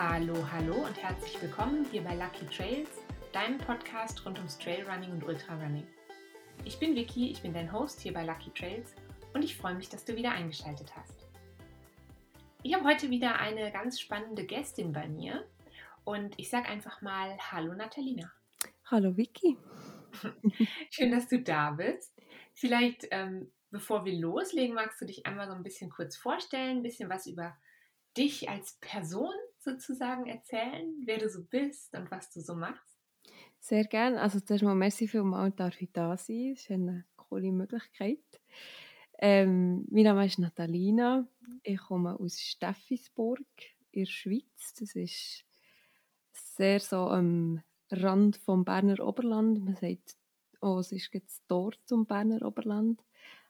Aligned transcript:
Hallo, 0.00 0.48
hallo 0.52 0.86
und 0.86 0.96
herzlich 1.02 1.42
willkommen 1.42 1.84
hier 1.90 2.02
bei 2.02 2.14
Lucky 2.14 2.46
Trails, 2.46 2.88
deinem 3.32 3.58
Podcast 3.58 4.24
rund 4.24 4.38
ums 4.38 4.56
Trailrunning 4.56 5.10
und 5.10 5.24
Ultrarunning. 5.24 5.88
Ich 6.64 6.78
bin 6.78 6.94
Vicky, 6.94 7.32
ich 7.32 7.42
bin 7.42 7.52
dein 7.52 7.72
Host 7.72 7.98
hier 7.98 8.12
bei 8.12 8.24
Lucky 8.24 8.50
Trails 8.50 8.94
und 9.34 9.42
ich 9.42 9.56
freue 9.56 9.74
mich, 9.74 9.88
dass 9.88 10.04
du 10.04 10.14
wieder 10.14 10.30
eingeschaltet 10.30 10.94
hast. 10.94 11.26
Ich 12.62 12.74
habe 12.74 12.84
heute 12.84 13.10
wieder 13.10 13.40
eine 13.40 13.72
ganz 13.72 13.98
spannende 13.98 14.46
Gästin 14.46 14.92
bei 14.92 15.08
mir 15.08 15.44
und 16.04 16.38
ich 16.38 16.48
sage 16.48 16.68
einfach 16.68 17.02
mal 17.02 17.36
Hallo 17.50 17.74
Natalina. 17.74 18.32
Hallo 18.84 19.16
Vicky. 19.16 19.58
Schön, 20.90 21.10
dass 21.10 21.26
du 21.26 21.42
da 21.42 21.72
bist. 21.72 22.14
Vielleicht, 22.54 23.08
ähm, 23.10 23.50
bevor 23.72 24.04
wir 24.04 24.16
loslegen, 24.16 24.76
magst 24.76 25.00
du 25.00 25.06
dich 25.06 25.26
einmal 25.26 25.48
so 25.48 25.54
ein 25.54 25.64
bisschen 25.64 25.90
kurz 25.90 26.16
vorstellen, 26.16 26.76
ein 26.76 26.82
bisschen 26.84 27.10
was 27.10 27.26
über 27.26 27.56
dich 28.16 28.48
als 28.48 28.74
Person 28.80 29.34
sozusagen 29.68 30.26
erzählen, 30.26 30.94
wer 31.04 31.18
du 31.18 31.28
so 31.28 31.44
bist 31.44 31.94
und 31.94 32.10
was 32.10 32.30
du 32.30 32.40
so 32.40 32.54
machst? 32.54 32.96
Sehr 33.60 33.84
gerne. 33.84 34.20
Also 34.20 34.40
zuerst 34.40 34.64
mal 34.64 34.74
merci 34.74 35.08
vielmals, 35.08 35.56
darf 35.56 35.80
ich 35.80 35.92
da 35.92 36.16
sein. 36.16 36.54
Das 36.54 36.62
ist 36.62 36.70
eine 36.70 37.04
coole 37.16 37.52
Möglichkeit. 37.52 38.22
Ähm, 39.18 39.84
mein 39.90 40.04
Name 40.04 40.24
ist 40.26 40.38
Natalina. 40.38 41.26
Ich 41.62 41.78
komme 41.78 42.18
aus 42.18 42.40
Steffisburg 42.40 43.46
in 43.90 44.04
der 44.04 44.10
Schweiz. 44.10 44.74
Das 44.78 44.94
ist 44.94 45.44
sehr 46.32 46.80
so 46.80 47.08
am 47.08 47.62
Rand 47.90 48.36
vom 48.36 48.64
Berner 48.64 49.06
Oberland. 49.06 49.64
Man 49.64 49.76
sagt, 49.76 50.16
oh, 50.60 50.78
es 50.78 50.92
ist 50.92 51.12
jetzt 51.12 51.42
dort 51.48 51.78
zum 51.84 52.06
Berner 52.06 52.42
Oberland. 52.42 53.02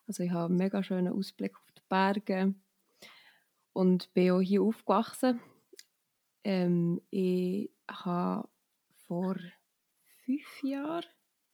Also 0.07 0.23
ich 0.23 0.31
habe 0.31 0.47
einen 0.47 0.57
mega 0.57 0.83
schönen 0.83 1.12
Ausblick 1.12 1.57
auf 1.59 1.70
die 1.73 1.83
Berge 1.89 2.55
und 3.73 4.12
bin 4.14 4.33
auch 4.33 4.41
hier 4.41 4.62
aufgewachsen. 4.62 5.39
Ähm, 6.44 7.00
ich 7.11 7.70
habe 7.91 8.48
vor 9.06 9.36
fünf 10.25 10.62
Jahren, 10.62 11.05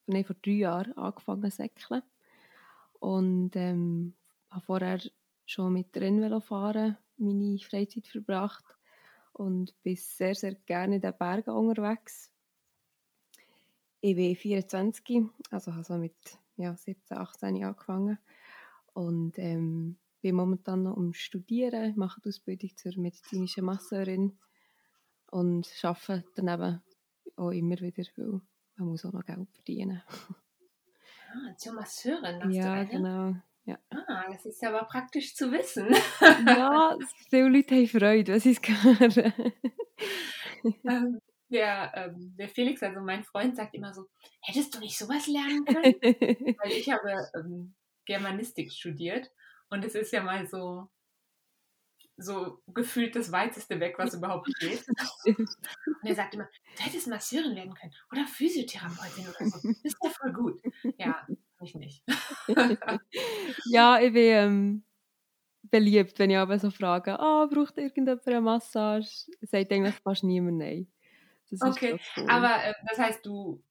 nein, 0.06 0.24
vor 0.24 0.36
drei 0.42 0.52
Jahren 0.52 0.96
angefangen 0.96 1.50
zu 1.50 1.56
säckeln 1.56 2.02
und 3.00 3.56
ähm, 3.56 4.14
habe 4.50 4.64
vorher 4.64 5.00
schon 5.46 5.72
mit 5.72 5.96
Rennvelofahren 5.96 6.96
meine 7.16 7.58
Freizeit 7.58 8.06
verbracht 8.06 8.64
und 9.32 9.74
bin 9.82 9.96
sehr, 9.96 10.34
sehr 10.34 10.54
gerne 10.54 10.96
in 10.96 11.00
den 11.00 11.16
Bergen 11.16 11.50
unterwegs. 11.50 12.30
Ich 14.00 14.16
bin 14.16 14.36
24, 14.36 15.22
also 15.50 15.72
habe 15.72 15.84
so 15.84 15.94
mit 15.94 16.38
ja, 16.56 16.76
17, 16.76 17.16
18 17.16 17.64
angefangen 17.64 18.18
und 18.92 19.38
ähm, 19.38 19.96
bin 20.20 20.36
momentan 20.36 20.84
noch 20.84 20.96
am 20.96 21.12
Studieren, 21.12 21.94
mache 21.96 22.20
die 22.20 22.28
Ausbildung 22.28 22.76
zur 22.76 22.98
medizinischen 22.98 23.64
Masseurin 23.64 24.38
und 25.34 25.68
arbeite 25.82 26.24
daneben 26.36 26.80
auch 27.36 27.50
immer 27.50 27.80
wieder, 27.80 28.04
weil 28.16 28.40
man 28.76 28.88
muss 28.88 29.04
auch 29.04 29.12
noch 29.12 29.24
Geld 29.24 29.48
verdienen. 29.50 30.00
Ah, 31.32 31.56
zur 31.56 31.72
Masseurin 31.72 32.40
hast 32.40 32.54
ja, 32.54 32.62
du 32.62 32.70
eine? 32.70 32.88
genau. 32.88 33.34
Ja. 33.64 33.78
Ah, 33.90 34.30
das 34.30 34.46
ist 34.46 34.62
aber 34.62 34.84
praktisch 34.84 35.34
zu 35.34 35.50
wissen. 35.50 35.88
ja, 36.46 36.96
viele 37.28 37.48
Leute 37.48 37.74
haben 37.74 37.88
Freude, 37.88 38.34
was 38.34 38.46
ich 38.46 38.60
es 38.62 38.68
höre. 38.84 39.32
ähm, 40.84 41.20
der, 41.48 41.92
ähm, 41.96 42.36
der 42.38 42.48
Felix, 42.48 42.80
also 42.84 43.00
mein 43.00 43.24
Freund, 43.24 43.56
sagt 43.56 43.74
immer 43.74 43.92
so, 43.92 44.06
hättest 44.40 44.76
du 44.76 44.78
nicht 44.78 44.96
sowas 44.96 45.26
lernen 45.26 45.64
können? 45.64 45.82
Weil 46.62 46.72
ich 46.72 46.88
habe 46.92 47.28
ähm, 47.34 47.74
Germanistik 48.04 48.70
studiert 48.70 49.32
und 49.68 49.84
es 49.84 49.96
ist 49.96 50.12
ja 50.12 50.22
mal 50.22 50.46
so, 50.46 50.88
so 52.16 52.62
gefühlt 52.68 53.16
das 53.16 53.32
weiteste 53.32 53.80
weg, 53.80 53.96
was 53.98 54.14
überhaupt 54.14 54.48
geht. 54.60 54.84
Und 55.24 55.48
er 56.04 56.14
sagt 56.14 56.34
immer, 56.34 56.48
du 56.76 56.82
hättest 56.82 57.08
Masseurin 57.08 57.56
werden 57.56 57.74
können 57.74 57.92
oder 58.12 58.26
Physiotherapeutin 58.26 59.28
oder 59.28 59.50
so. 59.50 59.68
Das 59.68 59.78
ist 59.82 59.96
ja 60.02 60.10
voll 60.10 60.32
gut. 60.32 60.60
Ja, 60.98 61.26
ich 61.60 61.74
nicht. 61.74 62.04
ja, 63.66 64.00
ich 64.00 64.12
bin 64.12 64.22
ähm, 64.22 64.84
beliebt, 65.62 66.18
wenn 66.18 66.30
ich 66.30 66.36
aber 66.36 66.58
so 66.58 66.70
frage, 66.70 67.16
oh, 67.18 67.48
braucht 67.48 67.78
irgendjemand 67.78 68.26
eine 68.26 68.40
Massage? 68.40 69.26
Sagt 69.42 69.72
eigentlich 69.72 69.94
fast 69.96 70.24
niemand 70.24 70.58
nein. 70.58 70.86
okay, 71.60 71.98
cool. 72.16 72.26
aber 72.28 72.64
äh, 72.64 72.74
das 72.88 72.98
heißt, 72.98 73.26
du 73.26 73.62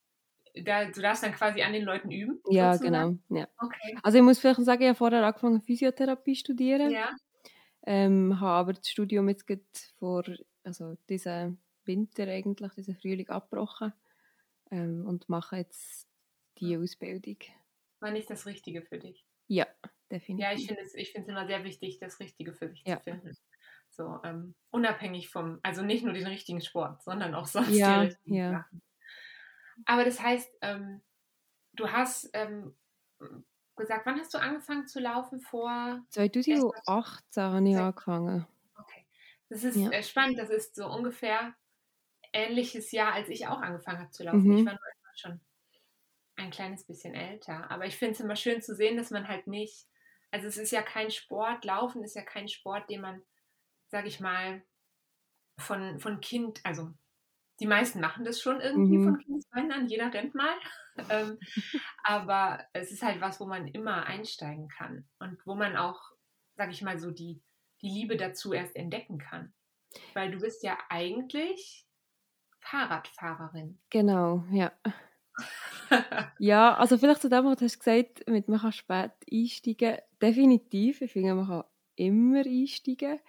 da, 0.55 0.85
du 0.85 1.01
darfst 1.01 1.23
dann 1.23 1.33
quasi 1.33 1.61
an 1.61 1.73
den 1.73 1.83
Leuten 1.83 2.11
üben? 2.11 2.39
Ja, 2.49 2.73
sozusagen? 2.73 3.23
genau. 3.27 3.39
Ja. 3.41 3.47
Okay. 3.57 3.97
Also 4.03 4.17
ich 4.19 4.23
muss 4.23 4.39
vielleicht 4.39 4.61
sagen, 4.61 4.83
ich 4.83 4.89
habe 4.89 4.97
vorher 4.97 5.25
angefangen 5.25 5.61
Physiotherapie 5.61 6.33
zu 6.33 6.41
studieren. 6.41 6.91
Ja. 6.91 7.09
Ähm, 7.85 8.39
habe 8.39 8.51
aber 8.51 8.73
das 8.73 8.89
Studium 8.89 9.27
jetzt 9.29 9.93
vor 9.99 10.23
also 10.63 10.95
diesen 11.09 11.61
Winter 11.85 12.27
eigentlich, 12.27 12.73
diesen 12.73 12.95
Frühling 12.95 13.29
abgebrochen 13.29 13.93
ähm, 14.71 15.05
und 15.05 15.27
mache 15.27 15.57
jetzt 15.57 16.07
die 16.59 16.77
Ausbildung. 16.77 17.37
War 17.99 18.11
nicht 18.11 18.29
das 18.29 18.45
Richtige 18.45 18.81
für 18.81 18.99
dich? 18.99 19.25
Ja, 19.47 19.67
definitiv. 20.09 20.45
Ja, 20.45 20.53
ich 20.53 20.67
finde 20.67 20.81
es 20.81 20.93
ich 20.95 21.15
immer 21.15 21.45
sehr 21.45 21.63
wichtig, 21.63 21.99
das 21.99 22.19
Richtige 22.19 22.53
für 22.53 22.69
sich 22.69 22.83
ja. 22.85 22.97
zu 22.97 23.03
finden. 23.03 23.37
So, 23.89 24.19
ähm, 24.23 24.55
unabhängig 24.71 25.29
vom, 25.29 25.59
also 25.61 25.83
nicht 25.83 26.03
nur 26.03 26.13
den 26.13 26.25
richtigen 26.25 26.61
Sport, 26.61 27.03
sondern 27.03 27.35
auch 27.35 27.45
sonst 27.45 27.75
ja, 27.75 28.01
die 28.01 28.07
richtigen 28.07 28.35
ja. 28.35 28.51
Sachen. 28.51 28.81
Aber 29.85 30.05
das 30.05 30.19
heißt, 30.19 30.51
ähm, 30.61 31.01
du 31.73 31.91
hast 31.91 32.29
ähm, 32.33 32.75
gesagt, 33.75 34.05
wann 34.05 34.19
hast 34.19 34.33
du 34.33 34.37
angefangen 34.37 34.87
zu 34.87 34.99
laufen? 34.99 35.39
Vor 35.39 36.01
2018 36.09 37.43
habe 37.43 37.69
ich 37.69 37.77
angefangen. 37.77 38.47
Okay. 38.77 39.05
Das 39.49 39.63
ist 39.63 39.75
ja. 39.77 39.89
Äh, 39.91 40.03
spannend, 40.03 40.39
das 40.39 40.49
ist 40.49 40.75
so 40.75 40.87
ungefähr 40.87 41.55
ähnliches 42.33 42.91
Jahr, 42.91 43.13
als 43.13 43.29
ich 43.29 43.47
auch 43.47 43.61
angefangen 43.61 43.99
habe 43.99 44.11
zu 44.11 44.23
laufen. 44.23 44.43
Mhm. 44.43 44.57
Ich 44.57 44.65
war 44.65 44.73
nur 44.73 44.79
schon 45.15 45.39
ein 46.35 46.51
kleines 46.51 46.85
bisschen 46.85 47.13
älter. 47.13 47.69
Aber 47.69 47.85
ich 47.85 47.95
finde 47.95 48.13
es 48.13 48.19
immer 48.19 48.35
schön 48.35 48.61
zu 48.61 48.75
sehen, 48.75 48.97
dass 48.97 49.11
man 49.11 49.27
halt 49.27 49.47
nicht, 49.47 49.85
also 50.31 50.47
es 50.47 50.57
ist 50.57 50.71
ja 50.71 50.81
kein 50.81 51.11
Sport, 51.11 51.65
Laufen 51.65 52.03
ist 52.03 52.15
ja 52.15 52.23
kein 52.23 52.47
Sport, 52.47 52.89
den 52.89 53.01
man, 53.01 53.21
sag 53.87 54.05
ich 54.05 54.19
mal, 54.19 54.63
von, 55.59 55.99
von 55.99 56.19
Kind, 56.19 56.59
also 56.63 56.91
die 57.63 57.67
meisten 57.67 58.01
machen 58.01 58.25
das 58.25 58.41
schon 58.41 58.59
irgendwie 58.59 58.97
mhm. 58.97 59.03
von 59.05 59.19
Kindesbeinen 59.19 59.71
an, 59.71 59.87
jeder 59.87 60.13
rennt 60.13 60.35
mal. 60.35 60.53
ähm, 61.09 61.39
aber 62.03 62.59
es 62.73 62.91
ist 62.91 63.01
halt 63.01 63.21
was, 63.21 63.39
wo 63.39 63.45
man 63.45 63.69
immer 63.69 64.05
einsteigen 64.05 64.67
kann 64.67 65.07
und 65.19 65.39
wo 65.45 65.55
man 65.55 65.77
auch, 65.77 66.01
sag 66.57 66.71
ich 66.71 66.81
mal, 66.81 66.99
so 66.99 67.09
die, 67.09 67.41
die 67.81 67.87
Liebe 67.87 68.17
dazu 68.17 68.51
erst 68.51 68.75
entdecken 68.75 69.17
kann. 69.17 69.53
Weil 70.13 70.31
du 70.31 70.39
bist 70.39 70.61
ja 70.63 70.77
eigentlich 70.89 71.87
Fahrradfahrerin. 72.59 73.79
Genau, 73.89 74.43
ja. 74.51 74.73
ja, 76.39 76.75
also 76.75 76.97
vielleicht 76.97 77.21
zu 77.21 77.29
dem, 77.29 77.45
was 77.45 77.59
du 77.59 77.65
hast 77.65 77.79
gesagt 77.79 78.27
mit 78.27 78.49
man 78.49 78.59
kann 78.59 78.73
spät 78.73 79.13
einsteigen. 79.31 79.99
Definitiv, 80.21 80.99
ich 80.99 81.13
finde, 81.13 81.33
man 81.33 81.47
kann 81.47 81.63
immer 81.95 82.45
einsteigen. 82.45 83.21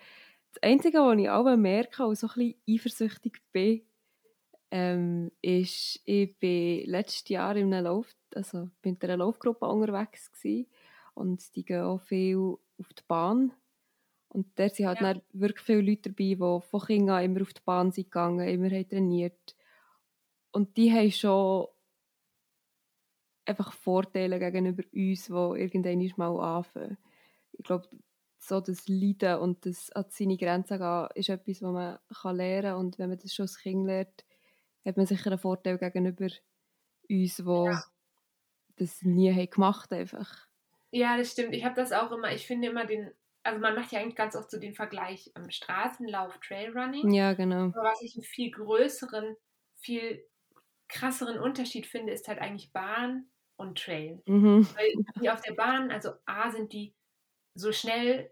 Das 0.55 0.63
Einzige, 0.65 0.99
was 0.99 1.19
ich 1.19 1.31
auch 1.31 1.57
merke 1.57 2.05
und 2.05 2.19
so 2.19 2.27
ein 2.27 2.35
bisschen 2.35 2.63
eifersüchtig 2.69 3.41
bin, 3.53 3.83
ähm, 4.75 5.31
ist, 5.41 6.01
ich 6.05 6.37
bin 6.41 6.85
letztes 6.87 7.29
Jahr 7.29 7.55
in 7.55 7.73
einer 7.73 7.83
Lauf, 7.83 8.13
also 8.35 8.71
bin 8.83 8.97
in 8.97 9.03
einer 9.09 9.19
Laufgruppe 9.19 9.67
unterwegs 9.67 10.33
gewesen, 10.33 10.67
und 11.15 11.55
die 11.55 11.65
gehen 11.65 11.83
auch 11.83 12.01
viel 12.01 12.57
auf 12.81 12.93
die 12.93 13.05
Bahn. 13.07 13.53
Und 14.27 14.49
da 14.57 14.69
sind 14.69 14.87
halt 14.87 15.01
ja. 15.01 15.23
wirklich 15.33 15.65
viele 15.65 15.81
Leute 15.81 16.11
dabei, 16.11 16.35
die 16.35 16.69
von 16.69 16.81
Kindern 16.81 17.23
immer 17.23 17.43
auf 17.43 17.53
die 17.53 17.63
Bahn 17.65 17.93
sind 17.93 18.07
gegangen, 18.07 18.49
immer 18.49 18.69
haben 18.69 18.89
trainiert. 18.89 19.55
Und 20.51 20.77
die 20.77 20.91
haben 20.93 21.13
schon 21.13 21.69
einfach 23.45 23.73
Vorteile 23.73 24.41
gegenüber 24.41 24.83
uns, 24.93 25.27
die 25.27 25.33
irgendwann 25.33 26.13
mal 26.17 26.57
anfangen. 26.59 26.99
Ich 27.53 27.63
glaube, 27.63 27.89
so 28.41 28.61
das 28.61 28.89
Leiden 28.89 29.39
und 29.39 29.67
das 29.67 29.93
an 29.93 30.07
seine 30.09 30.37
Grenzen 30.37 30.79
gehen, 30.79 31.09
ist 31.15 31.29
etwas, 31.29 31.63
was 31.63 31.73
man 32.25 32.37
lernen 32.37 32.63
kann. 32.73 32.77
Und 32.81 32.99
wenn 32.99 33.11
man 33.11 33.19
das 33.19 33.33
schon 33.33 33.45
als 33.45 33.59
Kind 33.59 33.87
lernt, 33.87 34.25
hat 34.85 34.97
man 34.97 35.07
sicher 35.07 35.31
einen 35.31 35.39
Vorteil 35.39 35.79
gegenüber 35.79 36.27
uns, 36.27 37.37
die 37.37 37.43
ja. 37.43 37.85
das 38.77 39.03
nie 39.03 39.33
haben 39.33 39.51
gemacht 39.51 39.93
einfach. 39.93 40.47
Ja, 40.91 41.17
das 41.17 41.33
stimmt. 41.33 41.55
Ich 41.55 41.65
habe 41.65 41.75
das 41.75 41.93
auch 41.93 42.13
immer, 42.13 42.33
ich 42.33 42.47
finde 42.47 42.69
immer 42.69 42.87
den, 42.87 43.11
also 43.43 43.61
man 43.61 43.75
macht 43.75 43.93
ja 43.93 44.01
eigentlich 44.01 44.17
ganz 44.17 44.37
oft 44.37 44.51
so 44.51 44.59
den 44.59 44.75
Vergleich 44.75 45.33
ähm, 45.37 45.51
Straßenlauf, 45.51 46.39
Trailrunning. 46.39 47.13
Ja, 47.13 47.35
genau. 47.35 47.67
Aber 47.67 47.85
was 47.85 48.03
ich 48.03 48.15
einen 48.15 48.25
viel 48.25 48.51
größeren, 48.51 49.37
viel 49.77 50.25
krasseren 50.89 51.39
Unterschied 51.39 51.87
finde, 51.87 52.13
ist 52.13 52.29
halt 52.29 52.39
eigentlich 52.39 52.73
Bahn 52.73 53.27
und 53.57 53.79
Trail. 53.79 54.23
Mhm. 54.27 54.67
Weil 54.75 54.93
die 55.21 55.31
auf 55.31 55.41
der 55.41 55.55
Bahn, 55.55 55.91
also 55.91 56.13
A, 56.27 56.51
sind 56.51 56.73
die 56.73 56.95
so 57.55 57.73
schnell 57.73 58.31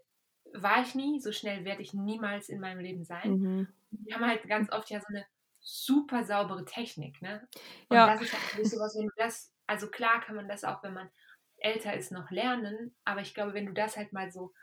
war 0.53 0.81
ich 0.81 0.95
nie, 0.95 1.19
so 1.19 1.31
schnell 1.31 1.65
werde 1.65 1.81
ich 1.81 1.93
niemals 1.93 2.49
in 2.49 2.59
meinem 2.59 2.79
Leben 2.79 3.03
sein. 3.03 3.31
Mhm. 3.31 3.67
Die 3.91 4.13
haben 4.13 4.25
halt 4.25 4.47
ganz 4.47 4.71
oft 4.71 4.89
ja 4.89 4.99
so 4.99 5.07
eine 5.07 5.25
super 5.63 6.23
saubere 6.23 6.65
Technik, 6.65 7.21
ne? 7.21 7.47
Und 7.87 7.97
ja. 7.97 8.07
das 8.07 8.21
ist 8.21 8.33
halt 8.33 8.67
sowas, 8.67 8.95
wenn 8.97 9.07
du 9.07 9.13
das, 9.17 9.51
also 9.65 9.89
klar 9.89 10.21
kann 10.21 10.35
man 10.35 10.47
das 10.47 10.63
auch, 10.63 10.83
wenn 10.83 10.93
man 10.93 11.09
älter 11.57 11.95
ist, 11.95 12.11
noch 12.11 12.29
lernen, 12.29 12.95
aber 13.05 13.21
ich 13.21 13.33
glaube, 13.33 13.53
wenn 13.53 13.65
du 13.65 13.73
das 13.73 13.95
halt 13.95 14.11
mal 14.11 14.29
so, 14.29 14.53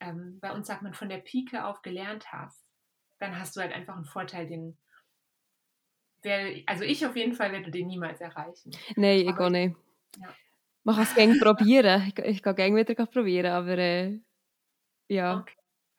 ähm, 0.00 0.38
bei 0.40 0.52
uns 0.52 0.66
sagt 0.66 0.82
man, 0.82 0.94
von 0.94 1.08
der 1.08 1.18
Pike 1.18 1.64
auf 1.64 1.82
gelernt 1.82 2.32
hast, 2.32 2.64
dann 3.18 3.38
hast 3.38 3.56
du 3.56 3.60
halt 3.60 3.72
einfach 3.72 3.94
einen 3.94 4.06
Vorteil, 4.06 4.46
den 4.46 4.78
wär, 6.22 6.62
also 6.66 6.84
ich 6.84 7.04
auf 7.06 7.16
jeden 7.16 7.34
Fall 7.34 7.52
werde 7.52 7.70
den 7.70 7.86
niemals 7.86 8.20
erreichen. 8.20 8.72
Nein, 8.96 9.20
ich 9.20 9.28
auch 9.28 9.50
nicht. 9.50 9.76
Ja. 10.16 10.34
Man 10.84 10.94
kann 10.94 11.04
es 11.04 11.14
gerne 11.14 11.38
probieren. 11.38 12.08
Ich, 12.08 12.18
ich 12.24 12.42
kann 12.42 12.56
gerne 12.56 12.76
wieder 12.76 13.06
probieren, 13.06 13.52
aber 13.52 13.76
äh, 13.76 14.20
ja. 15.08 15.40
Okay. 15.40 15.54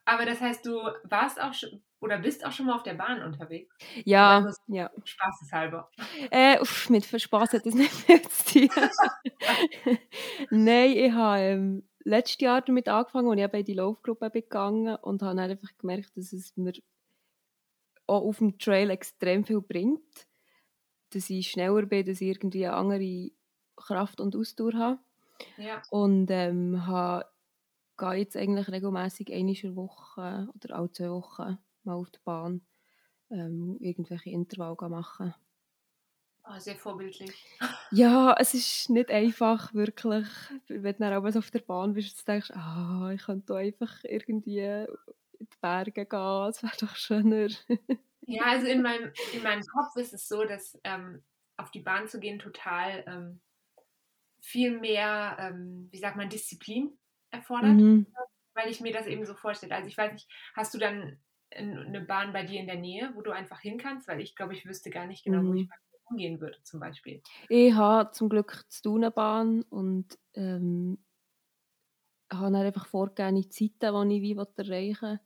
Aber 0.06 0.26
das 0.26 0.42
heißt, 0.42 0.66
du 0.66 0.82
warst 1.04 1.40
auch 1.40 1.54
schon, 1.54 1.84
oder 2.02 2.18
bist 2.20 2.46
auch 2.46 2.52
schon 2.52 2.68
mal 2.68 2.76
auf 2.76 2.84
der 2.84 2.94
Bahn 2.94 3.22
unterwegs? 3.22 3.76
Ja, 4.06 4.50
ja. 4.68 4.90
Spaßeshalber. 5.04 5.90
Äh, 6.32 6.60
uff, 6.62 6.90
mit 6.90 7.06
Spaß 7.06 7.54
hat 7.54 7.66
das 7.66 7.74
nicht 7.76 7.92
tun. 8.48 8.70
Nein, 10.50 10.92
ich 10.92 11.12
habe 11.12 11.40
ähm, 11.40 11.84
letztes 12.04 12.40
Jahr 12.40 12.62
damit 12.62 12.88
angefangen, 12.88 13.30
als 13.30 13.40
ich 13.40 13.52
bei 13.52 13.64
die 13.64 13.74
Laufgruppe 13.74 14.32
gegangen 14.32 14.96
und 14.96 15.22
habe 15.22 15.36
dann 15.36 15.52
einfach 15.52 15.78
gemerkt, 15.78 16.16
dass 16.16 16.32
es 16.32 16.56
mir 16.56 16.74
auch 18.08 18.24
auf 18.24 18.38
dem 18.38 18.58
Trail 18.58 18.90
extrem 18.90 19.44
viel 19.44 19.62
bringt. 19.62 20.28
Dass 21.12 21.30
ich 21.30 21.50
schneller 21.50 21.86
bin, 21.86 22.06
dass 22.06 22.22
ich 22.22 22.30
irgendwie 22.30 22.66
eine 22.66 22.76
andere 22.76 23.32
Kraft 23.76 24.22
und 24.22 24.36
Ausdauer 24.36 24.74
habe. 24.74 25.00
Ja. 25.58 25.82
Und 25.90 26.30
ähm, 26.30 26.86
habe, 26.86 27.26
gehe 27.98 28.14
jetzt 28.14 28.38
eigentlich 28.38 28.70
regelmäßig 28.70 29.34
einmal 29.34 29.76
Woche 29.76 30.48
oder 30.54 30.76
alle 30.76 30.92
zwei 30.92 31.10
Wochen 31.10 31.58
mal 31.90 31.96
auf 31.96 32.12
der 32.12 32.20
Bahn 32.24 32.62
ähm, 33.30 33.78
irgendwelche 33.80 34.30
Intervalle 34.30 34.90
machen. 34.90 35.34
Oh, 36.44 36.58
sehr 36.58 36.76
vorbildlich. 36.76 37.46
Ja, 37.92 38.36
es 38.40 38.54
ist 38.54 38.90
nicht 38.90 39.12
einfach, 39.12 39.74
wirklich. 39.74 40.28
Wenn 40.68 40.94
du 40.94 41.00
dann 41.00 41.14
aber 41.14 41.38
auf 41.38 41.52
der 41.52 41.60
Bahn 41.60 41.94
bist, 41.94 42.20
du 42.20 42.32
denkst, 42.32 42.52
ah, 42.52 43.12
ich 43.14 43.24
könnte 43.24 43.56
einfach 43.56 44.04
irgendwie 44.04 44.60
in 44.60 44.88
die 45.40 45.58
Berge 45.62 46.06
gehen, 46.06 46.50
es 46.50 46.64
wäre 46.64 46.78
doch 46.80 46.96
schöner. 46.96 47.50
ja, 48.22 48.44
also 48.46 48.66
in 48.66 48.82
meinem, 48.82 49.12
in 49.34 49.44
meinem 49.44 49.62
Kopf 49.62 49.96
ist 49.98 50.14
es 50.14 50.28
so, 50.28 50.44
dass 50.44 50.80
ähm, 50.84 51.24
auf 51.58 51.70
die 51.72 51.82
Bahn 51.82 52.08
zu 52.08 52.20
gehen 52.20 52.40
total 52.40 53.04
ähm, 53.06 53.42
viel 54.42 54.80
mehr, 54.80 55.38
ähm, 55.40 55.90
wie 55.92 56.00
sagt 56.00 56.16
man, 56.16 56.30
Disziplin 56.30 56.98
erfordert, 57.30 57.76
mhm. 57.76 58.08
weil 58.56 58.72
ich 58.72 58.82
mir 58.82 58.94
das 58.94 59.06
eben 59.06 59.26
so 59.26 59.36
vorstelle. 59.36 59.76
Also 59.76 59.88
ich 59.88 59.98
weiß 59.98 60.14
nicht, 60.14 60.28
hast 60.56 60.74
du 60.74 60.80
dann 60.80 61.20
eine 61.56 62.02
Bahn 62.02 62.34
bei 62.34 62.44
dir 62.44 62.60
in 62.60 62.68
der 62.68 62.78
Nähe, 62.78 63.12
wo 63.16 63.22
du 63.22 63.32
einfach 63.32 63.60
hin 63.60 63.78
kannst? 63.78 64.08
Weil 64.08 64.22
ich 64.22 64.36
glaube, 64.36 64.54
ich 64.54 64.66
wüsste 64.66 64.90
gar 64.90 65.08
nicht 65.08 65.24
genau, 65.24 65.42
mhm. 65.42 65.48
wo 65.48 65.54
ich 65.56 65.70
umgehen 66.10 66.40
würde 66.40 66.62
zum 66.64 66.80
Beispiel. 66.80 67.22
Ich 67.50 67.74
habe 67.74 68.12
zum 68.12 68.30
Glück 68.30 68.66
die 68.72 68.76
Stunenbahn 68.76 69.64
und 69.64 70.18
ähm, 70.34 70.98
habe 72.32 72.52
dann 72.52 72.56
einfach 72.56 72.88
vorgegebene 72.88 73.48
Zeiten, 73.50 74.10
die 74.10 74.18
ich 74.18 74.22
wie 74.22 74.38
erreichen 74.38 75.20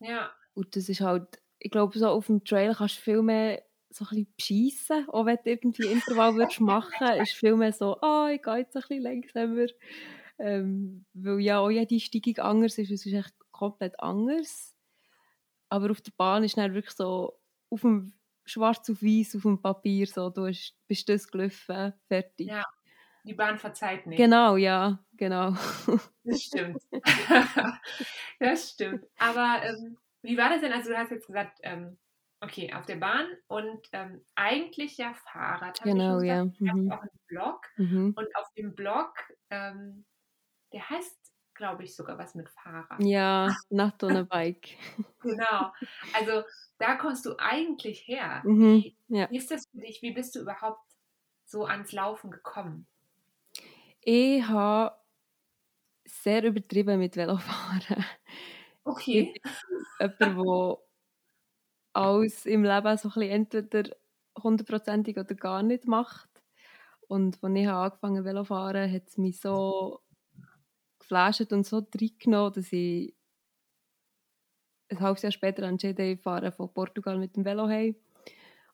will. 0.00 0.08
Ja. 0.08 0.30
Und 0.54 0.76
das 0.76 0.88
ist 0.88 1.00
halt, 1.00 1.40
ich 1.58 1.70
glaube, 1.70 1.98
so 1.98 2.08
auf 2.08 2.26
dem 2.26 2.44
Trail 2.44 2.74
kannst 2.74 2.98
du 2.98 3.02
viel 3.02 3.22
mehr 3.22 3.62
so 3.90 4.04
ein 4.04 4.08
bisschen 4.08 4.34
beschissen, 4.36 5.08
auch 5.08 5.26
wenn 5.26 5.38
du 5.44 5.50
irgendwie 5.50 5.86
Intervall 5.86 6.34
würdest 6.34 6.60
machen, 6.60 7.20
ist 7.20 7.34
viel 7.34 7.56
mehr 7.56 7.72
so, 7.72 7.96
oh, 8.00 8.26
ich 8.26 8.42
gehe 8.42 8.58
jetzt 8.58 8.76
ein 8.76 8.82
bisschen 8.82 9.02
langsamer. 9.02 9.66
Ähm, 10.38 11.04
weil 11.12 11.40
ja 11.40 11.60
auch 11.60 11.70
jede 11.70 12.00
Steigung 12.00 12.38
anders 12.38 12.76
ist, 12.78 12.90
es 12.90 13.06
ist 13.06 13.12
echt 13.12 13.34
komplett 13.52 13.98
anders. 14.00 14.73
Aber 15.74 15.90
auf 15.90 16.00
der 16.00 16.12
Bahn 16.16 16.44
ist 16.44 16.56
dann 16.56 16.72
wirklich 16.72 16.94
so, 16.94 17.36
auf 17.68 17.80
dem 17.80 18.12
schwarz 18.44 18.88
auf 18.88 19.02
weiß 19.02 19.34
auf 19.34 19.42
dem 19.42 19.60
Papier, 19.60 20.06
so, 20.06 20.30
du 20.30 20.46
hast, 20.46 20.76
bist 20.86 21.08
das 21.08 21.28
gelaufen, 21.28 21.92
fertig. 22.06 22.46
Ja, 22.46 22.64
die 23.24 23.34
Bahn 23.34 23.58
verzeiht 23.58 24.06
nicht. 24.06 24.18
Genau, 24.18 24.56
ja, 24.56 25.04
genau. 25.14 25.56
Das 26.22 26.42
stimmt. 26.42 26.80
das 28.38 28.70
stimmt. 28.70 29.04
Aber 29.18 29.62
ähm, 29.64 29.98
wie 30.22 30.38
war 30.38 30.48
das 30.48 30.60
denn? 30.60 30.72
Also 30.72 30.90
du 30.90 30.96
hast 30.96 31.10
jetzt 31.10 31.26
gesagt, 31.26 31.58
ähm, 31.62 31.98
okay, 32.40 32.72
auf 32.72 32.86
der 32.86 32.96
Bahn 32.96 33.26
und 33.48 33.84
ähm, 33.92 34.24
eigentlich 34.36 34.96
ja 34.96 35.12
Fahrrad. 35.12 35.82
Genau, 35.82 36.20
ja. 36.20 36.44
Ich 36.44 36.60
mhm. 36.60 36.92
auch 36.92 37.00
einen 37.00 37.20
Blog 37.26 37.66
mhm. 37.78 38.14
und 38.16 38.36
auf 38.36 38.46
dem 38.56 38.76
Blog, 38.76 39.12
ähm, 39.50 40.04
der 40.72 40.88
heißt 40.88 41.23
glaube 41.54 41.84
ich, 41.84 41.94
sogar 41.94 42.18
was 42.18 42.34
mit 42.34 42.48
Fahrrad. 42.50 43.00
Ja, 43.00 43.54
Nacht 43.70 44.02
ohne 44.02 44.24
Bike. 44.24 44.76
genau. 45.22 45.72
Also 46.12 46.42
da 46.78 46.96
kommst 46.96 47.26
du 47.26 47.36
eigentlich 47.38 48.06
her. 48.06 48.42
Mhm, 48.44 48.82
wie, 48.82 48.96
ja. 49.08 49.30
wie 49.30 49.36
ist 49.36 49.50
das 49.50 49.66
für 49.70 49.78
dich? 49.78 50.02
Wie 50.02 50.12
bist 50.12 50.34
du 50.34 50.40
überhaupt 50.40 50.82
so 51.44 51.64
ans 51.66 51.92
Laufen 51.92 52.30
gekommen? 52.30 52.86
Ich 54.00 54.46
habe 54.46 54.96
sehr 56.04 56.44
übertrieben 56.44 56.98
mit 56.98 57.16
Velofahren. 57.16 58.04
Okay. 58.84 59.34
Jemand, 59.98 60.20
der 60.20 60.78
alles 61.94 62.44
im 62.44 62.64
Leben 62.64 62.96
so 62.98 63.08
ein 63.08 63.14
bisschen 63.14 63.30
entweder 63.30 63.96
hundertprozentig 64.42 65.16
oder 65.16 65.34
gar 65.34 65.62
nicht 65.62 65.86
macht. 65.86 66.28
Und 67.08 67.42
als 67.42 67.54
ich 67.54 67.68
angefangen 67.68 68.24
Velo 68.24 68.44
fahren 68.44 68.92
hat 68.92 69.08
es 69.08 69.18
mich 69.18 69.40
so 69.40 70.00
geflasht 71.04 71.52
und 71.52 71.66
so 71.66 71.86
reingenommen, 71.94 72.52
dass 72.54 72.72
ich 72.72 73.14
ein 74.88 75.00
halbes 75.00 75.22
Jahr 75.22 75.32
später 75.32 75.62
entschieden 75.64 76.18
fahren 76.18 76.52
von 76.52 76.72
Portugal 76.72 77.18
mit 77.18 77.36
dem 77.36 77.44
Velo 77.44 77.68
heim. 77.68 77.96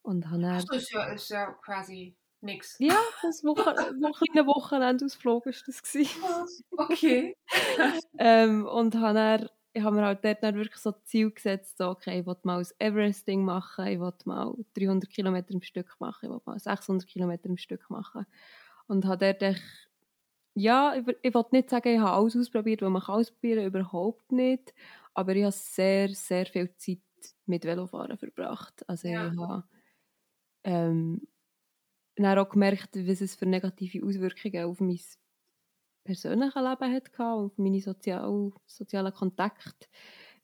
Und 0.02 0.30
habe 0.30 0.42
dann... 0.42 0.64
Das 0.66 0.82
ist 0.82 0.92
ja, 0.92 1.04
ist 1.12 1.30
ja 1.30 1.52
quasi 1.64 2.16
nichts. 2.40 2.76
Ja, 2.78 2.98
das 3.22 3.44
Wochen, 3.44 3.62
kleine 3.64 4.46
Wochenendausflug 4.46 5.46
war 5.46 5.52
das. 5.52 6.64
okay. 6.76 7.36
ähm, 8.18 8.66
und 8.66 8.94
habe 8.94 9.14
dann, 9.14 9.48
ich 9.72 9.82
habe 9.82 9.96
mir 9.96 10.02
halt 10.02 10.24
dort 10.24 10.42
dann 10.42 10.56
wirklich 10.56 10.78
so 10.78 10.92
Ziel 11.04 11.30
gesetzt, 11.30 11.78
so, 11.78 11.88
okay, 11.90 12.20
ich 12.20 12.26
will 12.26 12.36
mal 12.42 12.58
das 12.58 12.74
Everesting 12.78 13.44
machen, 13.44 13.86
ich 13.86 14.00
will 14.00 14.12
mal 14.24 14.54
300 14.74 15.10
Kilometer 15.10 15.52
im 15.52 15.62
Stück 15.62 15.94
machen, 16.00 16.26
ich 16.26 16.30
will 16.30 16.40
mal 16.44 16.58
600 16.58 17.06
Kilometer 17.06 17.48
im 17.48 17.58
Stück 17.58 17.88
machen. 17.90 18.26
Und 18.86 19.04
habe 19.04 19.18
dort 19.18 19.42
echt, 19.42 19.89
ja, 20.54 20.94
ich, 20.94 21.06
ich 21.22 21.34
will 21.34 21.44
nicht 21.52 21.70
sagen, 21.70 21.94
ich 21.94 22.00
habe 22.00 22.12
alles 22.12 22.36
ausprobiert, 22.36 22.82
weil 22.82 22.90
man 22.90 23.02
kann 23.02 23.16
ausprobieren, 23.16 23.66
überhaupt 23.66 24.32
nicht. 24.32 24.74
Aber 25.14 25.34
ich 25.34 25.42
habe 25.42 25.52
sehr, 25.52 26.08
sehr 26.10 26.46
viel 26.46 26.74
Zeit 26.76 27.00
mit 27.46 27.64
Velofahren 27.64 28.16
verbracht. 28.18 28.88
Also 28.88 29.08
ja. 29.08 29.30
ich 29.32 29.38
habe 29.38 29.64
ähm, 30.64 31.26
dann 32.16 32.38
auch 32.38 32.48
gemerkt, 32.48 32.96
was 32.96 33.20
es 33.20 33.36
für 33.36 33.46
negative 33.46 34.04
Auswirkungen 34.04 34.64
auf 34.64 34.80
mein 34.80 35.00
persönliches 36.04 36.54
Leben 36.54 36.94
hat, 36.94 37.20
auf 37.20 37.58
meine 37.58 37.80
sozial, 37.80 38.52
sozialen 38.66 39.12
Kontakte, 39.12 39.86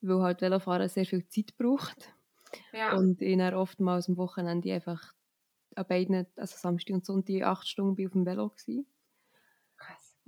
weil 0.01 0.21
halt 0.21 0.41
Velofahren 0.41 0.89
sehr 0.89 1.05
viel 1.05 1.27
Zeit 1.27 1.55
braucht. 1.57 2.13
Ja. 2.73 2.95
Und 2.95 3.21
ich 3.21 3.37
dann 3.37 3.53
oftmals 3.53 4.07
am 4.07 4.17
Wochenende 4.17 4.73
einfach 4.73 5.13
an 5.75 5.85
beiden, 5.87 6.25
also 6.37 6.55
Samstag 6.57 6.93
und 6.93 7.05
Sonntag, 7.05 7.43
acht 7.43 7.67
Stunden 7.67 8.05
auf 8.05 8.13
dem 8.13 8.25
Velo 8.25 8.49
war. 8.49 8.83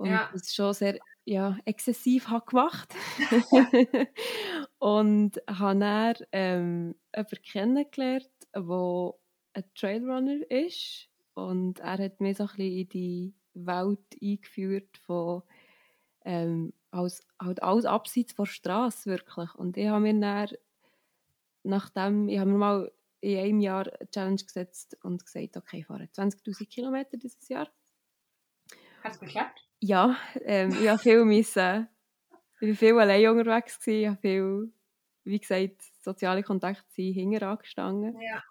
Und 0.00 0.08
ja. 0.08 0.30
das 0.32 0.44
ist 0.44 0.54
schon 0.54 0.72
sehr 0.72 0.98
ja, 1.26 1.58
exzessiv 1.66 2.28
habe 2.28 2.46
gemacht 2.46 2.94
und 4.78 5.32
habe 5.46 5.78
dann 5.78 6.14
ähm, 6.32 6.94
jemanden 7.14 7.42
kennengelernt, 7.42 8.30
der 8.54 9.14
ein 9.52 9.64
Trailrunner 9.74 10.50
ist 10.50 11.10
und 11.34 11.80
er 11.80 11.98
hat 11.98 12.18
mich 12.18 12.38
so 12.38 12.44
ein 12.44 12.48
bisschen 12.48 12.78
in 12.78 12.88
die 12.88 13.34
Welt 13.52 14.16
eingeführt 14.22 14.96
von 15.04 15.42
ähm, 16.24 16.72
als, 16.92 17.20
halt 17.38 17.62
alles 17.62 17.84
abseits 17.84 18.32
von 18.32 18.46
der 18.46 18.52
Straße 18.52 19.10
wirklich 19.10 19.54
und 19.56 19.76
ich 19.76 19.86
habe 19.86 20.00
mir 20.00 20.18
dann 20.18 20.48
nachdem, 21.62 22.30
ich 22.30 22.38
habe 22.38 22.50
mir 22.50 22.56
mal 22.56 22.92
in 23.20 23.38
einem 23.38 23.60
Jahr 23.60 23.86
eine 24.00 24.10
Challenge 24.10 24.42
gesetzt 24.42 24.96
und 25.02 25.26
gesagt, 25.26 25.58
okay, 25.58 25.80
ich 25.80 25.86
fahre 25.86 26.04
20'000 26.04 26.66
Kilometer 26.70 27.18
dieses 27.18 27.50
Jahr. 27.50 27.68
Hat 29.02 29.12
es 29.12 29.20
geklappt? 29.20 29.69
Ja, 29.80 30.16
ähm, 30.44 30.70
ich 30.70 30.88
habe 30.88 30.98
viel 30.98 31.24
müssen, 31.24 31.88
ich 32.60 32.68
war 32.68 32.76
viel 32.76 32.98
allein 32.98 33.28
unterwegs, 33.28 33.80
gewesen, 33.80 34.00
ich 34.00 34.06
habe 34.08 34.20
viel, 34.20 34.72
wie 35.24 35.40
gesagt, 35.40 35.82
soziale 36.02 36.42
Kontakte 36.42 36.84
sind 36.90 37.14
hinten 37.14 37.42
angestanden. 37.42 38.20
Ja. 38.20 38.42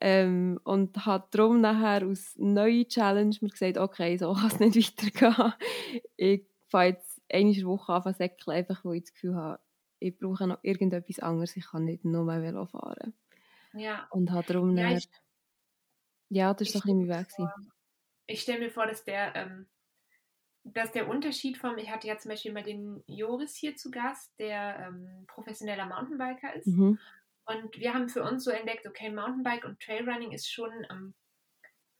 Ähm, 0.00 0.60
und 0.64 1.06
habe 1.06 1.26
darum 1.30 1.60
nachher 1.60 2.06
aus 2.06 2.34
neue 2.36 2.86
Challenge 2.86 3.36
mir 3.40 3.48
gesagt, 3.48 3.78
okay, 3.78 4.16
so 4.16 4.34
kann 4.34 4.46
es 4.48 4.60
nicht 4.60 4.76
weitergehen. 5.02 5.52
Ich 6.16 6.46
fange 6.68 6.88
jetzt 6.88 7.22
eine 7.32 7.54
Woche 7.64 7.92
an 7.92 8.02
zu 8.02 8.12
säckeln, 8.12 8.56
einfach 8.56 8.84
weil 8.84 8.96
ich 8.96 9.04
das 9.04 9.14
Gefühl 9.14 9.36
habe, 9.36 9.60
ich 9.98 10.18
brauche 10.18 10.46
noch 10.46 10.58
irgendetwas 10.62 11.18
anderes, 11.20 11.56
ich 11.56 11.66
kann 11.66 11.84
nicht 11.84 12.04
nur 12.04 12.24
mehr 12.24 12.42
Velo 12.42 12.66
fahren. 12.66 13.14
Ja. 13.74 14.06
Und 14.10 14.30
habe 14.30 14.46
darum 14.46 14.76
ja, 14.76 14.90
nachher, 14.90 15.02
ja 16.28 16.54
das 16.54 16.74
war 16.74 16.82
so 16.82 16.90
ein 16.90 17.06
bisschen 17.06 17.08
mein 17.08 17.18
Weg. 17.20 17.66
Ich 18.26 18.42
stelle 18.42 18.58
mir 18.58 18.70
vor, 18.70 18.86
dass 18.86 19.04
der 19.04 19.34
ähm, 19.36 19.66
dass 20.74 20.92
der 20.92 21.08
Unterschied 21.08 21.58
vom, 21.58 21.78
ich 21.78 21.90
hatte 21.90 22.08
ja 22.08 22.18
zum 22.18 22.30
Beispiel 22.30 22.52
mal 22.52 22.62
den 22.62 23.02
Joris 23.06 23.54
hier 23.54 23.76
zu 23.76 23.90
Gast, 23.90 24.32
der 24.38 24.88
ähm, 24.88 25.24
professioneller 25.28 25.86
Mountainbiker 25.86 26.54
ist. 26.54 26.66
Mhm. 26.66 26.98
Und 27.44 27.78
wir 27.78 27.94
haben 27.94 28.08
für 28.08 28.24
uns 28.24 28.42
so 28.42 28.50
entdeckt, 28.50 28.86
okay, 28.86 29.10
Mountainbike 29.10 29.64
und 29.64 29.80
Trailrunning 29.80 30.32
ist 30.32 30.50
schon 30.50 30.70
ähm, 30.90 31.14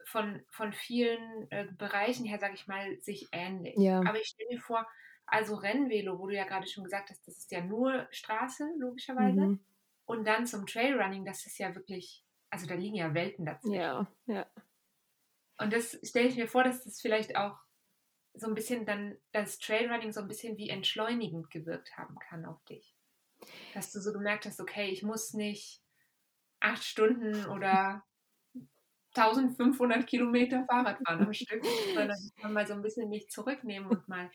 von, 0.06 0.42
von 0.50 0.72
vielen 0.72 1.50
äh, 1.50 1.66
Bereichen 1.78 2.24
her, 2.24 2.38
sage 2.40 2.54
ich 2.54 2.66
mal, 2.66 2.98
sich 3.00 3.28
ähnlich. 3.30 3.76
Ja. 3.76 4.00
Aber 4.00 4.18
ich 4.18 4.26
stelle 4.26 4.48
mir 4.50 4.60
vor, 4.60 4.86
also 5.26 5.54
Rennvelo, 5.54 6.18
wo 6.18 6.26
du 6.26 6.34
ja 6.34 6.44
gerade 6.44 6.66
schon 6.66 6.84
gesagt 6.84 7.10
hast, 7.10 7.26
das 7.26 7.36
ist 7.36 7.52
ja 7.52 7.60
nur 7.60 8.08
Straße, 8.10 8.68
logischerweise. 8.78 9.40
Mhm. 9.40 9.64
und 10.06 10.26
dann 10.26 10.46
zum 10.46 10.66
Trailrunning, 10.66 11.24
das 11.24 11.46
ist 11.46 11.58
ja 11.58 11.74
wirklich, 11.74 12.24
also 12.50 12.66
da 12.66 12.74
liegen 12.74 12.96
ja 12.96 13.14
Welten 13.14 13.46
dazwischen. 13.46 13.74
Ja, 13.74 14.06
ja. 14.26 14.46
Und 15.58 15.72
das 15.72 15.98
stelle 16.02 16.28
ich 16.28 16.36
mir 16.36 16.48
vor, 16.48 16.64
dass 16.64 16.84
das 16.84 17.00
vielleicht 17.00 17.36
auch 17.36 17.58
so 18.36 18.46
ein 18.46 18.54
bisschen 18.54 18.86
dann 18.86 19.16
das 19.32 19.58
Trailrunning 19.58 20.12
so 20.12 20.20
ein 20.20 20.28
bisschen 20.28 20.56
wie 20.56 20.68
entschleunigend 20.68 21.50
gewirkt 21.50 21.96
haben 21.96 22.18
kann 22.18 22.44
auf 22.44 22.62
dich. 22.64 22.94
Dass 23.74 23.92
du 23.92 24.00
so 24.00 24.12
gemerkt 24.12 24.46
hast, 24.46 24.60
okay, 24.60 24.90
ich 24.90 25.02
muss 25.02 25.34
nicht 25.34 25.82
acht 26.60 26.84
Stunden 26.84 27.46
oder 27.46 28.04
1500 29.14 30.06
Kilometer 30.06 30.64
Fahrrad 30.66 30.98
fahren 31.06 31.26
am 31.26 31.32
Stück, 31.32 31.64
sondern 31.94 32.16
ich 32.24 32.34
kann 32.36 32.52
mal 32.52 32.66
so 32.66 32.74
ein 32.74 32.82
bisschen 32.82 33.08
mich 33.08 33.28
zurücknehmen 33.30 33.88
und 33.88 34.06
mal 34.08 34.30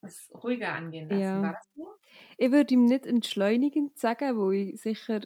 das 0.00 0.30
ruhiger 0.42 0.72
angehen 0.72 1.08
lassen. 1.08 1.20
Ja. 1.20 1.42
War 1.42 1.52
das 1.52 1.68
so? 1.74 1.94
Ich 2.36 2.50
würde 2.50 2.74
ihm 2.74 2.84
nicht 2.84 3.06
entschleunigend 3.06 3.98
sagen, 3.98 4.36
wo 4.36 4.50
ich 4.50 4.80
sicher 4.80 5.20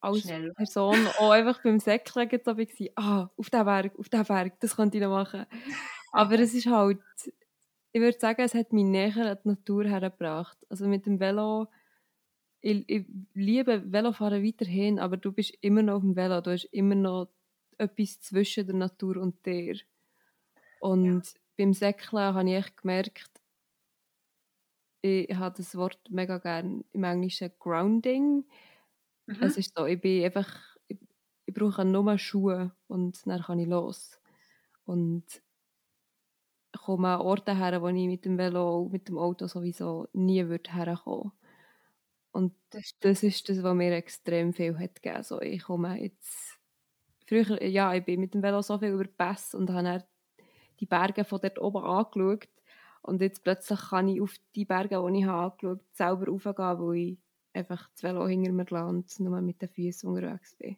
als 0.00 0.20
Schnell. 0.20 0.52
Person 0.54 1.06
auch 1.18 1.30
einfach 1.30 1.62
beim 1.62 1.80
Säckeln 1.80 2.28
so 2.44 2.56
war, 2.56 2.66
ah, 2.96 3.30
auf 3.36 3.50
den 3.50 3.64
Berg, 3.64 3.98
auf 3.98 4.08
den 4.08 4.24
Berg, 4.24 4.60
das 4.60 4.76
könnte 4.76 4.98
ich 4.98 5.02
noch 5.02 5.10
machen. 5.10 5.46
Aber 6.16 6.38
es 6.38 6.54
ist 6.54 6.66
halt, 6.66 7.00
ich 7.92 8.00
würde 8.00 8.18
sagen, 8.18 8.40
es 8.40 8.54
hat 8.54 8.72
mich 8.72 8.84
näher 8.84 9.32
an 9.32 9.38
die 9.44 9.48
Natur 9.48 9.84
hergebracht. 9.84 10.56
Also 10.70 10.88
mit 10.88 11.04
dem 11.04 11.20
Velo, 11.20 11.68
ich, 12.62 12.88
ich 12.88 13.04
liebe 13.34 13.92
Velofahren 13.92 14.42
weiterhin, 14.42 14.98
aber 14.98 15.18
du 15.18 15.30
bist 15.30 15.54
immer 15.60 15.82
noch 15.82 15.96
auf 15.96 16.02
dem 16.02 16.16
Velo, 16.16 16.40
du 16.40 16.52
hast 16.52 16.64
immer 16.72 16.94
noch 16.94 17.28
etwas 17.76 18.18
zwischen 18.20 18.66
der 18.66 18.76
Natur 18.76 19.18
und 19.18 19.44
dir. 19.44 19.76
Und 20.80 21.26
ja. 21.26 21.40
beim 21.58 21.74
Säckeln 21.74 22.34
habe 22.34 22.48
ich 22.48 22.56
echt 22.56 22.76
gemerkt, 22.78 23.30
ich 25.02 25.34
habe 25.34 25.54
das 25.54 25.76
Wort 25.76 26.00
mega 26.08 26.38
gern 26.38 26.82
im 26.92 27.04
Englischen 27.04 27.52
Grounding. 27.58 28.46
Mhm. 29.26 29.36
Es 29.42 29.58
ist 29.58 29.76
so, 29.76 29.84
ich 29.84 30.00
bin 30.00 30.24
einfach, 30.24 30.48
ich, 30.88 30.98
ich 31.44 31.52
brauche 31.52 31.84
nur 31.84 32.16
Schuhe 32.16 32.74
und 32.88 33.26
dann 33.26 33.42
kann 33.42 33.58
ich 33.58 33.68
los. 33.68 34.18
Und 34.86 35.24
komme 36.86 37.08
an 37.08 37.20
Orte 37.20 37.56
her, 37.56 37.82
wo 37.82 37.88
ich 37.88 38.06
mit 38.06 38.24
dem 38.24 38.38
Velo, 38.38 38.88
mit 38.90 39.08
dem 39.08 39.18
Auto 39.18 39.46
sowieso 39.48 40.08
nie 40.12 40.46
würde 40.46 40.72
herkommen. 40.72 41.32
Und 42.30 42.54
das, 43.00 43.22
ist 43.22 43.48
das, 43.48 43.62
was 43.62 43.74
mir 43.74 43.92
extrem 43.96 44.52
viel 44.52 44.78
hat 44.78 44.96
gegeben. 44.96 45.16
Also 45.16 45.40
ich 45.40 45.62
komme 45.64 46.00
jetzt, 46.00 46.58
früher, 47.26 47.62
ja, 47.64 47.92
ich 47.94 48.04
bin 48.04 48.20
mit 48.20 48.34
dem 48.34 48.42
Velo 48.42 48.62
so 48.62 48.78
viel 48.78 48.90
über 48.90 49.06
Pass 49.06 49.54
und 49.54 49.70
habe 49.70 49.82
dann 49.82 50.04
die 50.78 50.86
Berge 50.86 51.24
von 51.24 51.40
dort 51.40 51.58
oben 51.58 51.84
angeschaut. 51.84 52.48
Und 53.02 53.20
jetzt 53.20 53.42
plötzlich 53.42 53.80
kann 53.80 54.08
ich 54.08 54.20
auf 54.20 54.34
die 54.54 54.64
Berge, 54.64 55.02
die 55.10 55.18
ich 55.18 55.24
habe 55.24 55.52
angeschaut 55.52 55.78
habe, 55.78 55.84
selber 55.92 56.26
raufgehen, 56.26 56.78
wo 56.78 56.92
ich 56.92 57.18
einfach 57.52 57.88
das 57.90 58.02
Velo 58.02 58.28
hinter 58.28 58.52
mir 58.52 58.66
lasse 58.68 58.86
und 58.86 59.20
nur 59.20 59.40
mit 59.40 59.60
den 59.62 59.68
Füßen 59.68 60.08
unterwegs 60.08 60.54
bin. 60.56 60.76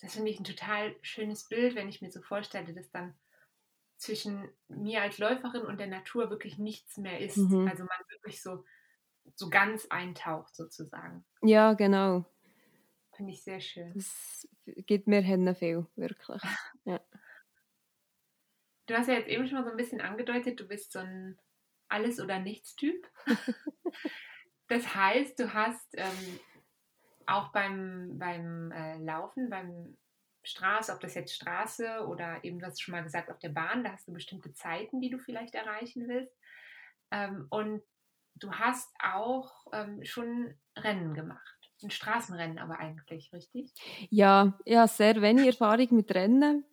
Das 0.00 0.14
finde 0.14 0.30
ich 0.30 0.40
ein 0.40 0.44
total 0.44 0.94
schönes 1.02 1.48
Bild, 1.48 1.74
wenn 1.74 1.88
ich 1.88 2.00
mir 2.00 2.10
so 2.10 2.20
vorstelle, 2.22 2.72
dass 2.72 2.90
dann 2.90 3.14
zwischen 4.02 4.50
mir 4.68 5.00
als 5.02 5.18
Läuferin 5.18 5.62
und 5.62 5.78
der 5.78 5.86
Natur 5.86 6.28
wirklich 6.28 6.58
nichts 6.58 6.96
mehr 6.96 7.20
ist. 7.20 7.36
Mhm. 7.36 7.68
Also 7.68 7.84
man 7.84 7.98
wirklich 8.10 8.42
so, 8.42 8.64
so 9.36 9.48
ganz 9.48 9.86
eintaucht 9.86 10.54
sozusagen. 10.56 11.24
Ja, 11.40 11.74
genau. 11.74 12.24
Finde 13.14 13.32
ich 13.32 13.44
sehr 13.44 13.60
schön. 13.60 13.92
Das 13.94 14.48
gibt 14.66 15.06
mir 15.06 15.20
Hände 15.22 15.54
viel, 15.54 15.86
wirklich. 15.96 16.42
Ja. 16.84 17.00
Du 18.86 18.94
hast 18.94 19.06
ja 19.06 19.14
jetzt 19.14 19.28
eben 19.28 19.46
schon 19.46 19.58
mal 19.58 19.64
so 19.64 19.70
ein 19.70 19.76
bisschen 19.76 20.00
angedeutet, 20.00 20.58
du 20.58 20.66
bist 20.66 20.90
so 20.90 20.98
ein 20.98 21.38
Alles- 21.88 22.18
oder 22.20 22.40
Nichts-Typ. 22.40 23.08
Das 24.68 24.94
heißt, 24.94 25.38
du 25.38 25.52
hast 25.52 25.86
ähm, 25.98 26.40
auch 27.26 27.52
beim, 27.52 28.18
beim 28.18 28.72
äh, 28.72 28.96
Laufen, 28.96 29.50
beim 29.50 29.98
Straße, 30.44 30.92
ob 30.92 31.00
das 31.00 31.14
jetzt 31.14 31.34
Straße 31.34 32.06
oder 32.06 32.42
eben, 32.44 32.58
du 32.58 32.66
hast 32.66 32.82
schon 32.82 32.92
mal 32.92 33.02
gesagt, 33.02 33.30
auf 33.30 33.38
der 33.38 33.50
Bahn, 33.50 33.84
da 33.84 33.92
hast 33.92 34.08
du 34.08 34.12
bestimmte 34.12 34.52
Zeiten, 34.52 35.00
die 35.00 35.10
du 35.10 35.18
vielleicht 35.18 35.54
erreichen 35.54 36.08
willst. 36.08 36.36
Ähm, 37.10 37.46
und 37.50 37.82
du 38.34 38.52
hast 38.52 38.92
auch 39.02 39.66
ähm, 39.72 40.04
schon 40.04 40.54
Rennen 40.76 41.14
gemacht. 41.14 41.58
Ein 41.82 41.90
Straßenrennen 41.90 42.58
aber 42.58 42.78
eigentlich, 42.78 43.32
richtig? 43.32 43.72
Ja, 44.08 44.58
ich 44.64 44.76
habe 44.76 44.88
sehr 44.88 45.20
wenig 45.20 45.46
Erfahrung 45.46 45.88
mit 45.90 46.14
Rennen, 46.14 46.64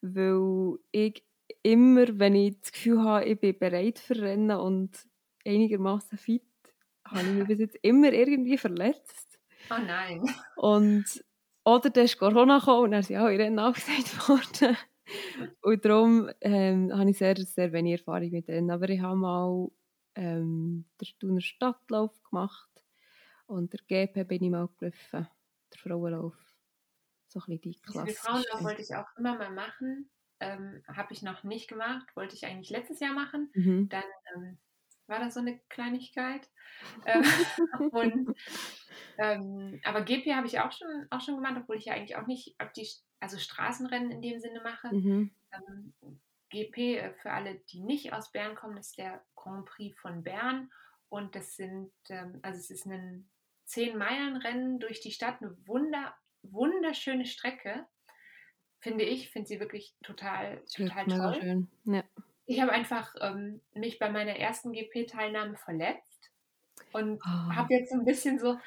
weil 0.00 0.78
ich 0.90 1.24
immer, 1.62 2.18
wenn 2.18 2.34
ich 2.34 2.60
das 2.60 2.72
Gefühl 2.72 3.02
habe, 3.02 3.24
ich 3.24 3.38
bin 3.38 3.58
bereit 3.58 3.98
für 3.98 4.20
Rennen 4.20 4.58
und 4.58 5.06
einigermaßen 5.44 6.18
fit, 6.18 6.42
habe 7.04 7.20
ich 7.20 7.32
mich 7.34 7.46
bis 7.46 7.58
jetzt 7.60 7.78
immer 7.82 8.12
irgendwie 8.12 8.58
verletzt. 8.58 9.38
Oh 9.70 9.78
nein. 9.78 10.24
Und, 10.56 11.24
oder 11.64 11.90
dann 11.90 12.04
ist 12.04 12.18
Corona 12.18 12.58
gekommen 12.58 12.84
und 12.84 12.90
dann 12.92 13.02
sind 13.02 13.16
alle 13.16 13.38
Rennen 13.38 13.58
abgesagt 13.58 14.28
worden. 14.28 14.76
Und 15.62 15.84
darum 15.84 16.30
ähm, 16.40 16.92
habe 16.96 17.10
ich 17.10 17.18
sehr, 17.18 17.36
sehr 17.36 17.72
wenig 17.72 18.00
Erfahrung 18.00 18.30
mit 18.30 18.48
Rennen. 18.48 18.70
Aber 18.70 18.88
ich 18.88 19.00
habe 19.00 19.16
mal 19.16 19.68
ähm, 20.14 20.84
den 21.00 21.08
Thuner 21.18 21.40
Stadtlauf 21.40 22.22
gemacht 22.22 22.70
und 23.46 23.72
der 23.72 23.80
GP 23.86 24.24
bin 24.24 24.42
ich 24.44 24.50
mal 24.50 24.68
gelaufen, 24.78 25.28
der 25.72 25.78
Frauenlauf. 25.78 26.34
So 27.28 27.40
ein 27.40 27.58
bisschen 27.58 27.72
die 27.72 27.80
Klasse. 27.80 28.06
Den 28.06 28.14
Frauenlauf 28.14 28.62
wollte 28.62 28.82
ich 28.82 28.94
auch 28.94 29.06
immer 29.16 29.36
mal 29.36 29.52
machen. 29.52 30.10
Ähm, 30.40 30.82
habe 30.88 31.12
ich 31.12 31.22
noch 31.22 31.44
nicht 31.44 31.68
gemacht, 31.68 32.14
wollte 32.16 32.34
ich 32.34 32.44
eigentlich 32.44 32.70
letztes 32.70 33.00
Jahr 33.00 33.14
machen. 33.14 33.50
Mhm. 33.54 33.88
Dann 33.88 34.04
ähm, 34.34 34.58
war 35.06 35.18
das 35.18 35.34
so 35.34 35.40
eine 35.40 35.58
Kleinigkeit. 35.68 36.48
ähm, 37.06 37.24
und, 37.92 38.36
ähm, 39.18 39.80
aber 39.84 40.02
GP 40.02 40.34
habe 40.34 40.46
ich 40.46 40.58
auch 40.60 40.72
schon, 40.72 41.06
auch 41.10 41.20
schon 41.20 41.36
gemacht, 41.36 41.56
obwohl 41.56 41.76
ich 41.76 41.86
ja 41.86 41.94
eigentlich 41.94 42.16
auch 42.16 42.26
nicht 42.26 42.56
auf 42.58 42.72
die, 42.72 42.88
also 43.20 43.38
Straßenrennen 43.38 44.10
in 44.10 44.22
dem 44.22 44.40
Sinne 44.40 44.60
mache. 44.62 44.94
Mhm. 44.94 45.30
Ähm, 45.52 46.20
GP, 46.50 46.98
äh, 46.98 47.14
für 47.14 47.32
alle, 47.32 47.56
die 47.70 47.80
nicht 47.80 48.12
aus 48.12 48.32
Bern 48.32 48.54
kommen, 48.54 48.76
ist 48.76 48.98
der 48.98 49.24
Grand 49.36 49.66
Prix 49.66 49.98
von 50.00 50.22
Bern. 50.22 50.70
Und 51.08 51.34
das 51.34 51.56
sind, 51.56 51.92
ähm, 52.08 52.40
also 52.42 52.58
es 52.58 52.70
ist 52.70 52.86
ein 52.86 53.28
10-Meilen-Rennen 53.68 54.80
durch 54.80 55.00
die 55.00 55.12
Stadt, 55.12 55.40
eine 55.40 55.56
wunder, 55.66 56.14
wunderschöne 56.42 57.26
Strecke, 57.26 57.86
finde 58.80 59.04
ich. 59.04 59.30
Finde 59.30 59.46
sie 59.46 59.60
wirklich 59.60 59.94
total, 60.02 60.64
total 60.74 61.06
toll. 61.06 61.38
Schön. 61.40 61.68
Ja 61.84 62.02
ich 62.52 62.60
habe 62.60 62.72
einfach 62.72 63.14
ähm, 63.20 63.60
mich 63.74 63.98
bei 63.98 64.10
meiner 64.10 64.36
ersten 64.36 64.72
GP-Teilnahme 64.72 65.56
verletzt 65.56 66.30
und 66.92 67.20
oh. 67.24 67.54
habe 67.54 67.72
jetzt 67.74 67.92
ein 67.92 68.04
bisschen 68.04 68.38
so, 68.38 68.58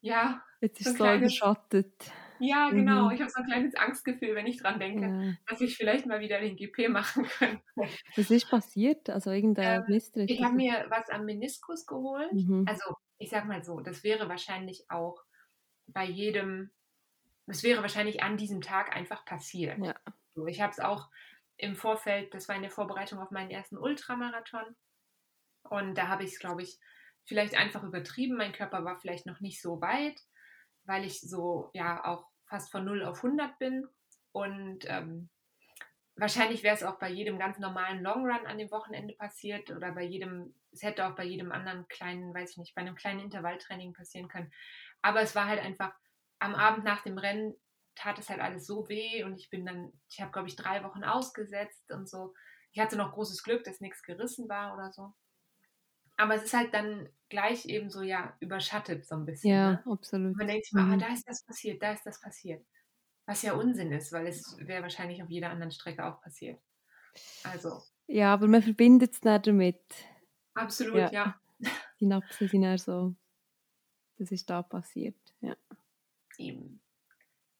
ja. 0.00 0.42
Jetzt 0.60 0.80
ist 0.80 0.96
so, 0.96 1.04
so 1.04 1.18
geschottet. 1.18 2.12
Ja, 2.38 2.70
genau. 2.70 3.06
Mhm. 3.06 3.12
Ich 3.12 3.20
habe 3.20 3.30
so 3.30 3.40
ein 3.40 3.46
kleines 3.46 3.74
Angstgefühl, 3.74 4.34
wenn 4.34 4.46
ich 4.46 4.58
dran 4.60 4.78
denke, 4.78 5.06
ja. 5.06 5.34
dass 5.48 5.60
ich 5.60 5.76
vielleicht 5.76 6.06
mal 6.06 6.20
wieder 6.20 6.40
den 6.40 6.56
GP 6.56 6.88
machen 6.88 7.24
könnte. 7.38 7.62
Was 8.16 8.30
ist 8.30 8.48
passiert? 8.48 9.10
Also 9.10 9.30
irgendein 9.30 9.84
ähm, 9.88 10.26
Ich 10.26 10.42
habe 10.42 10.54
mir 10.54 10.86
was 10.88 11.08
am 11.10 11.24
Meniskus 11.24 11.86
geholt. 11.86 12.32
Mhm. 12.32 12.64
Also 12.68 12.96
ich 13.18 13.30
sag 13.30 13.46
mal 13.46 13.64
so, 13.64 13.80
das 13.80 14.04
wäre 14.04 14.28
wahrscheinlich 14.28 14.84
auch 14.88 15.22
bei 15.86 16.04
jedem, 16.04 16.70
das 17.46 17.62
wäre 17.62 17.82
wahrscheinlich 17.82 18.22
an 18.22 18.36
diesem 18.36 18.60
Tag 18.60 18.94
einfach 18.94 19.24
passiert. 19.24 19.78
Ja. 19.78 19.94
So, 20.34 20.46
ich 20.46 20.60
habe 20.60 20.72
es 20.72 20.80
auch 20.80 21.10
im 21.62 21.76
Vorfeld, 21.76 22.34
das 22.34 22.48
war 22.48 22.56
in 22.56 22.62
der 22.62 22.72
Vorbereitung 22.72 23.20
auf 23.20 23.30
meinen 23.30 23.50
ersten 23.50 23.78
Ultramarathon. 23.78 24.76
Und 25.62 25.94
da 25.94 26.08
habe 26.08 26.24
ich 26.24 26.32
es, 26.32 26.38
glaube 26.40 26.62
ich, 26.62 26.76
vielleicht 27.24 27.56
einfach 27.56 27.84
übertrieben. 27.84 28.36
Mein 28.36 28.52
Körper 28.52 28.84
war 28.84 28.98
vielleicht 28.98 29.26
noch 29.26 29.40
nicht 29.40 29.62
so 29.62 29.80
weit, 29.80 30.20
weil 30.82 31.04
ich 31.04 31.20
so, 31.20 31.70
ja, 31.72 32.04
auch 32.04 32.26
fast 32.48 32.72
von 32.72 32.84
0 32.84 33.04
auf 33.04 33.22
100 33.22 33.60
bin. 33.60 33.86
Und 34.32 34.80
ähm, 34.88 35.30
wahrscheinlich 36.16 36.64
wäre 36.64 36.74
es 36.74 36.82
auch 36.82 36.98
bei 36.98 37.08
jedem 37.08 37.38
ganz 37.38 37.60
normalen 37.60 38.02
Longrun 38.02 38.44
an 38.44 38.58
dem 38.58 38.72
Wochenende 38.72 39.14
passiert 39.14 39.70
oder 39.70 39.92
bei 39.92 40.02
jedem, 40.02 40.56
es 40.72 40.82
hätte 40.82 41.06
auch 41.06 41.14
bei 41.14 41.24
jedem 41.24 41.52
anderen 41.52 41.86
kleinen, 41.86 42.34
weiß 42.34 42.50
ich 42.50 42.56
nicht, 42.56 42.74
bei 42.74 42.80
einem 42.80 42.96
kleinen 42.96 43.20
Intervalltraining 43.20 43.92
passieren 43.92 44.26
können. 44.26 44.52
Aber 45.00 45.20
es 45.20 45.36
war 45.36 45.46
halt 45.46 45.60
einfach 45.60 45.94
am 46.40 46.56
Abend 46.56 46.84
nach 46.84 47.02
dem 47.02 47.18
Rennen 47.18 47.54
tat 47.94 48.18
es 48.18 48.28
halt 48.28 48.40
alles 48.40 48.66
so 48.66 48.88
weh 48.88 49.24
und 49.24 49.36
ich 49.38 49.50
bin 49.50 49.66
dann, 49.66 49.92
ich 50.08 50.20
habe 50.20 50.32
glaube 50.32 50.48
ich 50.48 50.56
drei 50.56 50.82
Wochen 50.84 51.04
ausgesetzt 51.04 51.90
und 51.90 52.08
so. 52.08 52.34
Ich 52.72 52.80
hatte 52.80 52.96
noch 52.96 53.12
großes 53.12 53.42
Glück, 53.42 53.64
dass 53.64 53.80
nichts 53.80 54.02
gerissen 54.02 54.48
war 54.48 54.74
oder 54.74 54.92
so. 54.92 55.12
Aber 56.16 56.34
es 56.34 56.44
ist 56.44 56.54
halt 56.54 56.72
dann 56.72 57.08
gleich 57.28 57.66
eben 57.66 57.90
so, 57.90 58.02
ja, 58.02 58.36
überschattet 58.40 59.06
so 59.06 59.14
ein 59.14 59.24
bisschen. 59.24 59.50
Ja, 59.50 59.70
ne? 59.72 59.82
absolut. 59.86 60.36
Man 60.36 60.46
denkt 60.46 60.66
sich 60.66 60.72
mal, 60.72 60.82
ah, 60.82 60.84
mhm. 60.84 60.92
ah, 60.92 60.96
da 60.96 61.12
ist 61.12 61.28
das 61.28 61.44
passiert, 61.44 61.82
da 61.82 61.92
ist 61.92 62.04
das 62.04 62.20
passiert. 62.20 62.64
Was 63.26 63.42
ja 63.42 63.54
Unsinn 63.54 63.92
ist, 63.92 64.12
weil 64.12 64.26
es 64.26 64.56
wäre 64.58 64.82
wahrscheinlich 64.82 65.22
auf 65.22 65.30
jeder 65.30 65.50
anderen 65.50 65.72
Strecke 65.72 66.04
auch 66.04 66.20
passiert. 66.20 66.60
Also. 67.44 67.82
Ja, 68.06 68.32
aber 68.34 68.48
man 68.48 68.62
verbindet 68.62 69.12
es 69.12 69.22
nicht 69.22 69.46
damit. 69.46 69.82
Absolut, 70.54 70.96
ja. 70.96 71.10
ja. 71.12 71.40
Die 72.00 72.06
Napsen 72.06 72.48
sind 72.48 72.62
eher 72.64 72.78
so, 72.78 73.14
das 74.18 74.32
ist 74.32 74.50
da 74.50 74.62
passiert, 74.62 75.16
ja. 75.40 75.56
Eben. 76.36 76.81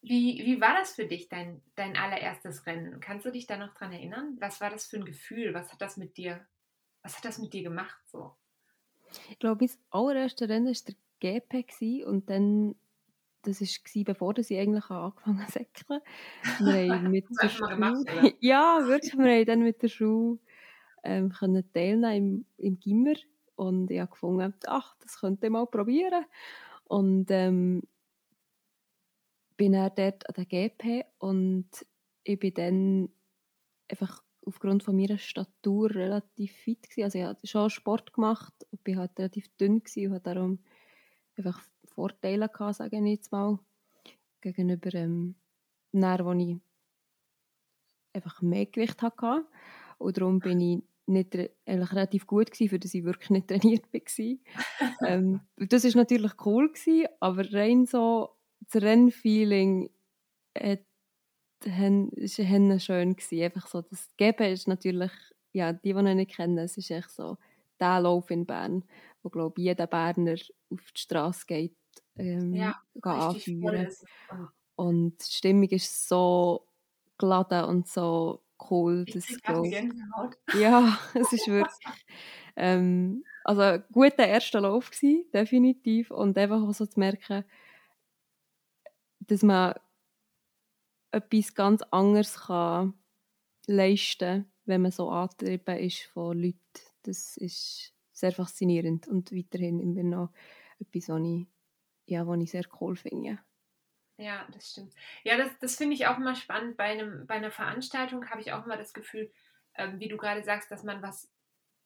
Wie, 0.02 0.42
wie 0.44 0.60
war 0.60 0.74
das 0.76 0.94
für 0.94 1.06
dich, 1.06 1.28
dein, 1.28 1.62
dein 1.76 1.96
allererstes 1.96 2.66
Rennen? 2.66 2.98
Kannst 3.00 3.24
du 3.24 3.30
dich 3.30 3.46
da 3.46 3.56
noch 3.56 3.72
dran 3.74 3.92
erinnern? 3.92 4.36
Was 4.40 4.60
war 4.60 4.68
das 4.68 4.86
für 4.86 4.96
ein 4.96 5.04
Gefühl? 5.04 5.54
Was 5.54 5.72
hat 5.72 5.80
das 5.80 5.96
mit 5.96 6.16
dir, 6.16 6.44
was 7.02 7.16
hat 7.16 7.24
das 7.24 7.38
mit 7.38 7.52
dir 7.52 7.62
gemacht 7.62 8.00
so? 8.06 8.34
Ich 9.30 9.38
glaube, 9.38 9.64
mein 9.64 9.76
allererste 9.90 10.48
Rennen 10.48 10.66
war 10.66 10.74
der 10.84 10.94
GP 11.20 11.68
gewesen, 11.68 12.04
und 12.04 12.30
dann, 12.30 12.74
das 13.42 13.60
war 13.60 14.04
bevor 14.04 14.34
sie 14.42 14.58
eigentlich 14.58 14.90
angefangen 14.90 15.38
haben 15.38 15.46
zu 15.46 15.52
säckeln. 15.52 16.00
Wir 16.58 16.94
haben 16.94 17.10
mit 17.10 17.26
der 17.40 17.48
Schule, 17.48 17.74
gemacht, 17.74 18.06
ja, 18.40 18.80
wirklich, 18.84 19.16
wir 19.16 19.32
haben 19.32 19.46
dann 19.46 19.62
mit 19.62 19.82
der 19.82 19.88
Schule 19.88 20.38
ähm, 21.04 21.30
können 21.30 21.70
teilnehmen 21.72 22.44
im, 22.58 22.66
im 22.66 22.80
Gimmer 22.80 23.14
und 23.54 23.90
ich 23.90 24.00
habe 24.00 24.10
gefunden, 24.10 24.54
ach, 24.66 24.96
das 25.00 25.20
könnte 25.20 25.46
ich 25.46 25.52
mal 25.52 25.66
probieren. 25.66 26.24
Und 26.84 27.30
ähm, 27.30 27.82
bin 29.62 29.74
dann 29.74 29.92
dort 29.94 30.28
an 30.28 30.34
der 30.34 30.44
GP 30.44 31.04
und 31.18 31.68
ich 32.24 32.36
bin 32.36 32.52
dann 32.54 33.08
einfach 33.88 34.20
aufgrund 34.44 34.82
von 34.82 34.96
meiner 34.96 35.18
Statur 35.18 35.94
relativ 35.94 36.50
fit 36.50 36.90
gewesen. 36.90 37.04
Also 37.04 37.18
ich 37.20 37.24
habe 37.24 37.46
schon 37.46 37.70
Sport 37.70 38.12
gemacht 38.12 38.52
und 38.72 38.82
bin 38.82 38.98
halt 38.98 39.16
relativ 39.16 39.46
dünn 39.58 39.78
gewesen 39.78 40.08
und 40.08 40.14
hatte 40.14 40.34
darum 40.34 40.58
einfach 41.36 41.62
Vorteile 41.84 42.48
gehabt, 42.48 42.74
sage 42.74 42.96
ich 42.96 43.04
jetzt 43.04 43.30
mal, 43.30 43.60
gegenüber 44.40 44.92
ähm, 44.94 45.36
dann, 45.92 46.24
wo 46.24 46.32
ich 46.32 46.56
einfach 48.14 48.42
mehr 48.42 48.66
Gewicht 48.66 49.00
hatte. 49.00 49.46
Und 49.98 50.16
darum 50.16 50.40
bin 50.40 50.60
ich 50.60 50.82
nicht 51.06 51.38
eigentlich 51.66 51.92
relativ 51.92 52.26
gut 52.26 52.50
gewesen, 52.50 52.68
für 52.68 52.80
das 52.80 52.94
ich 52.94 53.04
wirklich 53.04 53.30
nicht 53.30 53.46
trainiert 53.46 53.84
war. 53.94 54.38
ähm, 55.08 55.40
das 55.54 55.84
ist 55.84 55.94
natürlich 55.94 56.32
cool 56.44 56.72
gewesen, 56.72 57.06
aber 57.20 57.52
rein 57.52 57.86
so 57.86 58.41
das 58.70 58.82
Rennfeeling 58.82 59.90
hat 60.58 60.80
war 61.64 62.78
schön. 62.80 63.16
Gewesen. 63.16 63.42
Einfach 63.42 63.66
so, 63.66 63.82
das 63.82 64.08
Geben 64.16 64.44
ist 64.44 64.68
natürlich, 64.68 65.12
ja, 65.52 65.72
die, 65.72 65.92
die 65.92 65.98
ihn 65.98 66.16
nicht 66.16 66.32
kennen, 66.32 66.58
es 66.58 66.76
ist 66.76 66.90
echt 66.90 67.10
so 67.10 67.36
der 67.78 68.00
Lauf 68.00 68.30
in 68.30 68.46
Bern, 68.46 68.84
wo, 69.22 69.28
glaube 69.28 69.54
ich, 69.58 69.64
jeder 69.66 69.86
Berner 69.86 70.36
auf 70.70 70.92
die 70.92 71.00
Straße 71.00 71.46
geht, 71.46 71.76
ähm, 72.16 72.54
ja, 72.54 72.80
anführen. 73.02 73.88
Und 74.76 75.18
die 75.24 75.32
Stimmung 75.32 75.68
ist 75.68 76.08
so 76.08 76.66
geladen 77.18 77.64
und 77.64 77.88
so 77.88 78.42
cool. 78.70 79.04
Ich 79.06 79.14
das 79.14 79.42
glaub, 79.42 79.66
ja, 80.58 80.98
es 81.14 81.32
ist 81.32 81.48
wirklich 81.48 81.72
ähm, 82.56 83.24
also 83.44 83.62
ein 83.62 83.84
guter 83.90 84.26
erster 84.26 84.60
Lauf 84.60 84.90
gewesen, 84.90 85.24
definitiv. 85.32 86.10
Und 86.10 86.36
einfach 86.38 86.62
auch 86.62 86.72
so 86.72 86.86
zu 86.86 86.98
merken, 86.98 87.44
dass 89.26 89.42
man 89.42 89.74
etwas 91.10 91.54
ganz 91.54 91.82
anderes 91.82 92.46
kann 92.46 92.94
leisten 93.66 94.52
wenn 94.64 94.82
man 94.82 94.90
so 94.90 95.10
angetrieben 95.10 95.78
ist 95.78 96.02
von 96.02 96.38
Leuten. 96.38 96.58
Das 97.02 97.36
ist 97.36 97.92
sehr 98.12 98.32
faszinierend 98.32 99.08
und 99.08 99.32
weiterhin 99.32 99.80
immer 99.80 100.02
noch 100.02 100.32
etwas, 100.78 101.08
was 101.08 101.20
ich, 101.22 101.46
ja, 102.06 102.26
was 102.26 102.40
ich 102.40 102.50
sehr 102.50 102.64
cool 102.80 102.96
finde. 102.96 103.38
Ja, 104.18 104.46
das 104.52 104.70
stimmt. 104.70 104.94
Ja, 105.24 105.36
das, 105.36 105.50
das 105.58 105.76
finde 105.76 105.94
ich 105.94 106.06
auch 106.06 106.18
immer 106.18 106.36
spannend. 106.36 106.76
Bei, 106.76 106.84
einem, 106.84 107.26
bei 107.26 107.34
einer 107.34 107.50
Veranstaltung 107.50 108.28
habe 108.30 108.40
ich 108.40 108.52
auch 108.52 108.64
immer 108.64 108.76
das 108.76 108.92
Gefühl, 108.92 109.32
ähm, 109.74 109.98
wie 109.98 110.08
du 110.08 110.16
gerade 110.16 110.44
sagst, 110.44 110.70
dass 110.70 110.84
man 110.84 111.02
was 111.02 111.28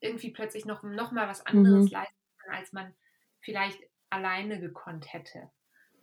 irgendwie 0.00 0.32
plötzlich 0.32 0.66
noch, 0.66 0.82
noch 0.82 1.12
mal 1.12 1.28
was 1.28 1.46
anderes 1.46 1.86
mhm. 1.86 1.92
leisten 1.92 2.16
kann, 2.38 2.54
als 2.54 2.72
man 2.72 2.94
vielleicht 3.40 3.80
alleine 4.10 4.60
gekonnt 4.60 5.12
hätte. 5.12 5.50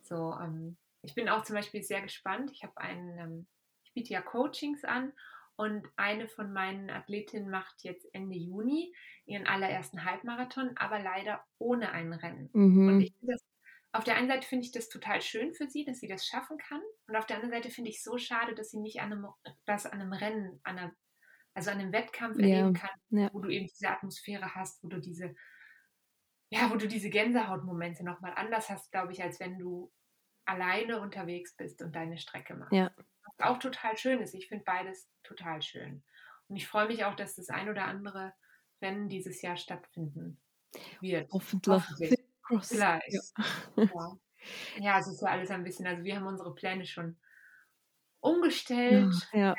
So, 0.01 0.33
ähm, 0.41 0.77
ich 1.03 1.15
bin 1.15 1.29
auch 1.29 1.43
zum 1.43 1.55
Beispiel 1.55 1.83
sehr 1.83 2.01
gespannt. 2.01 2.50
Ich 2.51 2.63
habe 2.63 2.77
einen, 2.77 3.17
ähm, 3.19 3.48
ich 3.83 3.93
biete 3.93 4.13
ja 4.13 4.22
Coachings 4.22 4.83
an 4.83 5.13
und 5.55 5.86
eine 5.98 6.27
von 6.27 6.51
meinen 6.51 6.89
Athletinnen 6.89 7.50
macht 7.50 7.83
jetzt 7.83 8.07
Ende 8.13 8.36
Juni 8.36 8.93
ihren 9.25 9.45
allerersten 9.45 10.06
Halbmarathon, 10.06 10.75
aber 10.77 10.99
leider 10.99 11.43
ohne 11.60 11.91
ein 11.91 12.13
Rennen. 12.13 12.49
Mhm. 12.54 12.88
Und 12.88 13.01
ich 13.01 13.13
das, 13.21 13.43
auf 13.91 14.04
der 14.04 14.15
einen 14.15 14.27
Seite 14.27 14.47
finde 14.47 14.65
ich 14.65 14.71
das 14.71 14.89
total 14.89 15.21
schön 15.21 15.54
für 15.54 15.69
sie, 15.69 15.86
dass 15.86 15.99
sie 15.99 16.08
das 16.08 16.25
schaffen 16.25 16.58
kann. 16.58 16.82
Und 17.08 17.15
auf 17.15 17.27
der 17.27 17.36
anderen 17.36 17.54
Seite 17.54 17.69
finde 17.69 17.91
ich 17.91 17.97
es 17.97 18.04
so 18.04 18.17
schade, 18.17 18.56
dass 18.56 18.71
sie 18.71 18.80
nicht 18.80 19.01
an 19.01 19.12
einem, 19.12 19.27
das 19.65 19.86
an 19.86 20.01
einem 20.01 20.13
Rennen, 20.13 20.60
an 20.63 20.80
einer, 20.80 20.95
also 21.54 21.69
an 21.69 21.80
einem 21.80 21.93
Wettkampf 21.93 22.39
ja. 22.39 22.47
erleben 22.47 22.73
kann, 22.73 22.89
ja. 23.10 23.30
wo 23.34 23.39
du 23.39 23.49
eben 23.49 23.67
diese 23.67 23.89
Atmosphäre 23.89 24.56
hast, 24.56 24.84
wo 24.84 24.88
du 24.88 24.99
diese, 24.99 25.36
ja, 26.49 26.71
wo 26.71 26.75
du 26.75 26.88
diese 26.88 27.10
Gänsehautmomente 27.10 28.04
nochmal 28.04 28.34
anders 28.36 28.69
hast, 28.69 28.91
glaube 28.91 29.12
ich, 29.12 29.21
als 29.21 29.39
wenn 29.39 29.60
du 29.60 29.91
alleine 30.45 30.99
unterwegs 30.99 31.56
bist 31.56 31.82
und 31.82 31.95
deine 31.95 32.17
Strecke 32.17 32.56
machst. 32.56 32.73
Ja. 32.73 32.91
Was 33.38 33.49
auch 33.49 33.60
total 33.60 33.97
schön 33.97 34.19
ist. 34.19 34.34
Ich 34.34 34.47
finde 34.47 34.63
beides 34.65 35.10
total 35.23 35.62
schön. 35.62 36.03
Und 36.47 36.56
ich 36.58 36.67
freue 36.67 36.88
mich 36.88 37.06
auch, 37.06 37.15
dass 37.15 37.36
das 37.36 37.49
ein 37.49 37.69
oder 37.69 37.86
andere 37.86 38.34
Rennen 38.82 39.10
dieses 39.10 39.41
Jahr 39.41 39.58
stattfinden 39.58 40.39
wird. 41.01 41.32
Hoffentlich. 41.32 41.73
Hoffentlich. 41.73 42.19
Vielleicht. 42.62 43.13
Ja. 43.13 43.84
ja. 43.84 44.17
ja, 44.79 44.99
es 44.99 45.08
ist 45.08 45.21
ja 45.21 45.29
alles 45.29 45.49
ein 45.49 45.63
bisschen, 45.63 45.88
also 45.88 46.03
wir 46.03 46.15
haben 46.15 46.27
unsere 46.27 46.53
Pläne 46.53 46.86
schon 46.86 47.17
umgestellt. 48.19 49.13
Ja. 49.32 49.56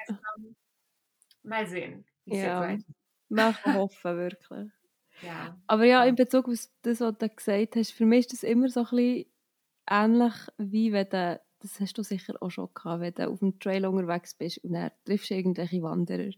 Mal 1.43 1.67
sehen, 1.67 2.07
wie 2.25 2.33
es 2.33 2.43
ja. 2.43 2.71
jetzt 2.71 2.87
weiter. 3.31 3.75
hoffen, 3.75 4.17
wirklich. 4.17 4.71
Ja. 5.23 5.59
Aber 5.67 5.85
ja, 5.85 6.05
in 6.05 6.17
Bezug 6.17 6.49
auf 6.49 6.69
das, 6.83 7.01
was 7.01 7.19
du 7.19 7.29
gesagt 7.29 7.77
hast, 7.77 7.93
für 7.93 8.07
mich 8.07 8.27
ist 8.27 8.33
das 8.33 8.43
immer 8.43 8.69
so 8.69 8.81
ein 8.81 8.97
bisschen 8.97 9.27
ähnlich 9.89 10.35
wie 10.59 10.93
wenn 10.93 11.09
du, 11.09 11.41
das 11.61 11.81
hast 11.81 11.97
du 11.97 12.03
sicher 12.03 12.35
auch 12.41 12.51
schon 12.51 12.69
gehabt, 12.75 13.01
wenn 13.01 13.15
du 13.15 13.29
auf 13.29 13.39
dem 13.39 13.59
Trail 13.59 13.87
unterwegs 13.87 14.35
bist 14.35 14.59
und 14.59 14.73
dann 14.73 14.91
triffst 15.05 15.31
du 15.31 15.35
irgendwelche 15.35 15.83
Wanderer 15.83 16.33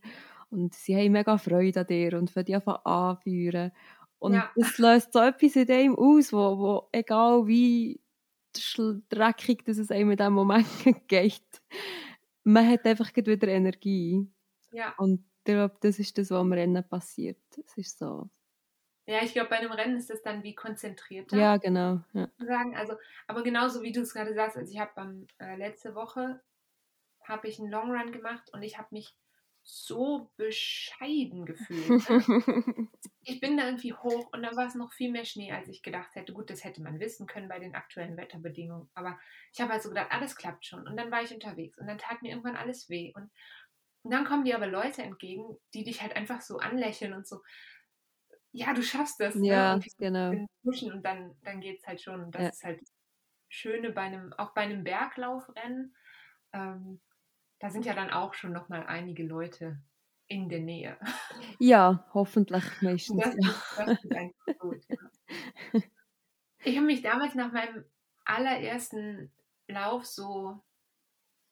und 0.51 0.75
sie 0.75 0.97
haben 0.97 1.13
mega 1.13 1.39
Freude 1.39 1.81
an 1.81 1.87
dir 1.87 2.19
und 2.19 2.31
fangen 2.31 2.47
dich 2.47 2.67
anführen. 2.67 3.73
Und 4.19 4.35
ja. 4.35 4.51
das 4.57 4.79
löst 4.79 5.13
so 5.13 5.21
etwas 5.21 5.57
in 5.57 5.67
dem 5.67 5.97
aus, 5.97 6.33
wo, 6.33 6.59
wo 6.59 6.89
egal 6.93 7.47
wie 7.47 8.01
dreckig 9.11 9.65
dass 9.65 9.77
es 9.77 9.91
einem 9.91 10.13
in 10.13 10.17
diesem 10.17 10.33
Moment 10.33 10.67
geht, 11.09 11.43
man 12.45 12.67
hat 12.67 12.87
einfach 12.87 13.15
wieder 13.15 13.49
Energie. 13.49 14.27
Ja. 14.73 14.95
Und 14.97 15.21
ich 15.39 15.45
glaube, 15.45 15.77
das 15.81 15.99
ist 15.99 16.17
das, 16.17 16.31
was 16.31 16.41
am 16.41 16.53
Rennen 16.53 16.89
passiert. 16.89 17.43
Es 17.65 17.77
ist 17.77 17.99
so, 17.99 18.31
ja, 19.07 19.23
ich 19.23 19.33
glaube, 19.33 19.51
bei 19.51 19.59
einem 19.59 19.73
Rennen 19.73 19.97
ist 19.97 20.11
das 20.11 20.23
dann 20.23 20.43
wie 20.43 20.55
konzentrierter. 20.55 21.37
Ja, 21.37 21.57
genau. 21.59 22.01
Ja. 22.13 22.29
Sagen. 22.39 22.77
Also, 22.77 22.95
aber 23.29 23.43
genauso 23.43 23.83
wie 23.83 23.93
du 23.93 24.01
es 24.01 24.13
gerade 24.13 24.35
sagst, 24.35 24.57
also 24.57 24.73
ich 24.73 24.81
habe 24.81 25.27
äh, 25.39 25.57
letzte 25.57 25.95
Woche 25.95 26.41
habe 27.25 27.49
ich 27.49 27.59
einen 27.59 27.71
Long 27.71 27.91
Run 27.91 28.13
gemacht 28.13 28.51
und 28.53 28.63
ich 28.63 28.79
habe 28.79 28.89
mich 28.91 29.17
so 29.63 30.31
bescheiden 30.37 31.45
gefühlt. 31.45 32.03
Ich 33.29 33.41
bin 33.41 33.57
da 33.57 33.65
irgendwie 33.67 33.93
hoch 33.93 34.33
und 34.33 34.45
dann 34.45 34.55
war 34.55 34.69
es 34.69 34.77
noch 34.77 34.93
viel 34.93 35.11
mehr 35.11 35.25
Schnee, 35.25 35.51
als 35.51 35.67
ich 35.67 35.83
gedacht 35.83 36.15
hätte. 36.15 36.33
Gut, 36.33 36.49
das 36.49 36.63
hätte 36.63 36.81
man 36.81 37.01
wissen 37.01 37.27
können 37.27 37.49
bei 37.49 37.59
den 37.59 37.75
aktuellen 37.75 38.17
Wetterbedingungen, 38.17 38.89
aber 38.95 39.19
ich 39.53 39.61
habe 39.61 39.73
halt 39.73 39.83
so 39.83 39.89
gedacht, 39.89 40.13
alles 40.13 40.37
klappt 40.37 40.65
schon. 40.65 40.87
Und 40.87 40.97
dann 40.97 41.11
war 41.11 41.23
ich 41.23 41.35
unterwegs 41.35 41.77
und 41.77 41.89
dann 41.89 41.99
tat 41.99 42.23
mir 42.23 42.29
irgendwann 42.29 42.55
alles 42.55 42.89
weh. 42.89 43.13
Und, 43.17 43.29
und 44.05 44.13
dann 44.13 44.25
kommen 44.27 44.45
dir 44.45 44.55
aber 44.55 44.69
Leute 44.69 45.03
entgegen, 45.03 45.59
die 45.75 45.83
dich 45.83 46.03
halt 46.03 46.15
einfach 46.15 46.41
so 46.41 46.59
anlächeln 46.59 47.15
und 47.15 47.27
so, 47.27 47.43
ja, 48.57 48.73
du 48.73 48.83
schaffst 48.83 49.21
das. 49.21 49.35
Ne? 49.35 49.49
Ja, 49.49 49.77
ne? 49.77 49.85
genau. 49.99 50.47
Pushen 50.63 50.93
und 50.93 51.05
dann, 51.05 51.35
dann 51.43 51.61
geht 51.61 51.81
es 51.81 51.87
halt 51.87 52.01
schon. 52.01 52.25
Und 52.25 52.35
das 52.35 52.43
ja. 52.43 52.49
ist 52.49 52.65
halt 52.65 52.81
das 52.81 52.93
Schöne 53.49 53.91
bei 53.91 54.03
einem, 54.03 54.33
auch 54.35 54.55
bei 54.55 54.63
einem 54.63 54.83
Berglaufrennen. 54.83 55.95
Ähm, 56.53 57.01
da 57.59 57.71
sind 57.71 57.87
ja 57.87 57.95
dann 57.95 58.11
auch 58.11 58.35
schon 58.35 58.53
nochmal 58.53 58.87
einige 58.87 59.25
Leute 59.25 59.81
in 60.27 60.49
der 60.49 60.61
Nähe. 60.61 60.99
Ja, 61.59 62.09
hoffentlich 62.13 62.65
meistens. 62.83 63.23
Das, 63.23 63.37
ja. 63.39 63.87
das 63.87 64.03
ist 64.47 64.59
gut. 64.59 64.83
Ja. 64.89 65.81
Ich 66.65 66.77
habe 66.77 66.87
mich 66.87 67.03
damals 67.03 67.35
nach 67.35 67.53
meinem 67.53 67.85
allerersten 68.25 69.31
Lauf 69.69 70.05
so, 70.05 70.61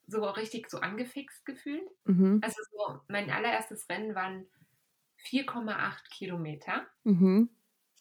so 0.06 0.24
richtig 0.24 0.68
so 0.70 0.80
angefixt 0.80 1.44
gefühlt. 1.44 1.88
Mhm. 2.04 2.40
Also 2.42 2.60
so, 2.72 3.00
mein 3.08 3.30
allererstes 3.30 3.88
Rennen 3.88 4.14
waren 4.14 4.46
4,8 5.24 6.10
Kilometer. 6.10 6.86
Mhm. 7.04 7.50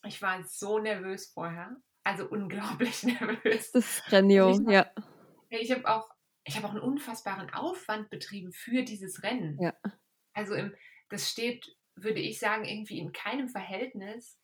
Ich 0.05 0.21
war 0.21 0.43
so 0.43 0.79
nervös 0.79 1.31
vorher. 1.31 1.75
Also 2.03 2.27
unglaublich 2.27 3.03
nervös. 3.03 3.71
Das 3.71 3.85
ist 3.85 4.05
grandios, 4.05 4.59
also 4.59 4.71
ja. 4.71 4.91
Ich 5.49 5.71
habe 5.71 5.87
auch, 5.87 6.09
hab 6.49 6.63
auch 6.63 6.71
einen 6.71 6.81
unfassbaren 6.81 7.49
Aufwand 7.53 8.09
betrieben 8.09 8.51
für 8.51 8.83
dieses 8.83 9.23
Rennen. 9.23 9.57
Ja. 9.61 9.73
Also 10.33 10.55
im, 10.55 10.75
das 11.09 11.29
steht, 11.29 11.77
würde 11.95 12.19
ich 12.19 12.39
sagen, 12.39 12.65
irgendwie 12.65 12.99
in 12.99 13.13
keinem 13.13 13.47
Verhältnis 13.47 14.39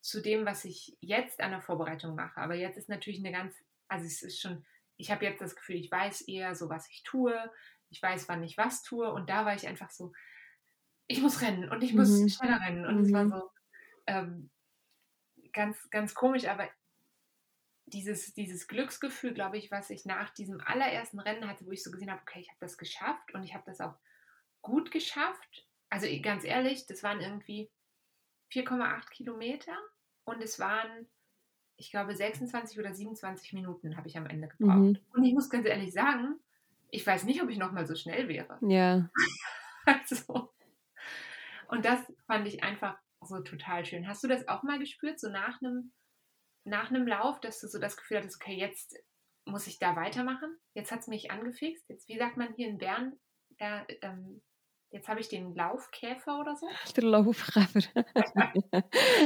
zu 0.00 0.20
dem, 0.20 0.44
was 0.44 0.64
ich 0.64 0.96
jetzt 1.00 1.40
an 1.40 1.52
der 1.52 1.60
Vorbereitung 1.60 2.14
mache. 2.14 2.40
Aber 2.40 2.54
jetzt 2.54 2.76
ist 2.76 2.88
natürlich 2.88 3.20
eine 3.20 3.32
ganz, 3.32 3.54
also 3.88 4.04
es 4.04 4.22
ist 4.22 4.40
schon, 4.40 4.66
ich 4.96 5.10
habe 5.10 5.24
jetzt 5.24 5.40
das 5.40 5.54
Gefühl, 5.56 5.76
ich 5.76 5.90
weiß 5.90 6.22
eher 6.22 6.54
so, 6.54 6.68
was 6.68 6.88
ich 6.90 7.02
tue. 7.04 7.50
Ich 7.88 8.02
weiß, 8.02 8.28
wann 8.28 8.42
ich 8.42 8.58
was 8.58 8.82
tue. 8.82 9.10
Und 9.10 9.30
da 9.30 9.46
war 9.46 9.54
ich 9.54 9.66
einfach 9.66 9.90
so, 9.90 10.12
ich 11.08 11.20
muss 11.20 11.40
rennen 11.42 11.68
und 11.68 11.82
ich 11.82 11.94
muss 11.94 12.10
mhm. 12.10 12.28
schneller 12.28 12.60
rennen. 12.60 12.86
Und 12.86 13.00
es 13.00 13.12
war 13.12 13.24
mhm. 13.24 13.30
so 13.30 13.50
ähm, 14.06 14.50
ganz, 15.52 15.90
ganz 15.90 16.14
komisch, 16.14 16.46
aber 16.46 16.68
dieses, 17.86 18.34
dieses 18.34 18.68
Glücksgefühl, 18.68 19.32
glaube 19.32 19.56
ich, 19.58 19.70
was 19.70 19.90
ich 19.90 20.04
nach 20.04 20.30
diesem 20.30 20.60
allerersten 20.60 21.18
Rennen 21.18 21.48
hatte, 21.48 21.66
wo 21.66 21.72
ich 21.72 21.82
so 21.82 21.90
gesehen 21.90 22.10
habe, 22.10 22.20
okay, 22.22 22.40
ich 22.40 22.48
habe 22.48 22.58
das 22.60 22.78
geschafft 22.78 23.34
und 23.34 23.42
ich 23.42 23.54
habe 23.54 23.64
das 23.66 23.80
auch 23.80 23.96
gut 24.62 24.90
geschafft. 24.90 25.66
Also 25.88 26.06
ganz 26.22 26.44
ehrlich, 26.44 26.86
das 26.86 27.02
waren 27.02 27.20
irgendwie 27.20 27.70
4,8 28.52 29.10
Kilometer 29.10 29.76
und 30.24 30.42
es 30.42 30.58
waren 30.58 31.08
ich 31.78 31.92
glaube, 31.92 32.14
26 32.14 32.78
oder 32.78 32.92
27 32.92 33.52
Minuten 33.52 33.96
habe 33.96 34.08
ich 34.08 34.18
am 34.18 34.26
Ende 34.26 34.48
gebraucht. 34.48 34.76
Mhm. 34.76 34.98
Und 35.14 35.24
ich 35.24 35.32
muss 35.32 35.48
ganz 35.48 35.64
ehrlich 35.66 35.92
sagen, 35.92 36.34
ich 36.90 37.06
weiß 37.06 37.24
nicht, 37.24 37.40
ob 37.40 37.48
ich 37.48 37.58
noch 37.58 37.72
mal 37.72 37.86
so 37.86 37.94
schnell 37.94 38.28
wäre. 38.28 38.58
Ja. 38.62 39.08
also, 39.86 40.52
und 41.68 41.84
das 41.84 42.00
fand 42.26 42.46
ich 42.46 42.62
einfach 42.62 42.98
so 43.20 43.40
total 43.40 43.84
schön. 43.84 44.08
Hast 44.08 44.22
du 44.24 44.28
das 44.28 44.48
auch 44.48 44.62
mal 44.62 44.78
gespürt, 44.78 45.20
so 45.20 45.28
nach 45.28 45.60
einem, 45.60 45.92
nach 46.64 46.90
einem 46.90 47.06
Lauf, 47.06 47.40
dass 47.40 47.60
du 47.60 47.68
so 47.68 47.78
das 47.78 47.96
Gefühl 47.96 48.18
hattest, 48.18 48.36
okay, 48.40 48.56
jetzt 48.56 48.96
muss 49.44 49.66
ich 49.66 49.78
da 49.78 49.96
weitermachen? 49.96 50.56
Jetzt 50.74 50.92
hat 50.92 51.00
es 51.00 51.08
mich 51.08 51.30
angefixt. 51.30 51.88
Jetzt, 51.88 52.08
wie 52.08 52.18
sagt 52.18 52.36
man 52.36 52.54
hier 52.54 52.68
in 52.68 52.78
Bern, 52.78 53.18
da, 53.58 53.84
ähm, 54.02 54.42
jetzt 54.90 55.08
habe 55.08 55.20
ich 55.20 55.28
den 55.28 55.54
Laufkäfer 55.54 56.38
oder 56.38 56.56
so? 56.56 56.68
Der 56.96 57.04
Laufkäfer. 57.04 57.80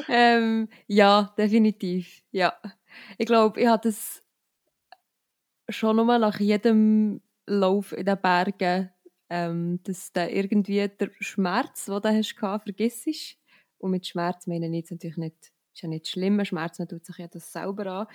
ähm, 0.09 0.69
ja, 0.87 1.35
definitiv. 1.37 2.23
Ja. 2.31 2.59
Ich 3.19 3.27
glaube, 3.27 3.61
ich 3.61 3.67
hatte 3.67 3.89
es 3.89 4.25
schon 5.69 5.97
nochmal 5.97 6.19
nach 6.19 6.41
jedem 6.41 7.23
Lauf 7.47 7.93
in 7.93 8.07
den 8.07 8.21
Bergen, 8.21 8.91
ähm, 9.33 9.81
dass 9.85 10.13
da 10.13 10.29
irgendwie 10.29 10.87
der 10.87 11.11
Schmerz, 11.21 11.87
den 11.87 12.03
du 12.03 12.09
hast, 12.09 12.35
vergisst. 12.35 13.39
Und 13.79 13.91
mit 13.91 14.07
Schmerz 14.07 14.47
meine 14.47 14.67
ich 14.67 14.75
jetzt 14.75 14.91
natürlich 14.91 15.17
nicht, 15.17 15.53
ist 15.73 15.83
ja 15.83 15.89
nicht 15.89 16.07
schlimm, 16.07 16.45
Schmerz 16.45 16.77
tut 16.77 17.07
sich 17.07 17.17
ja 17.17 17.29
das 17.29 17.51
selber 17.51 17.87
an, 17.87 18.07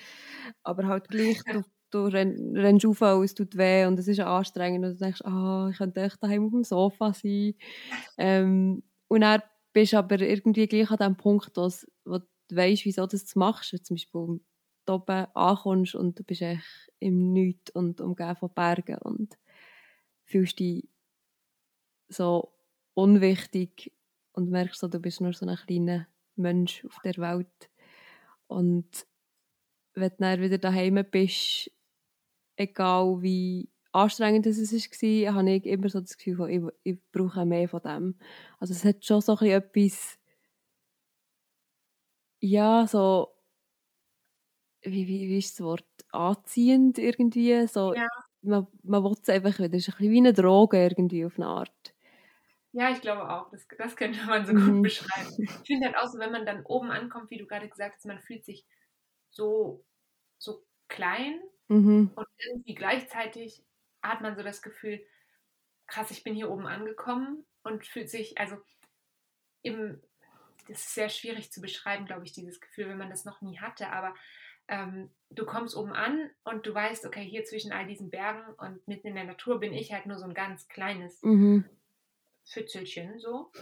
aber 0.61 0.85
halt 0.85 1.09
gleich, 1.09 1.41
du, 1.51 1.63
du 1.89 2.05
rennst 2.05 2.85
auf 2.85 3.01
es 3.01 3.33
tut 3.33 3.57
weh 3.57 3.85
und 3.85 3.97
es 3.97 4.07
ist 4.07 4.19
anstrengend 4.19 4.85
und 4.85 4.91
du 4.93 4.97
denkst, 4.97 5.23
ah, 5.23 5.69
ich 5.71 5.79
könnte 5.79 6.01
echt 6.01 6.21
daheim 6.21 6.45
auf 6.45 6.51
dem 6.51 6.63
Sofa 6.63 7.13
sein. 7.13 7.55
Ähm, 8.19 8.83
und 9.07 9.21
dann 9.21 9.41
bist 9.73 9.93
du 9.93 9.97
aber 9.97 10.21
irgendwie 10.21 10.67
gleich 10.67 10.91
an 10.91 10.97
dem 10.97 11.17
Punkt, 11.17 11.57
wo 11.57 12.19
du 12.19 12.25
weißt, 12.51 12.85
wieso 12.85 13.07
du 13.07 13.17
das 13.17 13.35
machst. 13.35 13.75
Zum 13.83 13.95
Beispiel 13.95 14.39
da 14.85 14.93
oben 14.93 15.25
ankommst 15.33 15.95
und 15.95 16.19
du 16.19 16.23
bist 16.23 16.43
echt 16.43 16.91
im 16.99 17.33
Nichts 17.33 17.71
und 17.71 18.01
umgeben 18.01 18.35
von 18.35 18.53
Bergen 18.53 18.99
und 18.99 19.35
fühlst 20.25 20.59
dich 20.59 20.87
so 22.09 22.53
unwichtig 22.93 23.93
und 24.33 24.49
merkst 24.49 24.79
so, 24.79 24.87
du 24.87 24.99
bist 24.99 25.21
nur 25.21 25.33
so 25.33 25.45
ein 25.45 25.55
kleiner 25.55 26.07
Mensch 26.35 26.85
auf 26.85 26.99
der 27.03 27.17
Welt. 27.17 27.69
Und 28.47 29.05
wenn 29.93 30.09
du 30.11 30.15
dann 30.19 30.41
wieder 30.41 30.57
daheim 30.57 31.03
bist, 31.09 31.71
egal 32.55 33.21
wie 33.21 33.69
anstrengend 33.91 34.45
es 34.45 34.59
war, 34.59 35.33
habe 35.33 35.51
ich 35.51 35.65
immer 35.65 35.89
so 35.89 35.99
das 35.99 36.17
Gefühl, 36.17 36.49
ich, 36.49 36.93
ich 36.93 36.99
brauche 37.11 37.45
mehr 37.45 37.67
von 37.67 37.81
dem. 37.81 38.15
Also 38.59 38.73
es 38.73 38.85
hat 38.85 39.03
schon 39.03 39.21
so 39.21 39.37
etwas, 39.39 40.19
ja, 42.39 42.85
so, 42.87 43.33
wie, 44.81 45.07
wie, 45.07 45.27
wie 45.27 45.37
ist 45.39 45.59
das 45.59 45.65
Wort, 45.65 45.85
anziehend 46.11 46.97
irgendwie, 46.99 47.67
so, 47.67 47.93
ja. 47.93 48.07
man, 48.41 48.67
man 48.83 49.03
will 49.03 49.15
es 49.21 49.29
einfach 49.29 49.57
wieder, 49.59 49.75
es 49.75 49.87
ist 49.87 49.95
ein 49.95 49.97
bisschen 49.97 50.11
wie 50.13 50.17
eine 50.17 50.33
Droge 50.33 50.81
irgendwie 50.81 51.25
auf 51.25 51.37
eine 51.37 51.47
Art. 51.47 51.95
Ja, 52.77 52.91
ich 52.91 53.01
glaube 53.01 53.27
auch. 53.27 53.49
Das, 53.49 53.67
das 53.75 53.95
könnte 53.95 54.23
man 54.25 54.45
so 54.45 54.53
mhm. 54.53 54.75
gut 54.75 54.83
beschreiben. 54.83 55.33
Ich 55.39 55.51
finde 55.65 55.87
halt 55.87 55.97
auch 55.97 56.05
so, 56.05 56.19
wenn 56.19 56.31
man 56.31 56.45
dann 56.45 56.63
oben 56.63 56.91
ankommt, 56.91 57.31
wie 57.31 57.39
du 57.39 57.47
gerade 57.47 57.67
gesagt 57.67 57.95
hast, 57.95 58.05
man 58.05 58.19
fühlt 58.19 58.45
sich 58.45 58.67
so, 59.31 59.83
so 60.37 60.63
klein 60.87 61.41
mhm. 61.69 62.11
und 62.15 62.27
irgendwie 62.37 62.75
gleichzeitig 62.75 63.65
hat 64.03 64.21
man 64.21 64.35
so 64.35 64.43
das 64.43 64.61
Gefühl, 64.61 65.03
krass, 65.87 66.11
ich 66.11 66.23
bin 66.23 66.35
hier 66.35 66.51
oben 66.51 66.67
angekommen 66.67 67.47
und 67.63 67.83
fühlt 67.83 68.11
sich, 68.11 68.37
also 68.37 68.57
im, 69.63 69.99
das 70.67 70.81
ist 70.81 70.93
sehr 70.93 71.09
schwierig 71.09 71.51
zu 71.51 71.61
beschreiben, 71.61 72.05
glaube 72.05 72.25
ich, 72.25 72.31
dieses 72.31 72.61
Gefühl, 72.61 72.89
wenn 72.89 72.99
man 72.99 73.09
das 73.09 73.25
noch 73.25 73.41
nie 73.41 73.57
hatte, 73.57 73.89
aber 73.89 74.13
ähm, 74.67 75.09
du 75.31 75.47
kommst 75.47 75.75
oben 75.75 75.93
an 75.93 76.29
und 76.43 76.67
du 76.67 76.75
weißt, 76.75 77.07
okay, 77.07 77.23
hier 77.23 77.43
zwischen 77.43 77.71
all 77.71 77.87
diesen 77.87 78.11
Bergen 78.11 78.53
und 78.53 78.87
mitten 78.87 79.07
in 79.07 79.15
der 79.15 79.23
Natur 79.23 79.59
bin 79.59 79.73
ich 79.73 79.93
halt 79.93 80.05
nur 80.05 80.19
so 80.19 80.25
ein 80.25 80.35
ganz 80.35 80.67
kleines 80.67 81.23
mhm. 81.23 81.65
Pfützelchen 82.47 83.19
so. 83.19 83.51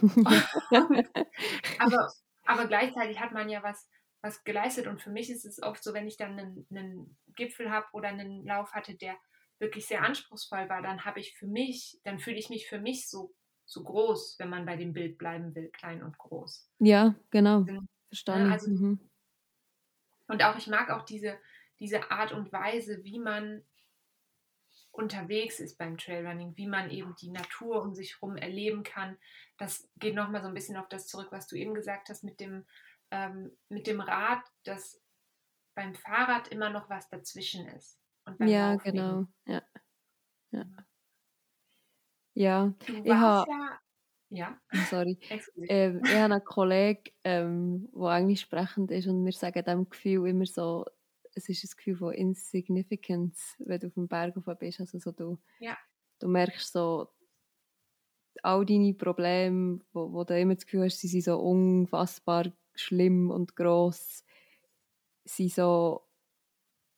aber, 1.78 2.12
aber 2.44 2.66
gleichzeitig 2.66 3.20
hat 3.20 3.32
man 3.32 3.48
ja 3.48 3.62
was, 3.62 3.88
was 4.22 4.44
geleistet 4.44 4.86
und 4.86 5.00
für 5.00 5.10
mich 5.10 5.30
ist 5.30 5.44
es 5.44 5.62
oft 5.62 5.82
so, 5.82 5.94
wenn 5.94 6.06
ich 6.06 6.16
dann 6.16 6.38
einen, 6.38 6.66
einen 6.70 7.18
Gipfel 7.34 7.70
habe 7.70 7.86
oder 7.92 8.08
einen 8.08 8.44
Lauf 8.44 8.72
hatte, 8.72 8.94
der 8.94 9.16
wirklich 9.58 9.86
sehr 9.86 10.02
anspruchsvoll 10.02 10.68
war, 10.68 10.82
dann 10.82 11.04
habe 11.04 11.20
ich 11.20 11.34
für 11.34 11.46
mich, 11.46 11.98
dann 12.04 12.18
fühle 12.18 12.36
ich 12.36 12.50
mich 12.50 12.68
für 12.68 12.78
mich 12.78 13.08
so, 13.08 13.34
so 13.64 13.82
groß, 13.82 14.36
wenn 14.38 14.50
man 14.50 14.66
bei 14.66 14.76
dem 14.76 14.92
Bild 14.92 15.18
bleiben 15.18 15.54
will, 15.54 15.70
klein 15.70 16.02
und 16.02 16.16
groß. 16.18 16.68
Ja, 16.78 17.14
genau. 17.30 17.64
Verstanden. 18.08 18.52
Also, 18.52 18.70
mhm. 18.70 19.00
Und 20.28 20.42
auch 20.44 20.56
ich 20.56 20.66
mag 20.66 20.90
auch 20.90 21.04
diese, 21.04 21.38
diese 21.80 22.10
Art 22.10 22.32
und 22.32 22.52
Weise, 22.52 23.02
wie 23.04 23.18
man 23.18 23.64
unterwegs 24.96 25.60
ist 25.60 25.78
beim 25.78 25.98
Trailrunning, 25.98 26.56
wie 26.56 26.66
man 26.66 26.90
eben 26.90 27.14
die 27.20 27.30
Natur 27.30 27.82
um 27.82 27.94
sich 27.94 28.14
herum 28.14 28.36
erleben 28.36 28.82
kann. 28.82 29.16
Das 29.58 29.88
geht 29.96 30.14
nochmal 30.14 30.42
so 30.42 30.48
ein 30.48 30.54
bisschen 30.54 30.76
auf 30.76 30.88
das 30.88 31.06
zurück, 31.06 31.28
was 31.30 31.46
du 31.46 31.56
eben 31.56 31.74
gesagt 31.74 32.08
hast 32.08 32.24
mit 32.24 32.40
dem, 32.40 32.64
ähm, 33.10 33.56
mit 33.68 33.86
dem 33.86 34.00
Rad, 34.00 34.42
dass 34.64 35.00
beim 35.74 35.94
Fahrrad 35.94 36.48
immer 36.48 36.70
noch 36.70 36.88
was 36.88 37.08
dazwischen 37.08 37.66
ist. 37.68 38.00
ja, 38.40 38.72
Laufen 38.72 38.84
genau. 38.84 39.26
Ja. 39.46 39.62
Ja. 40.50 40.64
ja. 42.34 42.74
Du 42.86 42.94
ich 43.04 43.12
habe 43.12 43.50
ja, 43.50 43.80
ja. 44.30 44.60
Sorry. 44.90 45.18
ähm, 45.68 46.02
ich 46.04 46.14
habe 46.14 46.34
einen 46.34 46.44
Kollegen, 46.44 47.10
ähm, 47.24 47.88
der 47.94 48.16
englisch 48.16 48.40
sprechend 48.40 48.90
ist 48.90 49.06
und 49.06 49.24
wir 49.24 49.32
sagen 49.32 49.64
dem 49.64 49.88
Gefühl 49.88 50.28
immer 50.28 50.46
so, 50.46 50.84
es 51.36 51.48
ist 51.50 51.64
ein 51.64 51.76
Gefühl 51.76 51.96
von 51.96 52.14
Insignificance, 52.14 53.54
wenn 53.58 53.78
du 53.78 53.88
auf 53.88 53.94
dem 53.94 54.08
Berg 54.08 54.36
auf 54.36 54.58
bist. 54.58 54.80
Also 54.80 54.98
so 54.98 55.12
du, 55.12 55.38
ja. 55.60 55.76
du 56.18 56.28
merkst 56.28 56.72
so, 56.72 57.08
all 58.42 58.64
deine 58.64 58.94
Probleme, 58.94 59.80
wo, 59.92 60.12
wo 60.12 60.24
du 60.24 60.38
immer 60.38 60.54
das 60.54 60.64
Gefühl 60.64 60.84
hast, 60.84 60.98
sie 60.98 61.08
sind 61.08 61.24
so 61.24 61.38
unfassbar 61.38 62.52
schlimm 62.74 63.30
und 63.30 63.54
gross, 63.54 64.24
sind 65.24 65.52
so 65.52 66.02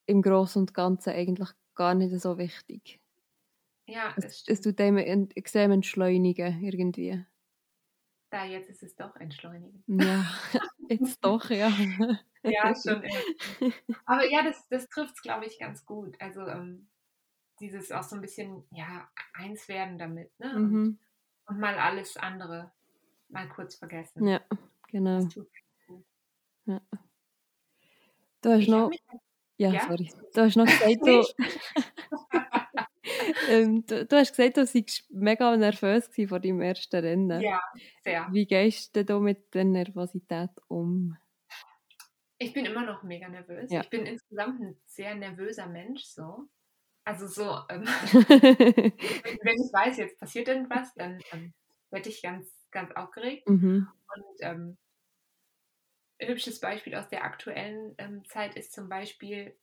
im 0.07 0.22
Großen 0.22 0.61
und 0.61 0.74
Ganzen 0.74 1.11
eigentlich 1.11 1.51
gar 1.74 1.94
nicht 1.94 2.18
so 2.20 2.38
wichtig. 2.38 3.01
Ja, 3.87 4.14
es, 4.16 4.44
es 4.46 4.61
tut 4.61 4.79
dem 4.79 4.98
extrem 4.98 5.72
entschleunigen 5.72 6.62
irgendwie. 6.62 7.24
Da, 8.31 8.44
jetzt 8.44 8.68
ist 8.68 8.83
es 8.83 8.94
doch 8.94 9.16
entschleunigen. 9.16 9.83
Ja, 9.87 10.27
jetzt 10.88 11.24
doch, 11.24 11.51
ja. 11.51 11.68
ja, 12.42 12.74
schon. 12.74 13.03
Aber 14.07 14.29
ja, 14.31 14.42
das, 14.42 14.66
das 14.68 14.88
trifft 14.88 15.14
es, 15.16 15.22
glaube 15.22 15.46
ich, 15.46 15.59
ganz 15.59 15.85
gut. 15.85 16.16
Also 16.20 16.46
ähm, 16.46 16.88
dieses 17.61 17.92
auch 17.92 18.03
so 18.03 18.16
ein 18.16 18.22
bisschen, 18.22 18.64
ja, 18.70 19.09
eins 19.35 19.68
werden 19.68 19.98
damit, 19.98 20.38
ne? 20.38 20.55
Und, 20.55 20.72
mhm. 20.72 20.98
und 21.46 21.59
mal 21.59 21.79
alles 21.79 22.16
andere 22.16 22.72
mal 23.29 23.48
kurz 23.48 23.77
vergessen. 23.77 24.27
Ja, 24.27 24.40
genau. 24.88 25.27
Ja. 26.66 26.81
Du 28.40 28.51
hast 28.51 28.61
ich 28.61 28.68
noch. 28.68 28.90
Ja, 29.57 29.72
ja, 29.72 29.87
sorry. 29.87 30.12
Du 30.35 30.42
hast 30.42 30.57
noch 30.57 30.66
gesagt, 30.66 31.01
du, 31.03 31.24
ähm, 33.48 33.87
du, 33.87 34.06
du, 34.06 34.16
hast 34.16 34.37
gesagt, 34.37 34.56
du 34.56 34.61
warst 34.61 35.11
mega 35.11 35.56
nervös 35.56 36.11
vor 36.28 36.40
deinem 36.40 36.61
ersten 36.61 37.00
Rennen. 37.00 37.40
Ja, 37.40 37.61
sehr. 38.04 38.28
Wie 38.30 38.46
gehst 38.46 38.94
du 38.94 39.04
denn 39.04 39.22
mit 39.22 39.54
der 39.54 39.64
Nervosität 39.64 40.50
um? 40.68 41.16
Ich 42.38 42.52
bin 42.52 42.66
immer 42.66 42.84
noch 42.84 43.02
mega 43.02 43.28
nervös. 43.28 43.70
Ja. 43.70 43.80
Ich 43.80 43.90
bin 43.90 44.06
insgesamt 44.06 44.61
ein 44.61 44.80
sehr 44.87 45.14
nervöser 45.14 45.66
Mensch 45.66 46.04
so. 46.04 46.48
Also 47.04 47.26
so, 47.26 47.58
ähm, 47.70 47.84
wenn 48.22 49.54
ich 49.54 49.72
weiß, 49.72 49.96
jetzt 49.96 50.18
passiert 50.18 50.46
irgendwas, 50.46 50.94
dann 50.94 51.20
ähm, 51.32 51.54
werde 51.90 52.08
ich 52.11 52.22
ganz, 52.22 52.46
ganz 52.70 52.92
aufgeregt. 52.92 53.48
Mhm. 53.48 53.88
Und 54.14 54.37
ähm, 54.40 54.76
ein 56.20 56.28
hübsches 56.28 56.61
Beispiel 56.61 56.94
aus 56.94 57.08
der 57.08 57.24
aktuellen 57.24 57.94
ähm, 57.98 58.24
Zeit 58.26 58.56
ist 58.56 58.72
zum 58.72 58.88
Beispiel 58.88 59.56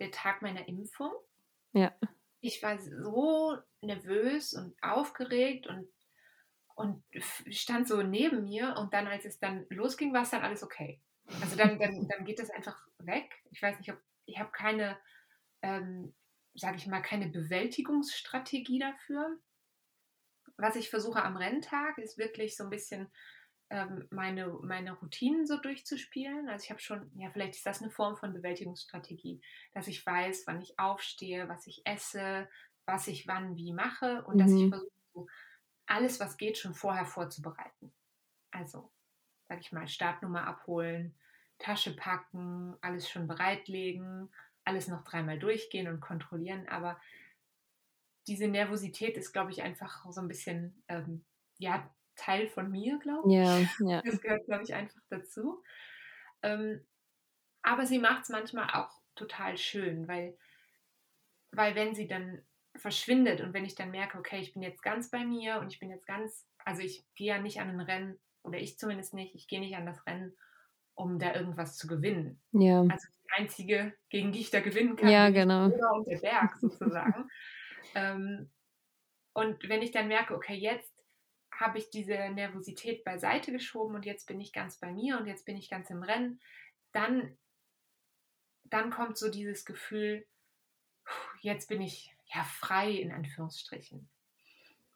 der 0.00 0.10
Tag 0.10 0.42
meiner 0.42 0.66
Impfung. 0.66 1.12
Ja. 1.72 1.94
Ich 2.40 2.62
war 2.62 2.78
so 2.78 3.58
nervös 3.82 4.54
und 4.54 4.74
aufgeregt 4.82 5.66
und, 5.66 5.88
und 6.74 7.04
stand 7.50 7.86
so 7.86 8.02
neben 8.02 8.44
mir 8.44 8.76
und 8.78 8.94
dann, 8.94 9.06
als 9.06 9.24
es 9.24 9.38
dann 9.38 9.66
losging, 9.68 10.12
war 10.12 10.22
es 10.22 10.30
dann 10.30 10.42
alles 10.42 10.62
okay. 10.62 11.00
Also 11.40 11.56
dann, 11.56 11.78
dann, 11.78 12.08
dann 12.08 12.24
geht 12.24 12.38
das 12.38 12.50
einfach 12.50 12.86
weg. 12.98 13.30
Ich 13.50 13.62
weiß 13.62 13.78
nicht, 13.78 13.92
ob 13.92 13.98
ich 14.26 14.38
habe 14.38 14.50
keine, 14.52 14.98
ähm, 15.62 16.14
sage 16.54 16.76
ich 16.76 16.86
mal, 16.86 17.02
keine 17.02 17.28
Bewältigungsstrategie 17.28 18.78
dafür. 18.78 19.38
Was 20.56 20.76
ich 20.76 20.90
versuche 20.90 21.22
am 21.22 21.36
Renntag, 21.36 21.98
ist 21.98 22.18
wirklich 22.18 22.56
so 22.56 22.64
ein 22.64 22.70
bisschen 22.70 23.10
ähm, 23.70 24.06
meine, 24.10 24.48
meine 24.62 24.92
Routinen 24.92 25.46
so 25.46 25.56
durchzuspielen. 25.56 26.48
Also 26.48 26.64
ich 26.64 26.70
habe 26.70 26.80
schon, 26.80 27.10
ja, 27.16 27.30
vielleicht 27.30 27.54
ist 27.54 27.66
das 27.66 27.80
eine 27.80 27.90
Form 27.90 28.16
von 28.16 28.32
Bewältigungsstrategie, 28.32 29.40
dass 29.72 29.86
ich 29.86 30.04
weiß, 30.04 30.44
wann 30.46 30.60
ich 30.60 30.78
aufstehe, 30.78 31.48
was 31.48 31.66
ich 31.66 31.82
esse, 31.84 32.48
was 32.84 33.06
ich 33.06 33.28
wann 33.28 33.56
wie 33.56 33.72
mache 33.72 34.24
und 34.24 34.34
mhm. 34.34 34.38
dass 34.38 34.52
ich 34.52 34.62
mhm. 34.62 34.70
versuche, 34.70 35.32
alles, 35.86 36.20
was 36.20 36.36
geht, 36.36 36.58
schon 36.58 36.74
vorher 36.74 37.06
vorzubereiten. 37.06 37.92
Also, 38.50 38.90
sage 39.48 39.60
ich 39.60 39.72
mal, 39.72 39.88
Startnummer 39.88 40.46
abholen, 40.46 41.14
Tasche 41.58 41.94
packen, 41.94 42.76
alles 42.80 43.08
schon 43.08 43.26
bereitlegen, 43.26 44.30
alles 44.64 44.88
noch 44.88 45.04
dreimal 45.04 45.38
durchgehen 45.38 45.88
und 45.88 46.00
kontrollieren. 46.00 46.68
Aber 46.68 47.00
diese 48.26 48.48
Nervosität 48.48 49.16
ist, 49.16 49.32
glaube 49.32 49.50
ich, 49.50 49.62
einfach 49.62 50.04
so 50.10 50.20
ein 50.20 50.28
bisschen, 50.28 50.82
ähm, 50.88 51.24
ja, 51.58 51.88
Teil 52.20 52.48
von 52.48 52.70
mir, 52.70 52.98
glaube 52.98 53.28
ich. 53.28 53.34
Ja, 53.34 53.58
ja. 53.80 54.02
Das 54.02 54.20
gehört, 54.20 54.44
glaube 54.44 54.62
ich, 54.62 54.74
einfach 54.74 55.00
dazu. 55.08 55.62
Ähm, 56.42 56.84
aber 57.62 57.86
sie 57.86 57.98
macht 57.98 58.24
es 58.24 58.28
manchmal 58.28 58.68
auch 58.70 58.90
total 59.14 59.56
schön, 59.56 60.06
weil, 60.06 60.36
weil 61.52 61.74
wenn 61.74 61.94
sie 61.94 62.06
dann 62.06 62.42
verschwindet 62.76 63.40
und 63.40 63.54
wenn 63.54 63.64
ich 63.64 63.74
dann 63.74 63.90
merke, 63.90 64.18
okay, 64.18 64.40
ich 64.40 64.52
bin 64.52 64.62
jetzt 64.62 64.82
ganz 64.82 65.10
bei 65.10 65.24
mir 65.24 65.58
und 65.58 65.72
ich 65.72 65.80
bin 65.80 65.90
jetzt 65.90 66.06
ganz, 66.06 66.46
also 66.64 66.82
ich 66.82 67.04
gehe 67.14 67.28
ja 67.28 67.40
nicht 67.40 67.60
an 67.60 67.70
ein 67.70 67.80
Rennen, 67.80 68.18
oder 68.42 68.58
ich 68.58 68.78
zumindest 68.78 69.14
nicht, 69.14 69.34
ich 69.34 69.48
gehe 69.48 69.60
nicht 69.60 69.76
an 69.76 69.86
das 69.86 70.06
Rennen, 70.06 70.36
um 70.94 71.18
da 71.18 71.34
irgendwas 71.34 71.76
zu 71.76 71.86
gewinnen. 71.86 72.40
Ja. 72.52 72.82
Also 72.82 73.08
die 73.24 73.42
einzige, 73.42 73.94
gegen 74.08 74.32
die 74.32 74.40
ich 74.40 74.50
da 74.50 74.60
gewinnen 74.60 74.96
kann, 74.96 75.10
ja, 75.10 75.30
genau. 75.30 75.64
und 75.66 76.06
der 76.06 76.18
Berg 76.18 76.56
sozusagen. 76.58 77.30
ähm, 77.94 78.50
und 79.32 79.68
wenn 79.68 79.82
ich 79.82 79.90
dann 79.90 80.08
merke, 80.08 80.34
okay, 80.34 80.54
jetzt 80.54 80.89
habe 81.60 81.78
ich 81.78 81.90
diese 81.90 82.14
Nervosität 82.30 83.04
beiseite 83.04 83.52
geschoben 83.52 83.94
und 83.94 84.06
jetzt 84.06 84.26
bin 84.26 84.40
ich 84.40 84.52
ganz 84.52 84.78
bei 84.78 84.90
mir 84.90 85.18
und 85.18 85.26
jetzt 85.26 85.44
bin 85.44 85.56
ich 85.56 85.68
ganz 85.68 85.90
im 85.90 86.02
Rennen, 86.02 86.40
dann, 86.92 87.36
dann 88.64 88.90
kommt 88.90 89.18
so 89.18 89.30
dieses 89.30 89.64
Gefühl, 89.66 90.26
jetzt 91.42 91.68
bin 91.68 91.82
ich 91.82 92.16
ja 92.34 92.42
frei 92.44 92.90
in 92.90 93.12
Anführungsstrichen. 93.12 94.08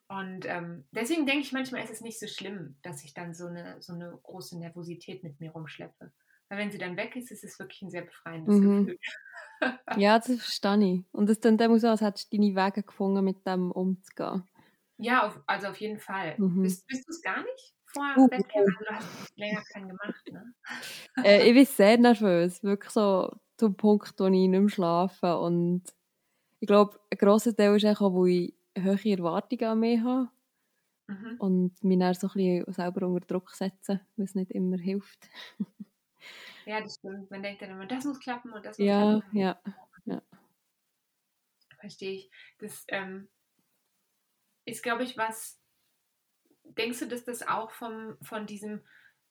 Und 0.07 0.45
ähm, 0.45 0.85
deswegen 0.91 1.25
denke 1.25 1.41
ich 1.41 1.51
manchmal, 1.51 1.83
ist 1.83 1.91
es 1.91 2.01
nicht 2.01 2.19
so 2.19 2.27
schlimm, 2.27 2.77
dass 2.83 3.03
ich 3.03 3.13
dann 3.13 3.33
so 3.33 3.47
eine, 3.47 3.81
so 3.81 3.93
eine 3.93 4.17
große 4.23 4.57
Nervosität 4.57 5.23
mit 5.23 5.39
mir 5.39 5.51
rumschleppe. 5.51 6.11
Weil 6.47 6.57
wenn 6.59 6.71
sie 6.71 6.77
dann 6.77 6.95
weg 6.95 7.15
ist, 7.15 7.31
ist 7.31 7.43
es 7.43 7.57
wirklich 7.57 7.81
ein 7.81 7.89
sehr 7.89 8.03
befreiendes 8.03 8.55
mhm. 8.55 8.85
Gefühl. 8.85 8.99
ja, 9.97 10.17
das 10.17 10.27
verstehe 10.27 10.93
ich. 10.93 11.03
Und 11.11 11.29
es 11.29 11.39
dann 11.39 11.57
so, 11.79 11.87
als 11.87 12.01
hättest 12.01 12.31
du 12.31 12.37
deine 12.37 12.55
Wege 12.55 12.83
gefunden, 12.83 13.23
mit 13.23 13.45
dem 13.47 13.71
umzugehen. 13.71 14.43
Ja, 14.97 15.27
auf, 15.27 15.39
also 15.47 15.67
auf 15.67 15.77
jeden 15.77 15.99
Fall. 15.99 16.35
Mhm. 16.37 16.63
Bist, 16.63 16.87
bist 16.87 17.07
du 17.07 17.11
es 17.11 17.21
gar 17.21 17.43
nicht 17.43 17.73
vor 17.87 18.03
uh, 18.17 18.29
Wettkämpfen? 18.29 18.75
Also 18.77 18.85
du 18.85 18.95
hast 18.95 19.37
länger 19.37 19.63
keinen 19.73 19.89
gemacht, 19.89 20.31
ne? 20.31 20.53
äh, 21.23 21.47
ich 21.47 21.53
bin 21.53 21.65
sehr 21.65 21.97
nervös. 21.97 22.63
Wirklich 22.63 22.91
so 22.91 23.31
zum 23.57 23.75
Punkt, 23.75 24.13
wo 24.19 24.25
ich 24.25 24.31
nicht 24.31 24.49
mehr 24.49 24.69
schlafe. 24.69 25.37
Und 25.37 25.83
ich 26.59 26.67
glaube, 26.67 26.99
ein 27.11 27.17
grosser 27.17 27.55
Teil 27.55 27.75
ist 27.75 27.85
auch, 27.85 28.13
wo 28.13 28.25
ich 28.25 28.53
hohe 28.77 29.11
Erwartungen 29.11 29.65
an 29.65 29.79
mich 29.79 30.01
habe. 30.01 30.29
Mhm. 31.07 31.35
Und 31.37 31.83
mich 31.83 31.99
dann 31.99 32.13
so 32.15 32.27
ein 32.27 32.33
bisschen 32.33 32.73
selber 32.73 33.07
unter 33.07 33.25
Druck 33.27 33.51
setzen, 33.51 33.99
was 34.15 34.33
nicht 34.33 34.51
immer 34.51 34.77
hilft. 34.77 35.29
ja, 36.65 36.81
das 36.81 36.95
stimmt. 36.95 37.29
Man 37.29 37.43
denkt 37.43 37.61
dann 37.61 37.71
immer, 37.71 37.85
das 37.85 38.05
muss 38.05 38.19
klappen 38.19 38.51
und 38.53 38.65
das 38.65 38.79
muss 38.79 38.87
ja, 38.87 39.19
klappen. 39.19 39.37
Ja, 39.37 39.59
ja. 40.05 40.21
Verstehe 41.79 42.13
ich. 42.13 42.31
Das 42.57 42.83
ähm, 42.87 43.29
ist, 44.65 44.83
glaube 44.83 45.03
ich, 45.03 45.17
was. 45.17 45.59
Denkst 46.63 46.99
du, 46.99 47.07
dass 47.07 47.23
das 47.23 47.47
auch 47.47 47.71
vom, 47.71 48.17
von 48.21 48.47
diesem 48.47 48.83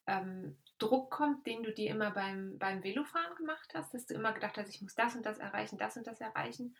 ähm, 0.07 0.57
Druck 0.79 1.11
kommt, 1.11 1.47
den 1.47 1.65
du 1.65 1.73
dir 1.73 1.91
immer 1.91 2.13
beim, 2.13 2.59
beim 2.59 2.85
Velofahren 2.85 3.35
gemacht 3.37 3.73
hast, 3.75 3.93
dass 3.93 4.07
du 4.07 4.15
immer 4.15 4.33
gedacht 4.33 4.57
hast, 4.57 4.69
ich 4.69 4.81
muss 4.81 4.95
das 4.95 5.17
und 5.17 5.27
das 5.27 5.39
erreichen, 5.39 5.77
das 5.77 5.97
und 5.97 6.07
das 6.07 6.21
erreichen? 6.21 6.77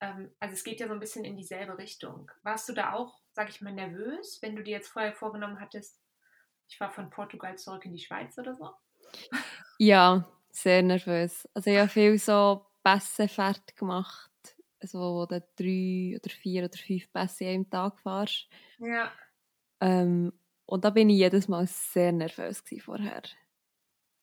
ähm, 0.00 0.30
also 0.38 0.54
es 0.54 0.64
geht 0.64 0.80
ja 0.80 0.86
so 0.86 0.92
ein 0.92 1.00
bisschen 1.00 1.24
in 1.24 1.36
dieselbe 1.36 1.78
Richtung. 1.78 2.30
Warst 2.42 2.68
du 2.68 2.72
da 2.72 2.92
auch, 2.92 3.20
sag 3.32 3.48
ich 3.48 3.60
mal, 3.60 3.72
nervös, 3.72 4.38
wenn 4.42 4.56
du 4.56 4.62
dir 4.62 4.72
jetzt 4.72 4.88
vorher 4.88 5.12
vorgenommen 5.12 5.60
hattest, 5.60 6.00
ich 6.68 6.78
war 6.80 6.90
von 6.90 7.10
Portugal 7.10 7.56
zurück 7.56 7.84
in 7.84 7.94
die 7.94 8.02
Schweiz 8.02 8.36
oder 8.38 8.54
so? 8.54 8.70
Ja, 9.78 10.28
sehr 10.50 10.82
nervös. 10.82 11.48
Also 11.54 11.70
ich 11.70 11.78
habe 11.78 11.88
viel 11.88 12.18
so 12.18 12.66
Pässe 12.82 13.28
fertig 13.28 13.76
gemacht, 13.76 14.27
also 14.80 14.98
wo 14.98 15.26
du 15.26 15.40
drei 15.56 16.16
oder 16.16 16.30
vier 16.30 16.64
oder 16.64 16.78
fünf 16.78 17.12
Pässe 17.12 17.48
am 17.48 17.68
Tag 17.68 17.98
fährst. 18.00 18.48
Ja. 18.78 19.12
Ähm, 19.80 20.32
und 20.66 20.84
da 20.84 20.90
bin 20.90 21.10
ich 21.10 21.18
jedes 21.18 21.48
Mal 21.48 21.66
sehr 21.66 22.12
nervös 22.12 22.62
vorher. 22.80 23.22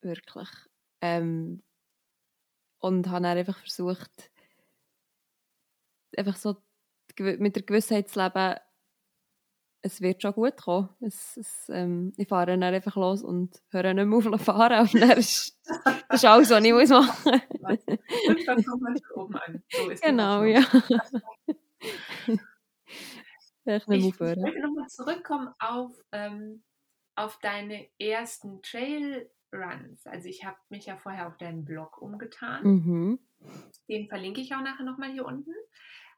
Wirklich. 0.01 0.49
Ähm, 1.01 1.63
und 2.79 3.07
habe 3.07 3.23
dann 3.23 3.37
einfach 3.37 3.57
versucht, 3.57 4.31
einfach 6.15 6.35
so 6.35 6.57
mit 7.19 7.55
der 7.55 7.63
Gewissheit 7.63 8.09
zu 8.09 8.21
leben, 8.21 8.59
es 9.85 10.01
wird 10.01 10.23
schon 10.23 10.33
gut 10.33 10.57
kommen. 10.57 10.89
Es, 10.99 11.37
es, 11.37 11.69
ähm, 11.69 12.11
ich 12.17 12.27
fahre 12.27 12.47
dann 12.47 12.63
einfach 12.63 12.95
los 12.95 13.21
und 13.21 13.61
höre 13.69 13.93
nicht 13.93 14.07
mehr 14.07 14.33
auf 14.33 14.39
zu 14.39 14.45
fahren. 14.45 14.89
Und 14.93 14.99
dann 14.99 15.11
ist, 15.11 15.59
das 15.63 16.23
ist 16.23 16.25
alles, 16.25 16.49
was 16.49 16.63
ich 16.63 16.73
muss 16.73 16.89
machen 16.89 17.41
muss. 17.61 17.79
Und 18.27 18.47
dann 18.47 18.65
kommt 18.65 18.81
man 18.81 18.97
oben 19.13 19.35
an. 19.35 19.63
So 19.69 19.91
genau, 20.01 20.43
ja. 20.43 20.61
ich, 23.65 23.87
ich 23.87 23.87
möchte 23.87 24.59
nochmal 24.61 24.87
zurückkommen 24.87 25.53
auf, 25.59 25.91
ähm, 26.11 26.63
auf 27.15 27.37
deine 27.41 27.87
ersten 27.99 28.63
Trailruns. 28.63 30.07
Also 30.07 30.27
ich 30.27 30.45
habe 30.45 30.57
mich 30.69 30.87
ja 30.87 30.97
vorher 30.97 31.27
auf 31.27 31.37
deinen 31.37 31.63
Blog 31.63 32.01
umgetan. 32.01 32.63
Mhm. 32.63 33.19
Den 33.87 34.07
verlinke 34.07 34.41
ich 34.41 34.55
auch 34.55 34.61
nachher 34.61 34.83
nochmal 34.83 35.11
hier 35.11 35.25
unten 35.25 35.53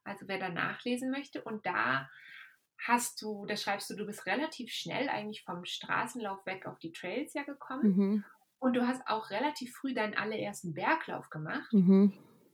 also 0.08 0.28
wer 0.28 0.40
da 0.40 0.50
nachlesen 0.50 1.12
möchte. 1.12 1.42
Und 1.42 1.66
da 1.66 2.10
hast 2.86 3.22
du, 3.22 3.46
da 3.46 3.56
schreibst 3.56 3.90
du, 3.90 3.96
du 3.96 4.06
bist 4.06 4.26
relativ 4.26 4.72
schnell 4.72 5.10
eigentlich 5.10 5.44
vom 5.44 5.66
Straßenlauf 5.66 6.46
weg 6.46 6.66
auf 6.66 6.80
die 6.80 6.92
Trails 6.92 7.34
ja 7.34 7.44
gekommen. 7.44 7.96
Mhm. 7.96 8.24
Und 8.60 8.76
du 8.76 8.88
hast 8.88 9.06
auch 9.08 9.30
relativ 9.30 9.76
früh 9.76 9.94
deinen 9.94 10.16
allerersten 10.16 10.74
Berglauf 10.74 11.30
gemacht. 11.30 11.72
Mhm. 11.72 12.14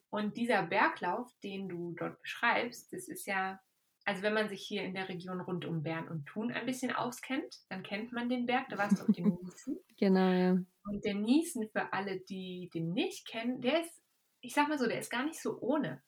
Und 0.10 0.38
dieser 0.38 0.64
Berglauf, 0.64 1.32
den 1.44 1.70
du 1.70 1.96
dort 1.98 2.22
beschreibst, 2.22 2.94
das 2.94 3.08
ist 3.08 3.26
ja, 3.26 3.60
also 4.06 4.22
wenn 4.22 4.34
man 4.34 4.50
sich 4.50 4.62
hier 4.62 4.84
in 4.84 4.94
der 4.94 5.10
Region 5.10 5.42
rund 5.42 5.66
um 5.66 5.82
Bern 5.82 6.08
und 6.08 6.26
Thun 6.26 6.52
ein 6.52 6.66
bisschen 6.66 6.92
auskennt, 6.92 7.56
dann 7.70 7.84
kennt 7.84 8.12
man 8.12 8.30
den 8.30 8.46
Berg, 8.46 8.68
da 8.70 8.78
warst 8.78 9.00
du 9.00 9.04
auf 9.04 9.12
dem 9.12 9.26
Niesen. 9.42 9.80
Genau, 9.98 10.30
ja. 10.30 10.52
Und 10.86 11.06
der 11.06 11.16
Niesen, 11.16 11.70
für 11.70 11.94
alle, 11.94 12.20
die 12.20 12.70
den 12.74 12.92
nicht 12.94 13.28
kennen, 13.28 13.62
der 13.62 13.82
ist 13.82 14.03
ich 14.43 14.53
sag 14.53 14.67
mal 14.67 14.77
so, 14.77 14.86
der 14.86 14.99
ist 14.99 15.10
gar 15.10 15.23
nicht 15.23 15.41
so 15.41 15.58
ohne 15.62 16.01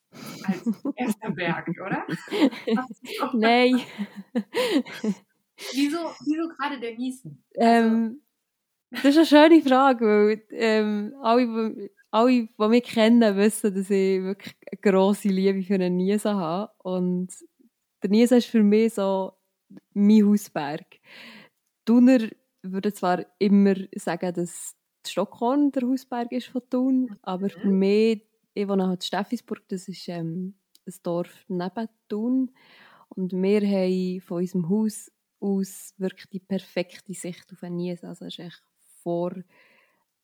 als 0.44 0.62
erster 0.94 1.30
Berg, 1.30 1.68
oder? 1.68 2.06
Nein. 3.32 3.80
wieso, 5.72 5.98
wieso 6.24 6.48
gerade 6.48 6.78
der 6.78 6.94
Niesen? 6.96 7.42
Also, 7.56 7.86
ähm, 7.86 8.22
das 8.90 9.04
ist 9.04 9.16
eine 9.16 9.26
schöne 9.26 9.62
Frage, 9.62 10.06
weil 10.06 10.42
ähm, 10.50 11.14
alle, 11.22 11.90
alle, 12.10 12.30
die 12.30 12.68
mich 12.68 12.84
kennen, 12.84 13.36
wissen, 13.36 13.74
dass 13.74 13.88
ich 13.88 14.22
wirklich 14.22 14.54
eine 14.70 14.80
grosse 14.82 15.28
Liebe 15.28 15.62
für 15.62 15.74
einen 15.74 15.96
Niesen 15.96 16.34
habe. 16.34 16.70
Und 16.82 17.32
der 18.02 18.10
Niesen 18.10 18.38
ist 18.38 18.50
für 18.50 18.62
mich 18.62 18.94
so 18.94 19.32
mein 19.94 20.26
Hausberg. 20.26 20.84
Thuner 21.86 22.28
würde 22.62 22.92
zwar 22.92 23.24
immer 23.38 23.76
sagen, 23.94 24.34
dass 24.34 24.76
Stockholm 25.08 25.72
der 25.72 25.88
Hausberg 25.88 26.32
ist 26.32 26.48
von 26.48 26.62
Thun, 26.68 27.16
aber 27.22 27.48
für 27.48 27.68
mhm. 27.68 27.78
mich 27.78 28.25
ich 28.56 28.68
wohne 28.68 28.88
halt 28.88 29.02
in 29.02 29.06
Steffisburg, 29.06 29.68
das 29.68 29.86
ist 29.86 30.08
ähm, 30.08 30.54
ein 30.86 30.94
Dorf 31.02 31.44
neben 31.48 31.88
Thun. 32.08 32.50
Und 33.10 33.32
wir 33.32 33.60
haben 33.60 34.20
von 34.22 34.38
unserem 34.38 34.68
Haus 34.68 35.12
aus 35.40 35.94
wirklich 35.98 36.28
die 36.30 36.40
perfekte 36.40 37.12
Sicht 37.12 37.52
auf 37.52 37.60
den 37.60 37.76
Nies. 37.76 38.02
Also 38.02 38.24
es 38.24 38.38
ist 38.38 38.46
echt 38.46 38.62
vor 39.02 39.32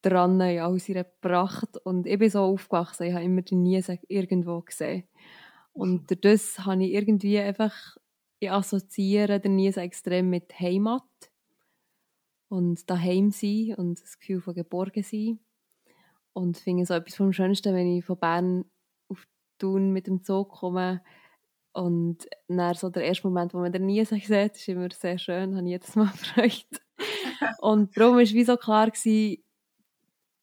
dran 0.01 0.41
in 0.41 0.61
all 0.61 0.79
ihrer 0.79 1.05
Pracht. 1.05 1.77
Und 1.85 2.07
ich 2.07 2.19
bin 2.19 2.31
so 2.31 2.41
aufgewachsen, 2.41 3.05
ich 3.05 3.13
habe 3.13 3.25
immer 3.25 3.43
den 3.43 3.63
Nies 3.63 3.91
irgendwo 4.09 4.63
gesehen. 4.63 5.05
Und 5.75 6.11
durch 6.11 6.21
das 6.21 6.59
habe 6.61 6.85
ich 6.85 6.95
irgendwie 6.95 7.39
einfach, 7.39 7.97
ich 8.41 8.51
assoziiere 8.51 9.41
den 9.41 9.57
Nies 9.57 9.77
extrem 9.77 10.31
mit 10.31 10.59
Heimat 10.59 11.03
und 12.49 12.89
daheim 12.91 13.31
sein 13.31 13.75
und 13.77 14.03
das 14.03 14.19
Gefühl 14.19 14.41
von 14.41 14.55
geborgen 14.55 15.03
sein. 15.03 15.39
Und 16.35 16.57
finde 16.59 16.87
so 16.87 16.95
etwas 16.95 17.17
vom 17.17 17.33
Schönsten, 17.33 17.75
wenn 17.75 17.97
ich 17.99 18.05
von 18.05 18.19
Bern 18.19 18.65
auf 19.09 19.27
Thun 19.59 19.93
mit 19.93 20.07
dem 20.07 20.23
Zug 20.23 20.51
komme 20.51 21.03
und 21.73 22.27
dann 22.49 22.75
so 22.75 22.91
der 22.91 23.05
erste 23.05 23.27
Moment, 23.27 23.55
wo 23.55 23.59
man 23.59 23.73
den 23.73 23.87
nie 23.87 24.05
sieht, 24.05 24.31
ist 24.31 24.69
immer 24.69 24.89
sehr 24.91 25.19
schön, 25.19 25.57
habe 25.57 25.65
ich 25.65 25.73
jedes 25.73 25.97
Mal 25.97 26.11
gefreut. 26.13 26.67
und 27.61 27.97
darum 27.97 28.17
war 28.17 28.23
wie 28.23 28.45
so 28.45 28.57
klar, 28.57 28.91
gewesen, 28.91 29.43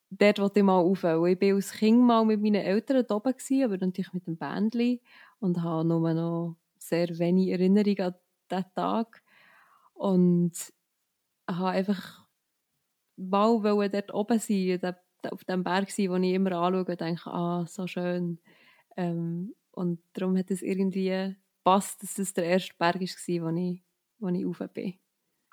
dort 0.09 0.39
wollte 0.39 0.59
ich 0.59 0.65
mal 0.65 0.79
rauf. 0.79 1.03
Ich 1.03 1.03
war 1.03 1.55
als 1.55 1.71
Kind 1.71 2.01
mal 2.01 2.25
mit 2.25 2.41
meinen 2.41 2.63
Eltern 2.63 3.05
da 3.07 3.15
oben, 3.15 3.33
gewesen, 3.33 3.63
aber 3.63 3.77
natürlich 3.77 4.13
mit 4.13 4.27
dem 4.27 4.37
Bändchen 4.37 4.99
und 5.39 5.61
habe 5.61 5.87
nur 5.87 6.13
noch 6.13 6.57
sehr 6.77 7.07
wenig 7.19 7.49
Erinnerung 7.49 7.99
an 7.99 8.15
diesen 8.49 8.73
Tag. 8.73 9.21
Und 9.93 10.53
habe 11.47 11.69
einfach 11.69 12.25
mal 13.17 13.89
dort 13.89 14.13
oben 14.13 14.39
sein 14.39 14.79
auf 15.27 15.43
dem 15.43 15.63
Berg 15.63 15.91
sein, 15.91 16.11
den 16.11 16.23
ich 16.23 16.33
immer 16.33 16.51
anschaue 16.53 16.85
und 16.85 17.01
denke, 17.01 17.29
ah, 17.29 17.65
so 17.67 17.87
schön. 17.87 18.39
Ähm, 18.97 19.55
und 19.71 20.01
darum 20.13 20.37
hat 20.37 20.51
es 20.51 20.61
irgendwie 20.61 21.35
passt, 21.63 22.03
dass 22.03 22.17
es 22.17 22.33
der 22.33 22.45
erste 22.45 22.75
Berg 22.77 22.95
war, 22.95 23.01
wo 23.01 23.57
ich, 23.57 23.83
wo 24.19 24.27
ich 24.29 24.45
rauf 24.45 24.73
bin. 24.73 24.99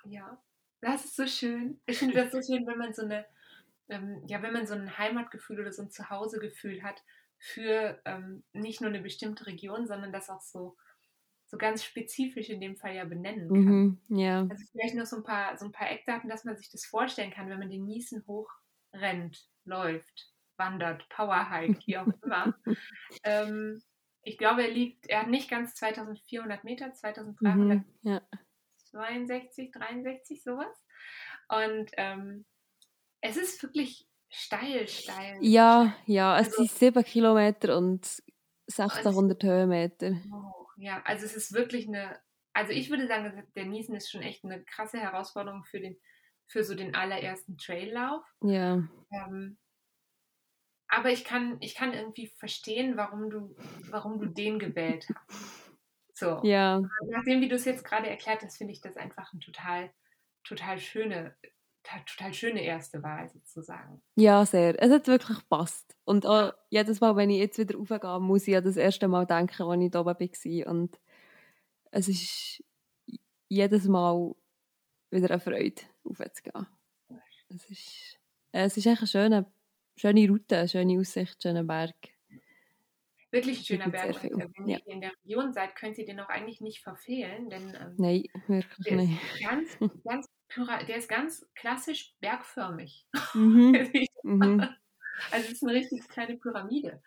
Ja, 0.04 0.42
das 0.80 1.04
ist 1.04 1.16
so 1.16 1.26
schön. 1.26 1.80
Ich 1.86 1.98
finde 1.98 2.14
das 2.14 2.32
so 2.32 2.40
schön, 2.40 2.66
wenn 2.66 2.78
man 2.78 2.94
so 2.94 3.02
eine 3.02 3.26
ähm, 3.88 4.22
ja, 4.26 4.42
wenn 4.42 4.52
man 4.52 4.66
so 4.66 4.74
ein 4.74 4.98
Heimatgefühl 4.98 5.60
oder 5.60 5.72
so 5.72 5.82
ein 5.82 5.90
Zuhausegefühl 5.90 6.82
hat 6.82 7.02
für 7.38 8.00
ähm, 8.04 8.42
nicht 8.52 8.80
nur 8.80 8.90
eine 8.90 9.00
bestimmte 9.00 9.46
Region, 9.46 9.86
sondern 9.86 10.12
das 10.12 10.30
auch 10.30 10.40
so, 10.40 10.76
so 11.46 11.58
ganz 11.58 11.84
spezifisch 11.84 12.48
in 12.48 12.60
dem 12.60 12.76
Fall 12.76 12.94
ja 12.94 13.04
benennen 13.04 13.48
kann. 13.48 13.64
Mhm, 13.64 14.00
ja. 14.08 14.40
Also 14.48 14.64
vielleicht 14.72 14.94
noch 14.94 15.06
so 15.06 15.16
ein 15.16 15.24
paar, 15.24 15.56
so 15.56 15.66
ein 15.66 15.72
paar 15.72 15.90
Eckdaten, 15.90 16.28
dass 16.28 16.44
man 16.44 16.56
sich 16.56 16.70
das 16.70 16.84
vorstellen 16.84 17.30
kann, 17.30 17.48
wenn 17.48 17.58
man 17.58 17.70
den 17.70 17.84
Niesen 17.84 18.24
hochrennt, 18.26 19.48
läuft, 19.66 20.32
wandert, 20.56 21.08
Powerhike, 21.08 21.78
wie 21.86 21.98
auch 21.98 22.08
immer. 22.22 22.54
ähm, 23.24 23.82
ich 24.22 24.38
glaube, 24.38 24.62
er 24.62 24.70
liegt, 24.70 25.06
er 25.06 25.22
hat 25.22 25.28
nicht 25.28 25.48
ganz 25.48 25.74
2400 25.74 26.64
Meter, 26.64 26.92
2362, 26.92 27.86
mhm, 28.02 28.10
ja. 28.10 28.22
63, 28.92 30.42
sowas. 30.42 30.84
Und 31.48 31.90
ähm, 31.96 32.44
es 33.20 33.36
ist 33.36 33.62
wirklich 33.62 34.08
steil, 34.28 34.88
steil. 34.88 35.38
Ja, 35.40 35.94
ja, 36.06 36.38
es 36.38 36.48
also, 36.48 36.64
sind 36.64 36.70
sieben 36.70 37.04
Kilometer 37.04 37.76
und 37.76 38.22
1600 38.68 39.42
Höhenmeter. 39.44 40.12
Oh, 40.32 40.66
ja, 40.76 41.02
also 41.04 41.24
es 41.24 41.36
ist 41.36 41.52
wirklich 41.52 41.86
eine, 41.86 42.18
also 42.52 42.72
ich 42.72 42.90
würde 42.90 43.06
sagen, 43.06 43.46
der 43.54 43.66
Niesen 43.66 43.94
ist 43.94 44.10
schon 44.10 44.22
echt 44.22 44.44
eine 44.44 44.64
krasse 44.64 44.98
Herausforderung 44.98 45.64
für 45.64 45.80
den, 45.80 45.96
für 46.46 46.64
so 46.64 46.74
den 46.74 46.94
allerersten 46.94 47.58
Traillauf. 47.58 48.24
Ja. 48.42 48.82
Ähm, 49.12 49.58
aber 50.88 51.10
ich 51.10 51.24
kann, 51.24 51.56
ich 51.60 51.74
kann 51.74 51.92
irgendwie 51.92 52.28
verstehen, 52.38 52.96
warum 52.96 53.30
du, 53.30 53.56
warum 53.90 54.18
du 54.20 54.26
den 54.26 54.58
gewählt 54.58 55.06
hast. 55.28 55.72
So. 56.14 56.40
Ja. 56.44 56.80
Nachdem, 57.08 57.40
wie 57.40 57.48
du 57.48 57.56
es 57.56 57.64
jetzt 57.64 57.84
gerade 57.84 58.08
erklärt 58.08 58.42
hast, 58.42 58.56
finde 58.56 58.72
ich 58.72 58.80
das 58.80 58.96
einfach 58.96 59.32
ein 59.32 59.40
total, 59.40 59.90
total 60.44 60.78
schöne, 60.78 61.36
total 61.82 62.32
schöne 62.32 62.62
erste 62.64 63.02
Wahl 63.02 63.28
sozusagen. 63.28 64.00
Ja, 64.14 64.46
sehr. 64.46 64.80
Es 64.82 64.90
hat 64.90 65.08
wirklich 65.08 65.38
gepasst. 65.40 65.96
Und 66.04 66.24
auch 66.24 66.54
jedes 66.70 67.00
Mal, 67.00 67.16
wenn 67.16 67.30
ich 67.30 67.38
jetzt 67.38 67.58
wieder 67.58 67.76
raufgehe, 67.76 68.20
muss 68.20 68.48
ich 68.48 68.56
an 68.56 68.64
das 68.64 68.76
erste 68.76 69.08
Mal 69.08 69.26
denken, 69.26 69.62
als 69.62 69.82
ich 69.82 69.90
da 69.90 70.00
oben 70.00 70.18
war. 70.18 70.66
Und 70.72 71.00
es 71.90 72.08
ist 72.08 72.64
jedes 73.48 73.86
Mal 73.86 74.34
wieder 75.10 75.30
eine 75.30 75.40
Freude, 75.40 75.82
aufzugehen. 76.10 76.66
Es 77.48 77.70
ist, 77.70 78.18
es 78.52 78.76
ist 78.76 78.86
echt 78.86 78.98
eine 78.98 79.06
schöne, 79.06 79.52
schöne 79.96 80.28
Route, 80.28 80.58
eine 80.58 80.68
schöne 80.68 80.98
Aussicht, 80.98 81.42
schöner 81.42 81.64
Berg. 81.64 81.94
Wirklich 83.30 83.58
ein 83.58 83.64
schöner 83.64 83.88
Berg. 83.90 84.24
Äh, 84.24 84.30
wenn 84.56 84.68
ja. 84.68 84.78
ihr 84.78 84.92
in 84.92 85.00
der 85.00 85.12
Region 85.24 85.52
seid, 85.52 85.76
könnt 85.76 85.98
ihr 85.98 86.06
den 86.06 86.20
auch 86.20 86.28
eigentlich 86.28 86.60
nicht 86.60 86.82
verfehlen, 86.82 87.50
denn 87.50 87.74
ähm, 87.74 87.94
Nein, 87.98 88.24
wirklich 88.46 88.94
nicht. 88.94 89.40
Ganz, 89.40 89.78
ganz 90.04 90.26
der 90.88 90.96
ist 90.96 91.08
ganz 91.08 91.46
klassisch 91.54 92.14
bergförmig. 92.20 93.06
Mhm. 93.34 94.06
mhm. 94.22 94.68
Also 95.30 95.46
es 95.46 95.52
ist 95.52 95.62
eine 95.62 95.74
richtig 95.74 96.08
kleine 96.08 96.36
Pyramide. 96.36 97.02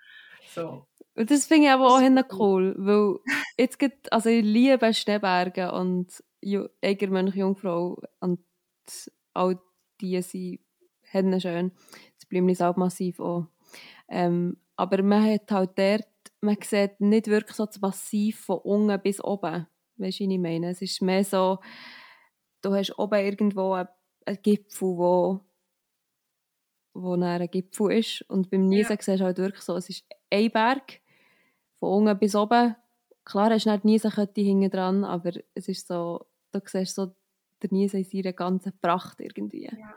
So. 0.47 0.87
Und 1.15 1.31
das 1.31 1.47
finde 1.47 1.67
ich 1.67 1.71
aber 1.71 1.87
auch 1.87 2.39
cool, 2.39 2.75
weil 2.77 3.19
jetzt 3.57 3.77
gibt, 3.77 4.11
also 4.11 4.29
ich 4.29 4.43
liebe 4.43 4.93
Schneeberge 4.93 5.71
und 5.71 6.23
Egermönch 6.41 7.35
Jungfrau 7.35 8.01
und 8.19 8.39
all 9.33 9.59
die 10.01 10.21
sind 10.21 10.59
schön. 11.41 11.71
Das 12.15 12.25
Blümlis 12.27 12.61
auch 12.61 12.75
massiv 12.75 13.19
auch. 13.19 13.47
Ähm, 14.07 14.57
aber 14.75 15.03
man 15.03 15.25
hat 15.25 15.51
halt 15.51 15.77
dort, 15.77 16.07
man 16.41 16.57
sieht 16.61 16.99
nicht 17.01 17.27
wirklich 17.27 17.55
so 17.55 17.65
das 17.65 17.81
Massiv 17.81 18.39
von 18.39 18.59
unten 18.59 19.01
bis 19.01 19.23
oben. 19.23 19.67
Weißt 19.97 20.19
du, 20.19 20.25
was 20.25 20.31
ich 20.31 20.39
meine? 20.39 20.69
Es 20.69 20.81
ist 20.81 21.01
mehr 21.01 21.23
so, 21.23 21.59
du 22.61 22.73
hast 22.73 22.97
oben 22.97 23.19
irgendwo 23.19 23.73
einen, 23.73 23.87
Gipfel, 24.41 24.87
wo, 24.87 25.41
wo 26.93 27.13
ein 27.13 27.51
Gipfel 27.51 27.91
ist. 27.91 28.21
Und 28.29 28.49
beim 28.49 28.67
Niesen 28.67 28.95
ja. 28.95 29.01
siehst 29.01 29.19
du 29.19 29.25
halt 29.25 29.37
wirklich 29.37 29.63
so, 29.63 29.75
es 29.75 29.89
ist 29.89 30.05
ein 30.31 30.51
Berg, 30.51 31.01
von 31.79 32.07
unten 32.07 32.17
bis 32.17 32.35
oben. 32.35 32.75
Klar 33.25 33.51
hast 33.51 33.65
du 33.65 33.71
nicht 33.71 33.83
die 33.83 33.87
Niesenkette 33.87 34.41
hinten 34.41 34.69
dran, 34.69 35.03
aber 35.03 35.33
es 35.53 35.67
ist 35.67 35.87
so, 35.87 36.25
du 36.51 36.59
siehst 36.65 36.95
so 36.95 37.13
der 37.61 37.69
Niesen 37.71 37.99
in 37.99 38.05
seiner 38.05 38.33
ganzen 38.33 38.77
Pracht 38.79 39.19
irgendwie. 39.19 39.65
Ja. 39.65 39.95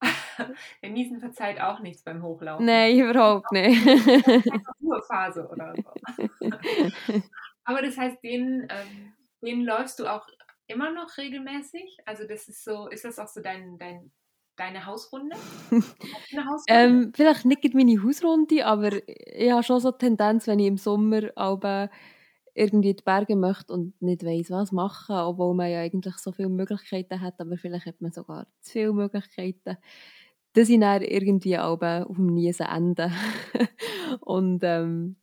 Der 0.82 0.90
Niesen 0.90 1.20
verzeiht 1.20 1.60
auch 1.60 1.80
nichts 1.80 2.02
beim 2.02 2.22
Hochlaufen. 2.22 2.66
Nein, 2.66 2.98
überhaupt 2.98 3.52
nicht. 3.52 3.86
Ruhephase 4.82 5.48
oder 5.48 5.74
so. 5.76 6.18
Aber 7.64 7.82
das 7.82 7.96
heißt, 7.96 8.22
den, 8.22 8.66
ähm, 8.68 9.12
den 9.42 9.64
läufst 9.64 9.98
du 10.00 10.06
auch 10.06 10.26
immer 10.66 10.90
noch 10.90 11.16
regelmäßig? 11.16 11.98
Also 12.04 12.26
das 12.26 12.48
ist 12.48 12.64
so, 12.64 12.88
ist 12.88 13.04
das 13.04 13.18
auch 13.18 13.28
so 13.28 13.40
dein, 13.40 13.78
dein 13.78 14.10
deine 14.56 14.86
Hausrunde? 14.86 15.36
Hausrunde? 15.36 16.62
ähm, 16.68 17.12
vielleicht 17.14 17.44
nicht 17.44 17.74
meine 17.74 18.02
Hausrunde, 18.02 18.64
aber 18.64 18.90
ich 19.08 19.50
habe 19.50 19.62
schon 19.62 19.80
so 19.80 19.88
eine 19.88 19.98
Tendenz, 19.98 20.46
wenn 20.46 20.60
ich 20.60 20.66
im 20.66 20.76
Sommer 20.76 21.30
aber 21.34 21.90
irgendwie 22.54 22.94
die 22.94 23.02
Berge 23.02 23.36
möchte 23.36 23.72
und 23.72 24.00
nicht 24.00 24.24
weiß 24.24 24.50
was 24.50 24.72
machen, 24.72 25.16
obwohl 25.16 25.54
man 25.54 25.70
ja 25.70 25.80
eigentlich 25.80 26.16
so 26.16 26.32
viele 26.32 26.48
Möglichkeiten 26.48 27.20
hat, 27.20 27.40
aber 27.40 27.56
vielleicht 27.58 27.86
hat 27.86 28.00
man 28.00 28.12
sogar 28.12 28.46
zu 28.60 28.72
viele 28.72 28.92
Möglichkeiten, 28.92 29.76
dass 30.52 30.68
ich 30.68 30.78
dann 30.78 31.02
irgendwie 31.02 31.58
auch 31.58 31.80
auf 31.80 32.16
dem 32.16 32.26
Niesen 32.26 32.66
ende. 32.66 33.10
und 34.20 34.60
ähm, 34.62 35.16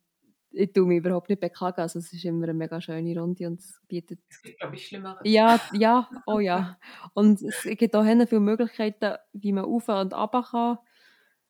ich 0.50 0.74
tue 0.74 0.86
mich 0.86 0.98
überhaupt 0.98 1.30
nicht 1.30 1.40
beklagen. 1.40 1.80
Also 1.80 1.98
es 1.98 2.12
ist 2.12 2.24
immer 2.26 2.44
eine 2.44 2.52
mega 2.52 2.78
schöne 2.82 3.18
Runde 3.18 3.46
und 3.46 3.60
es 3.60 3.80
bietet... 3.88 4.20
Es 4.28 4.42
gibt, 4.42 4.60
glaube 4.60 4.74
ich, 4.76 4.86
Schlimmeres. 4.86 5.22
Ja, 5.24 5.58
ja, 5.72 6.10
oh 6.26 6.38
ja. 6.38 6.78
Und 7.14 7.40
es 7.40 7.62
gibt 7.62 7.96
auch 7.96 8.04
viele 8.04 8.40
Möglichkeiten, 8.40 9.16
wie 9.32 9.52
man 9.52 9.64
auf 9.64 9.88
und 9.88 10.12
ab 10.12 10.36
kann. 10.50 10.78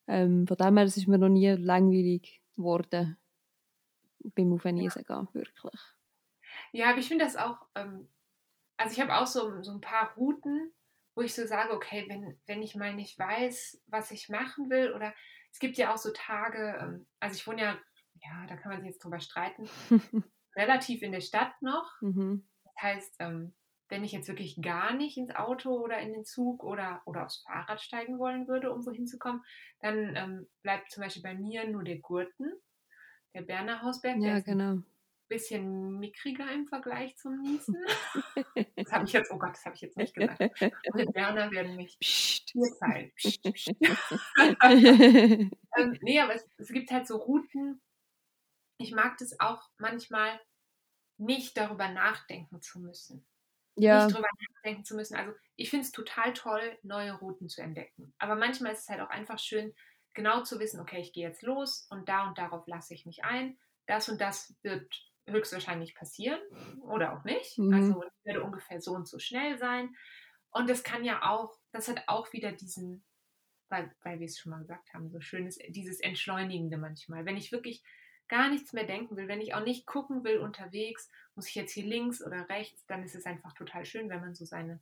Ähm, 0.07 0.47
von 0.47 0.57
dem 0.57 0.77
her, 0.77 0.87
es 0.87 0.97
ist 0.97 1.09
mir 1.09 1.19
noch 1.19 1.29
nie 1.29 1.49
langweilig 1.49 2.41
geworden 2.57 3.17
beim 4.35 4.53
Auf 4.53 4.65
und 4.65 4.77
ja. 4.77 4.91
gehen, 4.91 5.29
wirklich. 5.33 5.81
Ja, 6.73 6.91
aber 6.91 6.99
ich 6.99 7.09
finde 7.09 7.25
das 7.25 7.37
auch... 7.37 7.67
Ähm, 7.75 8.09
also 8.79 8.95
ich 8.95 9.01
habe 9.01 9.17
auch 9.17 9.27
so, 9.27 9.63
so 9.63 9.71
ein 9.73 9.81
paar 9.81 10.13
Routen, 10.15 10.73
wo 11.15 11.23
ich 11.23 11.35
so 11.35 11.47
sage, 11.47 11.73
okay, 11.73 12.07
wenn, 12.09 12.41
wenn 12.47 12.63
ich 12.63 12.75
mal 12.75 12.95
nicht 12.95 13.19
weiß, 13.19 13.83
was 13.87 14.11
ich 14.11 14.29
machen 14.29 14.71
will 14.71 14.93
oder 14.93 15.15
es 15.53 15.59
gibt 15.59 15.77
ja 15.77 15.93
auch 15.93 15.99
so 15.99 16.11
Tage, 16.13 16.79
ähm, 16.81 17.07
also 17.21 17.37
ich 17.37 17.47
wohne 17.47 17.63
ja 17.63 17.79
ja, 18.25 18.47
da 18.49 18.57
kann 18.57 18.73
man 18.73 18.81
sich 18.81 18.91
jetzt 18.91 19.05
drüber 19.05 19.21
streiten, 19.21 19.69
relativ 20.57 21.03
in 21.03 21.13
der 21.13 21.21
Stadt 21.21 21.61
noch. 21.61 21.91
Mhm. 22.01 22.47
Das 22.65 22.75
heißt, 22.83 23.17
ähm, 23.21 23.55
wenn 23.89 24.05
ich 24.05 24.13
jetzt 24.13 24.29
wirklich 24.29 24.61
gar 24.63 24.95
nicht 24.95 25.19
ins 25.19 25.35
Auto 25.35 25.71
oder 25.71 25.99
in 25.99 26.13
den 26.13 26.25
Zug 26.25 26.65
oder, 26.65 27.03
oder 27.05 27.25
aufs 27.25 27.43
Fahrrad 27.43 27.81
steigen 27.81 28.19
wollen 28.19 28.49
würde, 28.49 28.73
um 28.73 28.87
wohin 28.87 29.07
zu 29.07 29.19
kommen, 29.19 29.43
dann 29.81 30.17
ähm, 30.17 30.49
bleibt 30.63 30.91
zum 30.91 31.03
Beispiel 31.03 31.23
bei 31.23 31.35
mir 31.35 31.69
nur 31.69 31.85
der 31.85 31.99
Gurten, 31.99 32.53
der 33.35 33.43
Berner 33.43 33.83
Hausberg. 33.83 34.19
Ja, 34.19 34.35
der 34.35 34.43
genau. 34.43 34.73
Ein 34.73 34.85
bisschen 35.29 35.99
mickriger 35.99 36.51
im 36.53 36.67
Vergleich 36.67 37.17
zum 37.17 37.41
Niesen. 37.41 37.77
das 38.77 38.93
habe 38.93 39.05
ich 39.05 39.13
jetzt, 39.13 39.31
oh 39.31 39.39
Gott, 39.39 39.53
das 39.53 39.65
habe 39.65 39.75
ich 39.75 39.81
jetzt 39.81 39.97
nicht 39.97 40.15
gesagt. 40.15 40.41
Und 40.93 41.13
Berner 41.13 41.51
werden 41.51 41.77
mich 41.77 41.97
hier 42.01 42.67
zeigen. 42.79 43.13
ähm, 45.77 45.99
nee, 46.03 46.21
aber 46.21 46.35
es, 46.35 46.49
es 46.59 46.69
gibt 46.69 46.91
halt 46.91 47.07
so 47.07 47.17
Routen, 47.17 47.81
ich 48.79 48.93
mag 48.93 49.17
das 49.19 49.39
auch 49.41 49.71
manchmal 49.79 50.41
nicht 51.17 51.57
darüber 51.57 51.89
nachdenken 51.89 52.61
zu 52.61 52.81
müssen. 52.81 53.25
Ja. 53.77 54.05
Nicht 54.05 54.15
darüber 54.15 54.29
nachdenken 54.55 54.85
zu 54.85 54.95
müssen. 54.95 55.17
Also 55.17 55.33
ich 55.57 55.71
finde 55.71 55.87
es 55.87 55.93
total 55.93 56.35
toll, 56.35 56.79
neue 56.83 57.13
Routen 57.13 57.49
zu 57.49 57.63
entdecken. 57.63 58.13
Aber 58.19 58.35
manchmal 58.35 58.73
ist 58.73 58.81
es 58.81 58.89
halt 58.89 59.01
auch 59.01 59.09
einfach 59.09 59.39
schön, 59.39 59.75
genau 60.15 60.43
zu 60.43 60.59
wissen, 60.61 60.81
okay, 60.81 61.01
ich 61.01 61.13
gehe 61.13 61.27
jetzt 61.27 61.43
los 61.43 61.87
und 61.91 62.09
da 62.09 62.29
und 62.29 62.39
darauf 62.39 62.67
lasse 62.67 62.95
ich 62.95 63.07
mich 63.07 63.25
ein. 63.25 63.59
Das 63.87 64.09
und 64.09 64.21
das 64.21 64.55
wird 64.63 64.87
höchstwahrscheinlich 65.27 65.95
passieren 65.95 66.41
oder 66.83 67.17
auch 67.17 67.25
nicht. 67.25 67.59
Mhm. 67.59 67.73
Also 67.73 68.03
ich 68.05 68.25
werde 68.25 68.43
ungefähr 68.43 68.81
so 68.81 68.93
und 68.93 69.09
so 69.09 69.19
schnell 69.19 69.59
sein. 69.59 69.95
Und 70.51 70.69
das 70.69 70.83
kann 70.83 71.05
ja 71.05 71.31
auch, 71.31 71.59
das 71.73 71.89
hat 71.89 72.05
auch 72.09 72.33
wieder 72.33 72.53
diesen, 72.53 73.05
weil, 73.69 73.95
weil 74.03 74.21
wir 74.21 74.27
es 74.27 74.39
schon 74.39 74.51
mal 74.51 74.61
gesagt 74.61 74.93
haben, 74.93 75.11
so 75.11 75.21
schönes, 75.21 75.59
dieses 75.69 76.01
Entschleunigende 76.01 76.77
manchmal. 76.77 77.25
Wenn 77.25 77.37
ich 77.37 77.53
wirklich 77.53 77.83
gar 78.29 78.51
nichts 78.51 78.73
mehr 78.73 78.85
denken 78.85 79.17
will, 79.17 79.29
wenn 79.29 79.41
ich 79.41 79.55
auch 79.55 79.65
nicht 79.65 79.87
gucken 79.87 80.25
will 80.25 80.39
unterwegs, 80.39 81.11
muss 81.35 81.49
ich 81.49 81.55
jetzt 81.55 81.73
hier 81.73 81.87
links 81.87 82.25
oder 82.25 82.49
rechts, 82.49 82.85
dann 82.87 83.03
ist 83.03 83.15
es 83.15 83.25
einfach 83.25 83.53
total 83.55 83.85
schön, 83.85 84.09
wenn 84.11 84.21
man 84.21 84.35
so 84.35 84.45
seine 84.45 84.81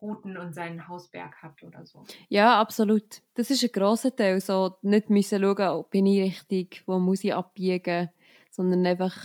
Routen 0.00 0.36
und 0.36 0.54
seinen 0.54 0.86
Hausberg 0.88 1.42
hat 1.42 1.62
oder 1.62 1.84
so. 1.84 2.04
Ja, 2.28 2.60
absolut. 2.60 3.22
Das 3.34 3.50
ist 3.50 3.62
ein 3.62 3.72
grosser 3.72 4.14
Teil, 4.14 4.40
so 4.40 4.76
nicht 4.82 5.10
müssen 5.10 5.42
schauen, 5.42 5.68
ob 5.68 5.90
bin 5.90 6.06
ich 6.06 6.22
richtig, 6.22 6.82
wo 6.86 6.98
muss 6.98 7.24
ich 7.24 7.34
abbiegen, 7.34 8.10
sondern 8.50 8.86
einfach, 8.86 9.16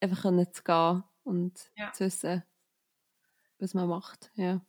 einfach 0.00 0.22
können 0.22 0.52
zu 0.52 0.62
gehen 0.62 1.04
und 1.24 1.70
ja. 1.76 1.92
zu 1.92 2.06
wissen, 2.06 2.42
was 3.58 3.74
man 3.74 3.88
macht. 3.88 4.30
Ja. 4.34 4.60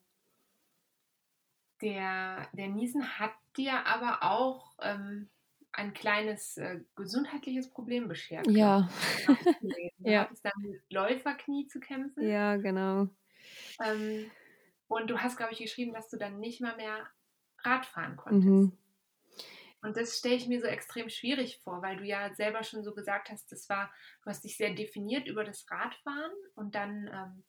Der, 1.81 2.47
der 2.53 2.67
Niesen 2.69 3.19
hat 3.19 3.33
dir 3.55 3.85
aber 3.85 4.23
auch 4.23 4.77
ähm, 4.81 5.29
ein 5.71 5.93
kleines 5.93 6.57
äh, 6.57 6.81
gesundheitliches 6.95 7.69
Problem 7.69 8.07
beschert. 8.07 8.47
Ja. 8.47 8.89
Du 9.99 10.11
ja. 10.11 10.21
hattest 10.21 10.45
dann 10.45 10.53
mit 10.61 10.81
Läuferknie 10.89 11.67
zu 11.67 11.79
kämpfen. 11.79 12.27
Ja, 12.27 12.55
genau. 12.57 13.09
Ähm, 13.83 14.29
und 14.87 15.09
du 15.09 15.19
hast, 15.19 15.37
glaube 15.37 15.53
ich, 15.53 15.59
geschrieben, 15.59 15.93
dass 15.93 16.09
du 16.09 16.17
dann 16.17 16.39
nicht 16.39 16.61
mal 16.61 16.75
mehr 16.75 17.07
Rad 17.59 17.85
fahren 17.85 18.17
konntest. 18.17 18.47
Mhm. 18.47 18.77
Und 19.81 19.95
das 19.95 20.17
stelle 20.17 20.35
ich 20.35 20.47
mir 20.47 20.59
so 20.59 20.67
extrem 20.67 21.09
schwierig 21.09 21.59
vor, 21.63 21.81
weil 21.81 21.97
du 21.97 22.03
ja 22.03 22.33
selber 22.33 22.63
schon 22.63 22.83
so 22.83 22.93
gesagt 22.93 23.29
hast, 23.29 23.51
das 23.51 23.69
war, 23.69 23.91
du 24.23 24.29
hast 24.29 24.43
dich 24.43 24.57
sehr 24.57 24.73
definiert 24.73 25.27
über 25.27 25.43
das 25.43 25.69
Radfahren 25.69 26.31
und 26.55 26.73
dann 26.75 27.09
ähm, 27.13 27.43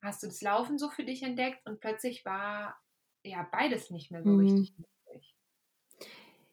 hast 0.00 0.22
du 0.22 0.28
das 0.28 0.40
Laufen 0.42 0.78
so 0.78 0.90
für 0.90 1.04
dich 1.04 1.22
entdeckt 1.22 1.66
und 1.66 1.80
plötzlich 1.80 2.24
war 2.24 2.76
ja 3.24 3.46
beides 3.50 3.90
nicht 3.90 4.10
mehr 4.10 4.22
so 4.22 4.30
mhm. 4.30 4.40
richtig 4.40 4.74
möglich. 4.78 5.36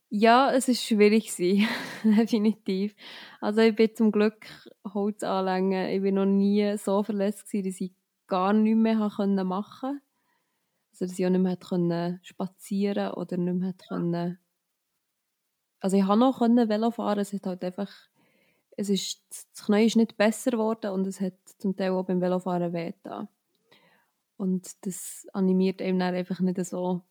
Ja, 0.09 0.51
es 0.51 0.67
ist 0.67 0.83
schwierig 0.83 1.31
sie, 1.31 1.67
definitiv. 2.03 2.95
Also 3.39 3.61
ich 3.61 3.75
bin 3.75 3.95
zum 3.95 4.11
Glück 4.11 4.47
Holz 4.93 5.21
anlängen. 5.21 5.89
Ich 5.89 6.01
bin 6.01 6.15
noch 6.15 6.25
nie 6.25 6.75
so 6.77 7.03
verletzt 7.03 7.45
gewesen, 7.45 7.69
dass 7.69 7.81
ich 7.81 7.93
gar 8.27 8.53
nichts 8.53 8.79
mehr 8.79 8.95
machen 8.95 9.37
konnte. 9.37 10.01
Dass 10.99 11.17
ich 11.17 11.25
auch 11.25 11.29
nicht 11.29 11.41
mehr 11.41 11.57
konnte 11.57 12.19
spazieren 12.23 13.13
oder 13.13 13.37
nicht 13.37 13.55
mehr 13.55 13.73
konnte. 13.87 14.37
Also 15.79 15.97
ich 15.97 16.05
konnte 16.05 16.49
noch 16.49 16.69
Velo 16.69 16.91
fahren, 16.91 17.19
es 17.19 17.33
hat 17.33 17.45
halt 17.45 17.63
einfach 17.63 17.89
es 18.79 18.87
ist, 18.87 19.21
das 19.29 19.65
Knie 19.65 19.87
ist 19.87 19.97
nicht 19.97 20.15
besser 20.15 20.51
geworden 20.51 20.91
und 20.91 21.05
es 21.05 21.19
hat 21.19 21.33
zum 21.57 21.75
Teil 21.75 21.91
auch 21.91 22.05
beim 22.05 22.21
Velofahren 22.21 22.71
wehgetan. 22.71 23.27
Und 24.37 24.85
das 24.85 25.27
animiert 25.33 25.81
eben 25.81 25.99
dann 25.99 26.15
einfach 26.15 26.39
nicht 26.39 26.63
so, 26.65 27.01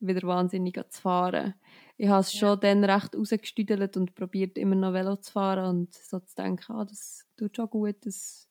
wieder 0.00 0.26
wahnsinnig 0.26 0.74
zu 0.90 1.00
fahren. 1.00 1.54
Ich 1.96 2.08
habe 2.08 2.22
es 2.22 2.32
ja. 2.32 2.40
schon 2.40 2.60
dann 2.60 2.82
recht 2.82 3.14
rausgestüdelt 3.14 3.96
und 3.96 4.16
probiert 4.16 4.58
immer 4.58 4.74
noch 4.74 4.92
Velo 4.92 5.14
zu 5.14 5.30
fahren 5.30 5.76
und 5.76 5.94
so 5.94 6.18
zu 6.18 6.34
denken, 6.34 6.72
ah, 6.72 6.84
das 6.84 7.24
tut 7.36 7.54
schon 7.54 7.70
gut, 7.70 8.04
das 8.04 8.48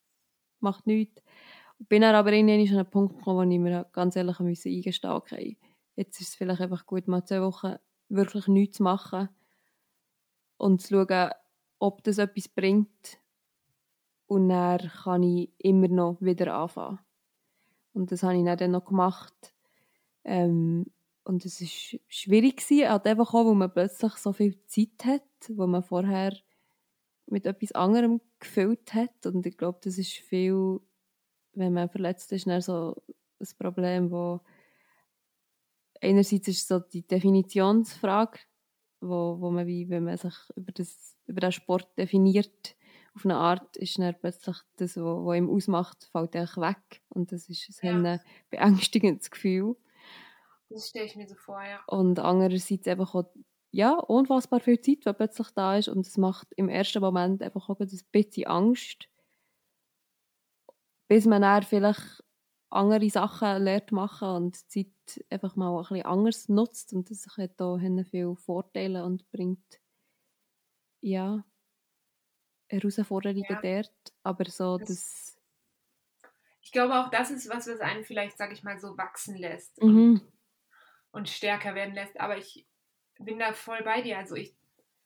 macht 0.61 0.87
nichts. 0.87 1.21
Bin 1.79 2.01
dann 2.01 2.15
aber 2.15 2.31
irgendwann 2.31 2.61
an 2.61 2.77
einen 2.77 2.89
Punkt 2.89 3.17
gekommen, 3.17 3.49
wo 3.49 3.53
ich 3.53 3.59
mir 3.59 3.85
ganz 3.91 4.15
ehrlich 4.15 4.39
eingestehen 4.39 4.83
musste, 4.85 5.13
okay, 5.13 5.57
jetzt 5.95 6.19
ist 6.21 6.29
es 6.29 6.35
vielleicht 6.35 6.61
einfach 6.61 6.85
gut, 6.85 7.07
mal 7.07 7.25
zwei 7.25 7.41
Wochen 7.41 7.75
wirklich 8.09 8.47
nichts 8.47 8.77
zu 8.77 8.83
machen 8.83 9.29
und 10.57 10.81
zu 10.81 11.05
schauen, 11.07 11.31
ob 11.79 12.03
das 12.03 12.17
etwas 12.17 12.47
bringt. 12.47 13.19
Und 14.27 14.49
dann 14.49 14.79
kann 15.03 15.23
ich 15.23 15.51
immer 15.57 15.89
noch 15.89 16.21
wieder 16.21 16.55
anfangen. 16.55 16.99
Und 17.93 18.11
das 18.11 18.23
habe 18.23 18.37
ich 18.37 18.57
dann 18.57 18.71
noch 18.71 18.85
gemacht. 18.85 19.53
Ähm, 20.23 20.85
und 21.25 21.45
es 21.45 21.61
war 21.61 21.99
schwierig, 22.07 22.57
gewesen, 22.57 22.89
halt 22.89 23.05
einfach 23.05 23.33
auch, 23.33 23.45
weil 23.45 23.55
man 23.55 23.73
plötzlich 23.73 24.13
so 24.13 24.33
viel 24.33 24.65
Zeit 24.65 25.05
hat, 25.05 25.21
wo 25.49 25.67
man 25.67 25.83
vorher 25.83 26.35
mit 27.27 27.45
etwas 27.45 27.71
anderem 27.73 28.21
gefüllt 28.39 28.93
hat. 28.93 29.25
Und 29.25 29.45
ich 29.45 29.57
glaube, 29.57 29.79
das 29.83 29.97
ist 29.97 30.13
viel, 30.13 30.79
wenn 31.53 31.73
man 31.73 31.89
verletzt 31.89 32.31
ist, 32.31 32.47
dann 32.47 32.61
so 32.61 33.01
ein 33.39 33.47
Problem, 33.57 34.11
wo 34.11 34.41
einerseits 36.01 36.47
ist 36.47 36.67
so 36.67 36.79
die 36.79 37.05
Definitionsfrage, 37.05 38.39
wo, 39.01 39.37
wo 39.39 39.49
man 39.51 39.67
wie, 39.67 39.89
wenn 39.89 40.03
man 40.03 40.17
sich 40.17 40.35
über, 40.55 40.71
das, 40.71 41.15
über 41.25 41.41
den 41.41 41.51
Sport 41.51 41.97
definiert, 41.97 42.75
auf 43.15 43.25
eine 43.25 43.35
Art 43.35 43.77
ist 43.77 43.99
dann 43.99 44.15
plötzlich 44.19 44.57
das, 44.77 44.97
was 44.97 45.37
ihm 45.37 45.49
ausmacht, 45.49 46.09
fällt 46.11 46.35
eigentlich 46.35 46.57
weg. 46.57 47.01
Und 47.09 47.31
das 47.31 47.47
ist 47.47 47.83
ein 47.83 48.03
ja. 48.03 48.19
beängstigendes 48.49 49.29
Gefühl. 49.29 49.75
Das 50.69 50.89
stelle 50.89 51.05
ich 51.05 51.15
mir 51.15 51.27
so 51.27 51.35
vor, 51.35 51.61
ja. 51.61 51.79
Und 51.87 52.17
andererseits 52.19 52.87
einfach 52.87 53.13
auch, 53.13 53.29
ja, 53.69 53.91
unfassbar 53.93 54.59
viel 54.59 54.79
Zeit, 54.81 55.05
die 55.05 55.13
plötzlich 55.13 55.49
da 55.51 55.77
ist. 55.77 55.89
Und 55.89 56.07
es 56.07 56.17
macht 56.17 56.47
im 56.55 56.69
ersten 56.69 57.01
Moment 57.01 57.43
einfach 57.43 57.69
auch 57.69 57.79
ein 57.79 57.89
bisschen 58.11 58.47
Angst. 58.47 59.07
Bis 61.07 61.25
man 61.25 61.41
dann 61.41 61.63
vielleicht 61.63 62.23
andere 62.69 63.09
Sachen 63.09 63.63
lernt 63.63 63.91
machen 63.91 64.29
und 64.29 64.75
die 64.75 64.91
Zeit 65.05 65.25
einfach 65.29 65.55
mal 65.55 65.77
ein 65.77 65.83
bisschen 65.83 66.05
anders 66.05 66.49
nutzt. 66.49 66.93
Und 66.93 67.09
das 67.09 67.27
hat 67.37 67.61
auch 67.61 67.79
viele 68.09 68.35
Vorteile 68.35 69.05
und 69.05 69.29
bringt, 69.31 69.79
ja, 71.01 71.43
Herausforderungen 72.69 73.45
ja. 73.47 73.61
dort, 73.61 74.13
aber 74.23 74.49
so 74.49 74.77
das, 74.77 74.87
das, 74.87 75.41
Ich 76.61 76.71
glaube 76.71 76.95
auch, 76.95 77.11
das 77.11 77.29
ist 77.29 77.49
was, 77.49 77.67
was 77.67 77.79
einen 77.81 78.03
vielleicht, 78.03 78.37
sag 78.37 78.51
ich 78.51 78.63
mal, 78.63 78.79
so 78.79 78.97
wachsen 78.97 79.35
lässt 79.35 79.79
mhm. 79.81 79.89
und, 79.89 80.31
und, 81.11 81.29
stärker 81.29 81.75
werden 81.75 81.93
lässt. 81.93 82.19
Aber 82.19 82.37
ich 82.37 82.67
bin 83.19 83.37
da 83.37 83.53
voll 83.53 83.83
bei 83.83 84.01
dir. 84.01 84.17
Also 84.17 84.35
ich 84.35 84.55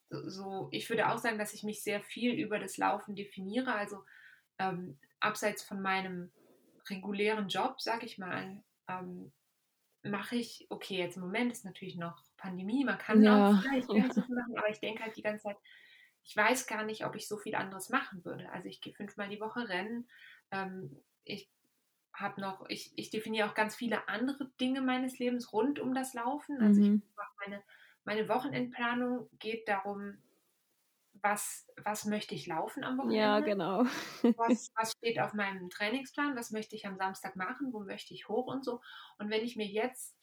so, 0.09 0.69
ich 0.71 0.89
würde 0.89 1.09
auch 1.09 1.17
sagen, 1.17 1.37
dass 1.37 1.53
ich 1.53 1.63
mich 1.63 1.83
sehr 1.83 2.01
viel 2.01 2.33
über 2.33 2.59
das 2.59 2.77
Laufen 2.77 3.15
definiere. 3.15 3.73
Also 3.73 4.03
ähm, 4.57 4.97
abseits 5.19 5.63
von 5.63 5.81
meinem 5.81 6.31
regulären 6.89 7.47
Job, 7.47 7.81
sag 7.81 8.03
ich 8.03 8.17
mal, 8.17 8.63
ähm, 8.87 9.31
mache 10.03 10.35
ich, 10.35 10.67
okay, 10.69 10.97
jetzt 10.97 11.17
im 11.17 11.23
Moment 11.23 11.51
ist 11.51 11.65
natürlich 11.65 11.95
noch 11.95 12.23
Pandemie, 12.37 12.85
man 12.85 12.97
kann 12.97 13.23
ja. 13.23 13.49
auch 13.49 13.61
vielleicht 13.61 13.91
ja. 13.93 14.03
machen, 14.05 14.57
aber 14.57 14.69
ich 14.69 14.79
denke 14.79 15.03
halt 15.03 15.17
die 15.17 15.21
ganze 15.21 15.43
Zeit, 15.43 15.57
ich 16.23 16.35
weiß 16.35 16.67
gar 16.67 16.83
nicht, 16.83 17.05
ob 17.05 17.15
ich 17.15 17.27
so 17.27 17.37
viel 17.37 17.55
anderes 17.55 17.89
machen 17.89 18.23
würde. 18.25 18.51
Also 18.51 18.67
ich 18.67 18.81
gehe 18.81 18.93
fünfmal 18.93 19.29
die 19.29 19.39
Woche 19.39 19.69
rennen. 19.69 20.09
Ähm, 20.51 21.01
ich 21.23 21.49
habe 22.13 22.41
noch, 22.41 22.65
ich, 22.67 22.91
ich 22.97 23.09
definiere 23.09 23.49
auch 23.49 23.53
ganz 23.53 23.75
viele 23.75 24.07
andere 24.09 24.49
Dinge 24.59 24.81
meines 24.81 25.19
Lebens 25.19 25.53
rund 25.53 25.79
um 25.79 25.93
das 25.93 26.13
Laufen. 26.13 26.61
Also 26.61 26.81
mhm. 26.81 27.01
ich 27.05 27.47
meine, 27.47 27.63
meine 28.03 28.27
Wochenendplanung 28.27 29.29
geht 29.39 29.69
darum, 29.69 30.17
was, 31.21 31.67
was 31.83 32.05
möchte 32.05 32.35
ich 32.35 32.47
laufen 32.47 32.83
am 32.83 32.97
Wochenende? 32.97 33.19
Ja, 33.19 33.39
genau. 33.39 33.83
was, 34.37 34.71
was 34.75 34.91
steht 34.91 35.19
auf 35.19 35.33
meinem 35.33 35.69
Trainingsplan? 35.69 36.35
Was 36.35 36.51
möchte 36.51 36.75
ich 36.75 36.85
am 36.85 36.97
Samstag 36.97 37.35
machen? 37.35 37.73
Wo 37.73 37.79
möchte 37.79 38.13
ich 38.13 38.27
hoch 38.27 38.47
und 38.47 38.63
so? 38.63 38.81
Und 39.17 39.29
wenn 39.29 39.43
ich 39.43 39.55
mir 39.55 39.67
jetzt 39.67 40.15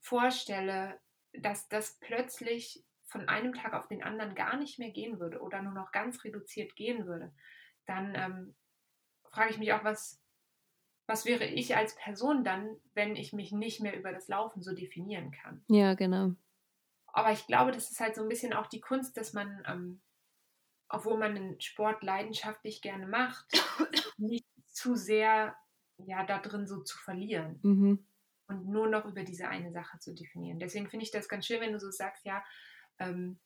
vorstelle, 0.00 0.98
dass 1.32 1.68
das 1.68 1.98
plötzlich 2.00 2.84
von 3.04 3.28
einem 3.28 3.54
Tag 3.54 3.74
auf 3.74 3.88
den 3.88 4.02
anderen 4.02 4.34
gar 4.34 4.56
nicht 4.56 4.78
mehr 4.78 4.90
gehen 4.90 5.18
würde 5.18 5.40
oder 5.40 5.62
nur 5.62 5.72
noch 5.72 5.92
ganz 5.92 6.24
reduziert 6.24 6.76
gehen 6.76 7.06
würde, 7.06 7.32
dann 7.86 8.14
ähm, 8.14 8.54
frage 9.30 9.50
ich 9.50 9.58
mich 9.58 9.72
auch, 9.72 9.84
was, 9.84 10.22
was 11.06 11.24
wäre 11.24 11.44
ich 11.44 11.76
als 11.76 11.94
Person 11.96 12.44
dann, 12.44 12.76
wenn 12.94 13.16
ich 13.16 13.32
mich 13.32 13.52
nicht 13.52 13.80
mehr 13.80 13.96
über 13.98 14.12
das 14.12 14.28
Laufen 14.28 14.62
so 14.62 14.74
definieren 14.74 15.32
kann. 15.32 15.64
Ja, 15.68 15.94
genau. 15.94 16.34
Aber 17.12 17.32
ich 17.32 17.46
glaube, 17.46 17.72
das 17.72 17.90
ist 17.90 18.00
halt 18.00 18.14
so 18.14 18.22
ein 18.22 18.28
bisschen 18.28 18.52
auch 18.52 18.66
die 18.66 18.80
Kunst, 18.80 19.16
dass 19.16 19.32
man, 19.32 19.62
ähm, 19.66 20.00
obwohl 20.88 21.18
man 21.18 21.34
den 21.34 21.60
Sport 21.60 22.02
leidenschaftlich 22.02 22.82
gerne 22.82 23.06
macht, 23.06 23.46
nicht 24.18 24.46
zu 24.68 24.94
sehr 24.94 25.56
ja, 26.06 26.24
da 26.24 26.38
drin 26.38 26.66
so 26.66 26.82
zu 26.82 26.98
verlieren. 26.98 27.60
Mhm. 27.62 28.06
Und 28.46 28.68
nur 28.68 28.88
noch 28.88 29.04
über 29.04 29.22
diese 29.22 29.48
eine 29.48 29.72
Sache 29.72 29.98
zu 29.98 30.14
definieren. 30.14 30.58
Deswegen 30.58 30.88
finde 30.88 31.04
ich 31.04 31.12
das 31.12 31.28
ganz 31.28 31.46
schön, 31.46 31.60
wenn 31.60 31.72
du 31.72 31.78
so 31.78 31.90
sagst, 31.90 32.24
ja, 32.24 32.44
ähm, 32.98 33.38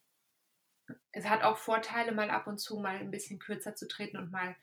es 1.12 1.28
hat 1.28 1.42
auch 1.42 1.58
Vorteile, 1.58 2.12
mal 2.12 2.30
ab 2.30 2.46
und 2.46 2.58
zu 2.58 2.78
mal 2.78 2.96
ein 2.96 3.10
bisschen 3.10 3.38
kürzer 3.38 3.74
zu 3.74 3.86
treten 3.86 4.16
und 4.16 4.30
mal, 4.30 4.56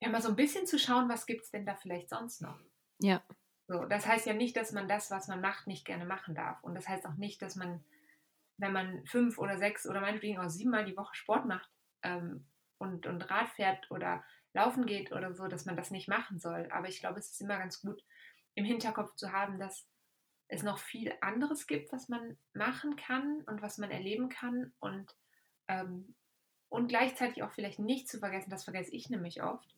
ja, 0.00 0.08
mal 0.08 0.22
so 0.22 0.28
ein 0.28 0.36
bisschen 0.36 0.66
zu 0.66 0.78
schauen, 0.78 1.08
was 1.08 1.26
gibt 1.26 1.42
es 1.42 1.50
denn 1.50 1.66
da 1.66 1.74
vielleicht 1.74 2.10
sonst 2.10 2.42
noch. 2.42 2.60
Ja. 2.98 3.22
So, 3.66 3.84
das 3.84 4.06
heißt 4.06 4.26
ja 4.26 4.34
nicht, 4.34 4.56
dass 4.56 4.72
man 4.72 4.88
das, 4.88 5.10
was 5.10 5.28
man 5.28 5.40
macht, 5.40 5.66
nicht 5.66 5.84
gerne 5.84 6.04
machen 6.04 6.34
darf. 6.34 6.62
Und 6.62 6.74
das 6.74 6.88
heißt 6.88 7.06
auch 7.06 7.14
nicht, 7.14 7.42
dass 7.42 7.56
man, 7.56 7.84
wenn 8.60 8.72
man 8.72 9.04
fünf 9.06 9.38
oder 9.38 9.58
sechs 9.58 9.86
oder 9.86 10.00
meinetwegen 10.00 10.38
auch 10.38 10.48
siebenmal 10.48 10.84
die 10.84 10.96
Woche 10.96 11.14
Sport 11.14 11.46
macht 11.46 11.70
ähm, 12.02 12.46
und, 12.78 13.06
und 13.06 13.22
Rad 13.30 13.50
fährt 13.50 13.90
oder 13.90 14.24
laufen 14.52 14.86
geht 14.86 15.12
oder 15.12 15.34
so, 15.34 15.46
dass 15.46 15.64
man 15.64 15.76
das 15.76 15.90
nicht 15.90 16.08
machen 16.08 16.38
soll. 16.38 16.68
Aber 16.70 16.88
ich 16.88 17.00
glaube, 17.00 17.18
es 17.18 17.30
ist 17.30 17.40
immer 17.40 17.58
ganz 17.58 17.80
gut, 17.80 18.02
im 18.54 18.64
Hinterkopf 18.64 19.14
zu 19.14 19.32
haben, 19.32 19.58
dass 19.58 19.86
es 20.48 20.62
noch 20.62 20.78
viel 20.78 21.12
anderes 21.20 21.66
gibt, 21.66 21.92
was 21.92 22.08
man 22.08 22.36
machen 22.52 22.96
kann 22.96 23.42
und 23.46 23.62
was 23.62 23.78
man 23.78 23.90
erleben 23.90 24.28
kann 24.28 24.72
und, 24.80 25.14
ähm, 25.68 26.14
und 26.68 26.88
gleichzeitig 26.88 27.42
auch 27.42 27.52
vielleicht 27.52 27.78
nicht 27.78 28.08
zu 28.08 28.18
vergessen, 28.18 28.50
das 28.50 28.64
vergesse 28.64 28.94
ich 28.94 29.08
nämlich 29.08 29.42
oft, 29.42 29.76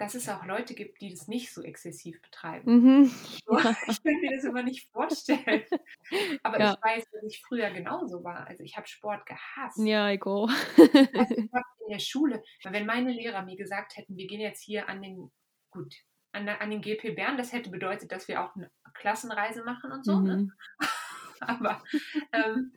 dass 0.00 0.14
es 0.14 0.30
auch 0.30 0.46
Leute 0.46 0.74
gibt, 0.74 1.02
die 1.02 1.10
das 1.10 1.28
nicht 1.28 1.52
so 1.52 1.62
exzessiv 1.62 2.20
betreiben. 2.22 2.72
Mhm. 2.72 3.14
Ich 3.86 4.02
kann 4.02 4.20
mir 4.20 4.34
das 4.34 4.44
immer 4.44 4.62
nicht 4.62 4.90
vorstellen. 4.90 5.62
Aber 6.42 6.58
ja. 6.58 6.72
ich 6.72 6.82
weiß, 6.82 7.10
dass 7.10 7.22
ich 7.24 7.42
früher 7.42 7.70
genauso 7.70 8.24
war. 8.24 8.46
Also 8.46 8.62
ich 8.62 8.76
habe 8.78 8.86
Sport 8.86 9.26
gehasst. 9.26 9.78
Ja, 9.78 10.10
ich 10.10 10.22
auch. 10.26 10.48
also 10.48 11.34
ich 11.34 11.38
in 11.38 11.48
der 11.90 11.98
Schule, 11.98 12.42
wenn 12.64 12.86
meine 12.86 13.12
Lehrer 13.12 13.42
mir 13.42 13.56
gesagt 13.56 13.98
hätten, 13.98 14.16
wir 14.16 14.26
gehen 14.26 14.40
jetzt 14.40 14.62
hier 14.62 14.88
an 14.88 15.02
den, 15.02 15.30
gut, 15.70 15.94
an, 16.32 16.46
der, 16.46 16.62
an 16.62 16.70
den 16.70 16.80
GP 16.80 17.14
Bern, 17.14 17.36
das 17.36 17.52
hätte 17.52 17.68
bedeutet, 17.68 18.10
dass 18.10 18.26
wir 18.26 18.42
auch 18.42 18.56
eine 18.56 18.70
Klassenreise 18.94 19.64
machen 19.64 19.92
und 19.92 20.04
so. 20.04 20.18
Ne? 20.18 20.36
Mhm. 20.36 20.42
Ne? 20.46 20.88
aber 21.40 21.82
ähm, 22.32 22.72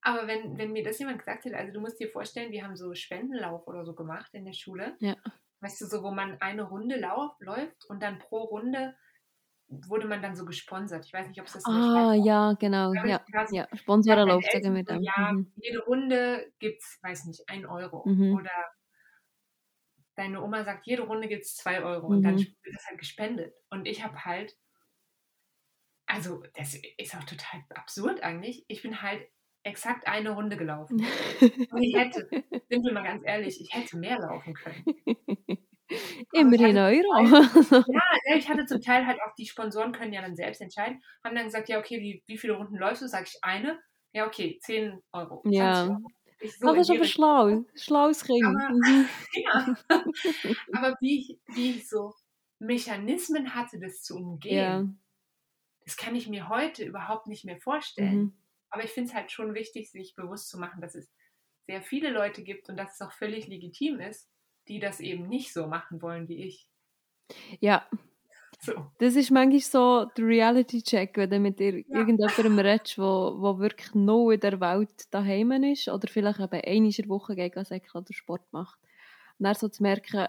aber 0.00 0.28
wenn, 0.28 0.56
wenn 0.56 0.72
mir 0.72 0.84
das 0.84 0.98
jemand 0.98 1.18
gesagt 1.18 1.44
hätte, 1.44 1.56
also 1.56 1.72
du 1.72 1.80
musst 1.80 1.98
dir 1.98 2.08
vorstellen, 2.08 2.52
wir 2.52 2.62
haben 2.62 2.76
so 2.76 2.94
Spendenlauf 2.94 3.66
oder 3.66 3.84
so 3.84 3.92
gemacht 3.92 4.32
in 4.34 4.44
der 4.44 4.52
Schule. 4.52 4.96
Ja. 5.00 5.16
Weißt 5.60 5.80
du, 5.80 5.86
so 5.86 6.02
wo 6.02 6.10
man 6.10 6.40
eine 6.40 6.62
Runde 6.62 6.98
lauf, 6.98 7.32
läuft 7.40 7.84
und 7.88 8.02
dann 8.02 8.18
pro 8.18 8.44
Runde 8.44 8.94
wurde 9.68 10.06
man 10.06 10.22
dann 10.22 10.36
so 10.36 10.44
gesponsert. 10.44 11.04
Ich 11.04 11.12
weiß 11.12 11.28
nicht, 11.28 11.40
ob 11.40 11.46
es 11.46 11.54
das 11.54 11.64
Ah, 11.66 12.14
ja, 12.14 12.52
genau. 12.52 12.92
Ja, 12.92 13.24
ja. 13.50 13.68
Sponsorerlauf, 13.74 14.44
sagen 14.44 14.74
wir 14.74 14.84
dann. 14.84 15.02
Ja, 15.02 15.32
mhm. 15.32 15.52
jede 15.56 15.80
Runde 15.80 16.52
gibt 16.60 16.80
es, 16.82 16.98
weiß 17.02 17.24
nicht, 17.24 17.42
ein 17.48 17.66
Euro. 17.66 18.06
Mhm. 18.06 18.34
Oder 18.34 18.52
deine 20.14 20.42
Oma 20.42 20.62
sagt, 20.62 20.86
jede 20.86 21.02
Runde 21.02 21.26
gibt 21.26 21.42
es 21.42 21.56
zwei 21.56 21.82
Euro. 21.82 22.06
Und 22.06 22.22
dann 22.22 22.34
mhm. 22.34 22.46
wird 22.62 22.76
das 22.76 22.86
halt 22.86 22.98
gespendet. 22.98 23.54
Und 23.70 23.86
ich 23.86 24.04
habe 24.04 24.24
halt 24.24 24.56
also 26.06 26.42
das 26.54 26.78
ist 26.98 27.14
auch 27.16 27.24
total 27.24 27.64
absurd 27.74 28.22
eigentlich. 28.22 28.64
Ich 28.68 28.82
bin 28.82 29.02
halt 29.02 29.28
exakt 29.66 30.06
eine 30.06 30.30
Runde 30.30 30.56
gelaufen. 30.56 31.04
Und 31.70 31.82
ich 31.82 31.96
hätte, 31.96 32.28
sind 32.68 32.84
wir 32.84 32.92
mal 32.92 33.02
ganz 33.02 33.22
ehrlich, 33.24 33.60
ich 33.60 33.74
hätte 33.74 33.98
mehr 33.98 34.18
laufen 34.18 34.54
können. 34.54 34.84
Immerhin 36.32 36.78
Euro. 36.78 37.84
ja, 37.92 38.36
ich 38.36 38.48
hatte 38.48 38.66
zum 38.66 38.80
Teil 38.80 39.06
halt 39.06 39.20
auch, 39.20 39.34
die 39.36 39.46
Sponsoren 39.46 39.92
können 39.92 40.12
ja 40.12 40.22
dann 40.22 40.36
selbst 40.36 40.60
entscheiden, 40.60 41.02
haben 41.24 41.34
dann 41.34 41.44
gesagt, 41.44 41.68
ja, 41.68 41.78
okay, 41.78 42.00
wie, 42.00 42.22
wie 42.26 42.38
viele 42.38 42.54
Runden 42.54 42.76
läufst 42.76 43.02
du? 43.02 43.08
Sag 43.08 43.26
ich 43.26 43.38
eine. 43.42 43.78
Ja, 44.12 44.26
okay, 44.26 44.58
10 44.62 45.00
Euro. 45.12 45.42
Ja. 45.44 45.84
Euro. 45.84 45.98
So 46.58 46.74
das 46.74 46.88
ist 46.88 46.90
aber 46.90 47.04
schlau. 47.04 47.64
Schlaues 47.74 48.24
Kind. 48.24 48.44
Aber, 48.44 48.70
mhm. 48.70 49.08
ja. 49.32 49.76
aber 50.72 50.96
wie 51.00 51.20
ich, 51.20 51.40
wie 51.54 51.70
ich 51.70 51.88
so 51.88 52.14
Mechanismen 52.58 53.54
hatte, 53.54 53.78
das 53.78 54.02
zu 54.02 54.16
umgehen, 54.16 54.56
ja. 54.56 54.84
das 55.84 55.96
kann 55.96 56.14
ich 56.14 56.28
mir 56.28 56.48
heute 56.48 56.84
überhaupt 56.84 57.26
nicht 57.26 57.44
mehr 57.44 57.58
vorstellen. 57.58 58.16
Mhm. 58.16 58.45
Aber 58.76 58.84
ich 58.84 58.90
finde 58.90 59.08
es 59.08 59.14
halt 59.14 59.32
schon 59.32 59.54
wichtig, 59.54 59.90
sich 59.90 60.14
bewusst 60.14 60.50
zu 60.50 60.58
machen, 60.58 60.82
dass 60.82 60.94
es 60.94 61.10
sehr 61.66 61.80
viele 61.80 62.10
Leute 62.10 62.42
gibt 62.42 62.68
und 62.68 62.76
dass 62.76 62.92
es 62.92 63.00
auch 63.00 63.10
völlig 63.10 63.46
legitim 63.46 64.00
ist, 64.00 64.28
die 64.68 64.80
das 64.80 65.00
eben 65.00 65.28
nicht 65.28 65.54
so 65.54 65.66
machen 65.66 66.02
wollen 66.02 66.28
wie 66.28 66.44
ich. 66.44 66.68
Ja. 67.58 67.88
So. 68.60 68.74
Das 68.98 69.16
ist 69.16 69.30
manchmal 69.30 69.60
so 69.60 70.10
der 70.14 70.26
Reality-Check, 70.26 71.16
wenn 71.16 71.30
du 71.30 71.40
mit 71.40 71.58
dir 71.58 71.78
ja. 71.78 71.84
irgendjemandem 71.88 72.58
redest, 72.58 72.98
wo, 72.98 73.36
wo 73.38 73.58
wirklich 73.58 73.94
noch 73.94 74.30
in 74.30 74.40
der 74.40 74.60
Welt 74.60 75.06
daheim 75.10 75.52
ist 75.52 75.88
oder 75.88 76.06
vielleicht 76.06 76.40
eben 76.40 76.52
einmal 76.52 76.66
in 76.66 76.90
der 76.90 77.08
Woche 77.08 77.34
gegen 77.34 77.64
Säckchen 77.64 78.02
oder 78.02 78.12
Sport 78.12 78.52
macht. 78.52 78.78
Und 79.38 79.44
dann 79.44 79.54
so 79.54 79.70
zu 79.70 79.82
merken, 79.82 80.28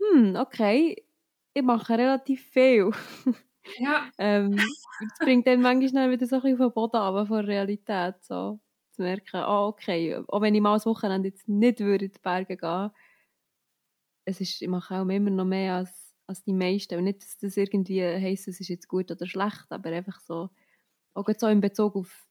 hm, 0.00 0.34
okay, 0.34 1.04
ich 1.52 1.62
mache 1.62 1.96
relativ 1.96 2.44
viel. 2.44 2.90
Ja. 3.78 4.10
ähm, 4.18 4.56
das 4.56 5.18
bringt 5.20 5.46
dann 5.46 5.60
manchmal 5.62 6.10
wieder 6.10 6.26
so 6.26 6.36
ein 6.36 6.42
bisschen 6.42 6.60
auf 6.62 6.72
den 6.72 6.74
Boden 6.74 6.96
aber 6.96 7.26
von 7.26 7.38
der 7.38 7.48
Realität. 7.48 8.16
So, 8.22 8.60
zu 8.92 9.02
merken, 9.02 9.42
oh, 9.46 9.68
okay, 9.68 10.22
auch 10.28 10.40
wenn 10.40 10.54
ich 10.54 10.60
mal 10.60 10.74
ein 10.74 10.84
Wochenende 10.84 11.28
jetzt 11.28 11.48
nicht 11.48 11.80
würde 11.80 12.06
in 12.06 12.12
die 12.12 12.20
Berge 12.20 12.56
gehen 12.56 12.90
es 14.24 14.40
ist, 14.40 14.62
ich 14.62 14.68
mache 14.68 14.94
auch 14.94 15.08
immer 15.08 15.30
noch 15.30 15.44
mehr 15.44 15.74
als, 15.74 16.14
als 16.26 16.42
die 16.44 16.52
meisten. 16.52 16.98
Und 16.98 17.04
nicht, 17.04 17.22
dass 17.22 17.36
das 17.38 17.56
irgendwie 17.56 18.02
heisst, 18.02 18.48
es 18.48 18.60
ist 18.60 18.68
jetzt 18.68 18.88
gut 18.88 19.10
oder 19.10 19.26
schlecht, 19.26 19.66
aber 19.70 19.90
einfach 19.90 20.20
so, 20.20 20.50
auch 21.14 21.28
so 21.36 21.46
in 21.46 21.60
Bezug 21.60 21.96
auf 21.96 22.26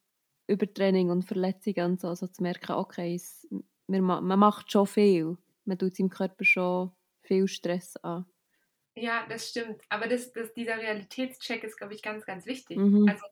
Übertraining 0.48 1.10
und 1.10 1.24
Verletzungen 1.24 1.92
und 1.92 2.02
so, 2.02 2.10
also 2.10 2.28
zu 2.28 2.44
merken, 2.44 2.74
okay, 2.74 3.16
es, 3.16 3.48
man, 3.88 4.04
man 4.26 4.40
macht 4.40 4.72
schon 4.72 4.88
viel. 4.88 5.38
Man 5.66 5.78
tut 5.78 5.96
seinem 5.96 6.10
Körper 6.10 6.44
schon 6.44 6.92
viel 7.22 7.48
Stress 7.48 7.96
an. 7.98 8.26
Ja, 8.96 9.26
das 9.28 9.50
stimmt. 9.50 9.82
Aber 9.90 10.08
das, 10.08 10.32
das, 10.34 10.54
dieser 10.54 10.78
Realitätscheck 10.78 11.64
ist, 11.64 11.78
glaube 11.78 11.94
ich, 11.94 12.02
ganz, 12.02 12.26
ganz 12.26 12.46
wichtig. 12.46 12.78
Mhm. 12.78 13.08
Also, 13.10 13.26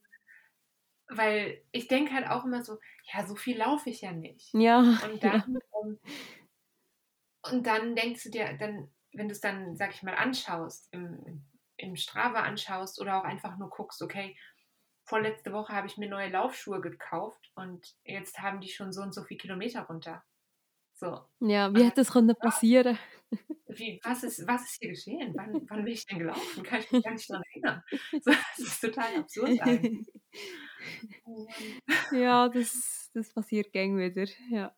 weil 1.07 1.61
ich 1.71 1.87
denke 1.87 2.13
halt 2.13 2.27
auch 2.27 2.45
immer 2.45 2.63
so, 2.63 2.79
ja, 3.13 3.25
so 3.25 3.35
viel 3.35 3.57
laufe 3.57 3.89
ich 3.89 4.01
ja 4.01 4.11
nicht. 4.11 4.53
Ja. 4.53 4.79
Und 4.79 5.23
dann, 5.23 5.53
ja. 5.53 5.59
Um, 5.71 5.99
und 7.51 7.65
dann 7.65 7.95
denkst 7.95 8.23
du 8.23 8.29
dir, 8.29 8.57
dann, 8.57 8.89
wenn 9.13 9.27
du 9.27 9.33
es 9.33 9.41
dann, 9.41 9.75
sag 9.75 9.93
ich 9.93 10.03
mal, 10.03 10.15
anschaust, 10.15 10.87
im, 10.91 11.43
im 11.77 11.95
Strava 11.95 12.41
anschaust 12.41 12.99
oder 13.01 13.19
auch 13.19 13.23
einfach 13.23 13.57
nur 13.57 13.69
guckst, 13.69 14.01
okay, 14.01 14.37
vorletzte 15.03 15.51
Woche 15.51 15.73
habe 15.73 15.87
ich 15.87 15.97
mir 15.97 16.09
neue 16.09 16.29
Laufschuhe 16.29 16.81
gekauft 16.81 17.51
und 17.55 17.95
jetzt 18.03 18.39
haben 18.39 18.61
die 18.61 18.69
schon 18.69 18.93
so 18.93 19.01
und 19.01 19.13
so 19.13 19.23
viele 19.23 19.39
Kilometer 19.39 19.81
runter. 19.81 20.23
So. 20.93 21.19
Ja, 21.39 21.73
wie 21.73 21.83
hätte 21.83 22.01
das 22.01 22.11
können 22.11 22.35
passieren? 22.35 22.97
Wie, 23.75 23.99
was, 24.03 24.23
ist, 24.23 24.47
was 24.47 24.63
ist 24.63 24.77
hier 24.79 24.89
geschehen? 24.89 25.33
Wann, 25.35 25.65
wann 25.69 25.83
bin 25.83 25.93
ich 25.93 26.05
denn 26.05 26.19
gelaufen? 26.19 26.63
Kann 26.63 26.79
ich 26.79 26.91
mich 26.91 27.03
gar 27.03 27.13
nicht 27.13 27.29
daran 27.29 27.43
erinnern. 27.53 27.83
So, 28.23 28.31
das 28.31 28.59
ist 28.59 28.81
total 28.81 29.15
absurd 29.17 29.61
eigentlich. 29.61 30.07
ja, 32.11 32.49
das, 32.49 33.09
das 33.13 33.33
passiert 33.33 33.71
gern 33.71 33.97
wieder. 33.97 34.25
Ja. 34.49 34.75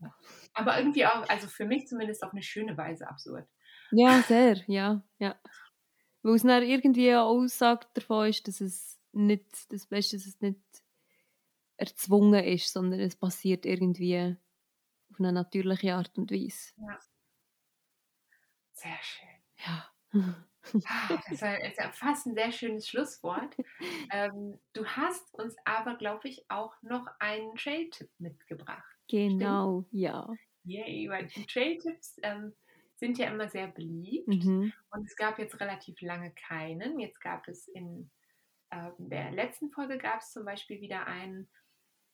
Aber 0.54 0.78
irgendwie 0.78 1.06
auch, 1.06 1.28
also 1.30 1.48
für 1.48 1.66
mich 1.66 1.88
zumindest 1.88 2.24
auf 2.24 2.32
eine 2.32 2.44
schöne 2.44 2.78
Weise 2.78 3.08
absurd. 3.08 3.48
Ja, 3.92 4.22
sehr, 4.24 4.64
ja, 4.68 5.04
ja. 5.20 5.40
Weil 6.22 6.36
es 6.36 6.44
dann 6.44 6.64
irgendwie 6.64 7.10
eine 7.10 7.24
Aussage 7.24 7.88
davon 7.94 8.28
ist, 8.30 8.48
dass 8.48 8.62
es 8.62 9.00
nicht, 9.12 9.72
das 9.72 9.86
Beste, 9.88 10.18
dass 10.18 10.26
es 10.26 10.42
nicht 10.42 10.62
erzwungen 11.78 12.44
ist, 12.44 12.72
sondern 12.72 13.00
es 13.00 13.16
passiert 13.16 13.66
irgendwie 13.66 14.38
auf 15.12 15.20
eine 15.20 15.32
natürliche 15.32 15.96
Art 15.96 16.18
und 16.18 16.32
Weise. 16.32 16.74
Ja. 16.78 17.00
Sehr 18.84 19.00
schön. 19.02 19.30
Ja. 19.66 19.90
Ah, 20.86 21.10
das 21.10 21.32
ist 21.32 21.42
ja 21.42 21.92
fast 21.92 22.26
ein 22.26 22.36
sehr 22.36 22.52
schönes 22.52 22.88
Schlusswort. 22.88 23.56
Ähm, 24.12 24.60
du 24.74 24.86
hast 24.86 25.34
uns 25.34 25.56
aber, 25.66 25.96
glaube 25.96 26.28
ich, 26.28 26.46
auch 26.50 26.74
noch 26.82 27.08
einen 27.20 27.56
Trail-Tipp 27.56 28.10
mitgebracht. 28.20 28.96
Genau, 29.10 29.86
Stimmt? 29.88 30.02
ja. 30.02 30.34
Yay, 30.66 31.10
weil 31.10 31.28
die 31.28 31.46
Trail-Tipps 31.46 32.18
ähm, 32.24 32.54
sind 32.96 33.18
ja 33.18 33.28
immer 33.28 33.50
sehr 33.50 33.68
beliebt. 33.68 34.28
Mhm. 34.28 34.74
Und 34.92 35.06
es 35.06 35.16
gab 35.16 35.40
jetzt 35.40 35.60
relativ 35.60 36.00
lange 36.02 36.32
keinen. 36.32 37.00
Jetzt 37.00 37.20
gab 37.20 37.48
es 37.48 37.68
in 37.68 38.12
äh, 38.70 38.92
der 38.98 39.32
letzten 39.32 39.70
Folge 39.72 39.98
gab 39.98 40.22
es 40.22 40.32
zum 40.32 40.46
Beispiel 40.46 40.82
wieder 40.82 41.08
einen. 41.08 41.50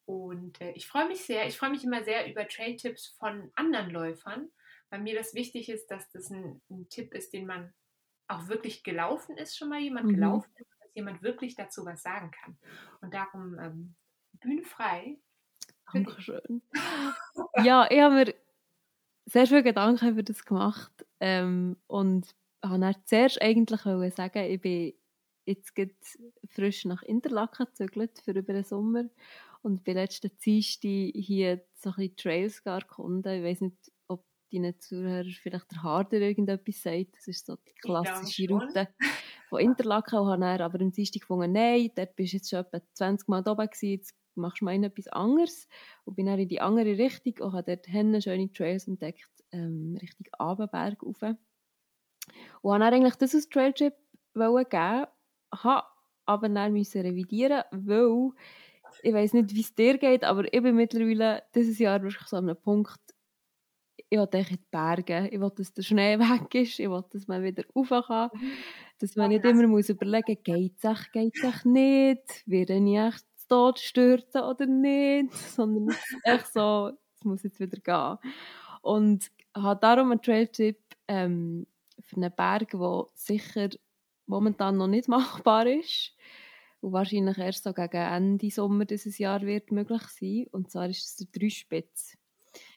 Und 0.05 0.59
äh, 0.61 0.71
ich 0.71 0.87
freue 0.87 1.07
mich 1.07 1.21
sehr, 1.21 1.47
ich 1.47 1.57
freue 1.57 1.69
mich 1.69 1.83
immer 1.83 2.03
sehr 2.03 2.29
über 2.29 2.47
Trail-Tipps 2.47 3.15
von 3.19 3.51
anderen 3.55 3.91
Läufern, 3.91 4.49
weil 4.89 5.01
mir 5.01 5.15
das 5.15 5.33
wichtig 5.33 5.69
ist, 5.69 5.87
dass 5.87 6.09
das 6.11 6.29
ein, 6.29 6.61
ein 6.69 6.87
Tipp 6.89 7.13
ist, 7.13 7.33
den 7.33 7.45
man 7.45 7.73
auch 8.27 8.47
wirklich 8.47 8.83
gelaufen 8.83 9.37
ist, 9.37 9.57
schon 9.57 9.69
mal 9.69 9.79
jemand 9.79 10.07
mhm. 10.07 10.15
gelaufen 10.15 10.51
ist, 10.55 10.69
dass 10.79 10.93
jemand 10.93 11.23
wirklich 11.23 11.55
dazu 11.55 11.85
was 11.85 12.01
sagen 12.01 12.31
kann. 12.31 12.57
Und 13.01 13.13
darum 13.13 13.57
ähm, 13.59 13.95
Bühne 14.33 14.63
frei. 14.63 15.17
Dankeschön. 15.91 16.61
ja, 17.63 17.87
ich 17.89 17.99
habe 17.99 18.15
mir 18.15 18.35
sehr 19.25 19.47
viele 19.47 19.63
Gedanken 19.63 20.09
über 20.09 20.23
das 20.23 20.45
gemacht 20.45 21.05
ähm, 21.19 21.77
und 21.87 22.35
habe 22.63 22.95
zuerst 23.05 23.41
eigentlich 23.41 23.81
sagen, 23.81 24.43
ich 24.43 24.61
bin 24.61 24.93
jetzt 25.45 25.73
frisch 26.49 26.85
nach 26.85 27.01
Interlaken 27.03 27.65
gezögert 27.65 28.19
für 28.19 28.31
über 28.31 28.53
den 28.53 28.63
Sommer 28.63 29.05
und 29.61 29.83
bin 29.83 29.95
letzten 29.95 30.31
Dienstag 30.37 30.89
hier 31.15 31.63
so 31.73 31.89
ein 31.89 31.95
bisschen 31.95 32.15
Trails 32.15 32.59
erkunden. 32.59 33.33
Ich 33.33 33.43
weiß 33.43 33.61
nicht, 33.61 33.91
deinen 34.51 34.79
Zuhörern 34.79 35.31
vielleicht 35.31 35.71
der 35.71 35.83
Harder 35.83 36.19
irgendetwas 36.19 36.81
sagt. 36.81 37.15
Das 37.15 37.27
ist 37.27 37.45
so 37.45 37.55
die 37.55 37.73
klassische 37.81 38.47
Route 38.49 38.87
von 39.49 39.59
Interlaken. 39.59 40.19
Und 40.19 40.43
habe 40.43 40.63
aber 40.63 40.81
am 40.81 40.91
Dienstag 40.91 41.21
gefunden, 41.21 41.53
nein, 41.53 41.91
dort 41.95 42.15
bist 42.15 42.33
du 42.33 42.37
jetzt 42.37 42.49
schon 42.49 42.59
etwa 42.59 42.81
20 42.93 43.27
Mal 43.27 43.43
da 43.43 43.53
gewesen, 43.53 43.89
jetzt 43.89 44.15
machst 44.35 44.61
du 44.61 44.65
mal 44.65 44.83
etwas 44.83 45.07
anderes. 45.07 45.67
Und 46.05 46.15
bin 46.15 46.25
dann 46.25 46.39
in 46.39 46.47
die 46.47 46.61
andere 46.61 46.97
Richtung 46.97 47.45
und 47.45 47.53
habe 47.53 47.75
dort 47.75 47.87
Hennen 47.87 48.21
schöne 48.21 48.51
Trails 48.51 48.87
entdeckt, 48.87 49.29
ähm, 49.51 49.97
Richtung 50.01 50.27
Abenberg 50.37 51.01
rauf. 51.03 51.21
Und 51.21 52.73
habe 52.73 52.83
dann 52.83 52.93
eigentlich 52.93 53.15
das 53.15 53.35
als 53.35 53.49
Trailtrip 53.49 53.95
geben, 54.33 55.05
habe 55.51 55.83
aber 56.25 56.47
dann 56.47 56.73
müssen 56.73 57.01
revidieren, 57.01 57.63
weil 57.71 58.31
ich 59.01 59.13
weiß 59.13 59.33
nicht, 59.33 59.55
wie 59.55 59.61
es 59.61 59.73
dir 59.73 59.97
geht, 59.97 60.23
aber 60.23 60.51
ich 60.51 60.61
bin 60.61 60.75
mittlerweile 60.75 61.43
dieses 61.55 61.79
Jahr 61.79 62.01
wirklich 62.01 62.27
so 62.27 62.37
an 62.37 62.49
einem 62.49 62.61
Punkt, 62.61 62.99
ich 64.09 64.17
will 64.17 64.27
in 64.31 64.45
die 64.45 64.59
Berge, 64.71 65.29
ich 65.31 65.39
will, 65.39 65.51
dass 65.55 65.73
der 65.73 65.83
Schnee 65.83 66.19
weg 66.19 66.55
ist, 66.55 66.79
ich 66.79 66.89
will, 66.89 67.03
dass 67.11 67.27
man 67.27 67.43
wieder 67.43 67.63
rauf 67.75 67.89
kann, 68.07 68.29
dass 68.99 69.15
man 69.15 69.29
nicht 69.29 69.45
immer 69.45 69.67
muss 69.67 69.89
überlegen 69.89 70.35
muss, 70.35 70.43
geht 70.43 70.73
es 70.77 70.83
echt, 70.83 71.11
geht 71.13 71.43
es 71.43 71.65
nicht, 71.65 72.43
werde 72.45 72.75
ich 72.75 72.97
echt 72.97 73.25
zu 73.37 73.47
Tod 73.47 73.79
stürzen 73.79 74.41
oder 74.41 74.65
nicht, 74.65 75.33
sondern 75.33 75.95
echt 76.23 76.53
so, 76.53 76.91
es 77.15 77.23
muss 77.23 77.43
jetzt 77.43 77.59
wieder 77.59 77.79
gehen. 77.79 78.31
Und 78.81 79.31
habe 79.55 79.79
darum 79.79 80.11
einen 80.11 80.21
Trailtip 80.21 80.79
ähm, 81.07 81.67
für 81.99 82.15
einen 82.15 82.33
Berg, 82.35 82.71
der 82.71 83.05
sicher 83.13 83.69
momentan 84.25 84.77
noch 84.77 84.87
nicht 84.87 85.07
machbar 85.07 85.67
ist 85.67 86.13
und 86.81 86.93
wahrscheinlich 86.93 87.37
erst 87.37 87.63
so 87.63 87.73
gegen 87.73 87.97
Ende 87.97 88.49
Sommer 88.49 88.85
dieses 88.85 89.17
Jahr 89.17 89.41
wird 89.41 89.71
möglich 89.71 90.03
sein. 90.03 90.45
Und 90.51 90.71
zwar 90.71 90.89
ist 90.89 91.05
es 91.05 91.15
der 91.17 91.27
Dreispitz. 91.31 92.18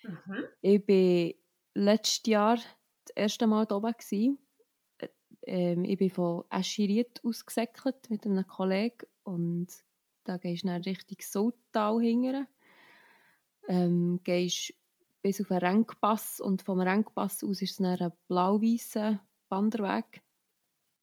Mhm. 0.03 0.44
Ich 0.61 0.88
war 0.88 1.34
letztes 1.74 2.26
Jahr 2.26 2.57
das 2.57 3.16
erste 3.16 3.46
Mal 3.46 3.66
hier 3.68 3.76
oben. 3.76 4.38
Ähm, 5.44 5.84
ich 5.84 5.98
bin 5.98 6.11
von 6.11 6.44
Eschiriet 6.50 7.20
ausgesäckelt 7.24 8.11
mit 8.11 8.24
einem 8.26 8.46
Kollegen 8.46 9.07
und 9.24 9.68
da 10.24 10.36
gehst 10.36 10.62
du 10.62 10.68
dann 10.68 10.82
Richtung 10.82 11.18
Sultal 11.20 12.00
hingern. 12.00 12.46
Ähm, 13.68 14.20
gehst 14.22 14.74
bis 15.22 15.40
auf 15.40 15.48
den 15.48 15.59
Renkpass 15.59 16.40
und 16.40 16.62
vom 16.62 16.80
Renkpass 16.80 17.44
aus 17.44 17.62
ist 17.62 17.72
es 17.72 17.76
dann 17.78 17.98
ein 17.98 18.12
blau-weißer 18.28 19.20
Wanderweg. 19.48 20.22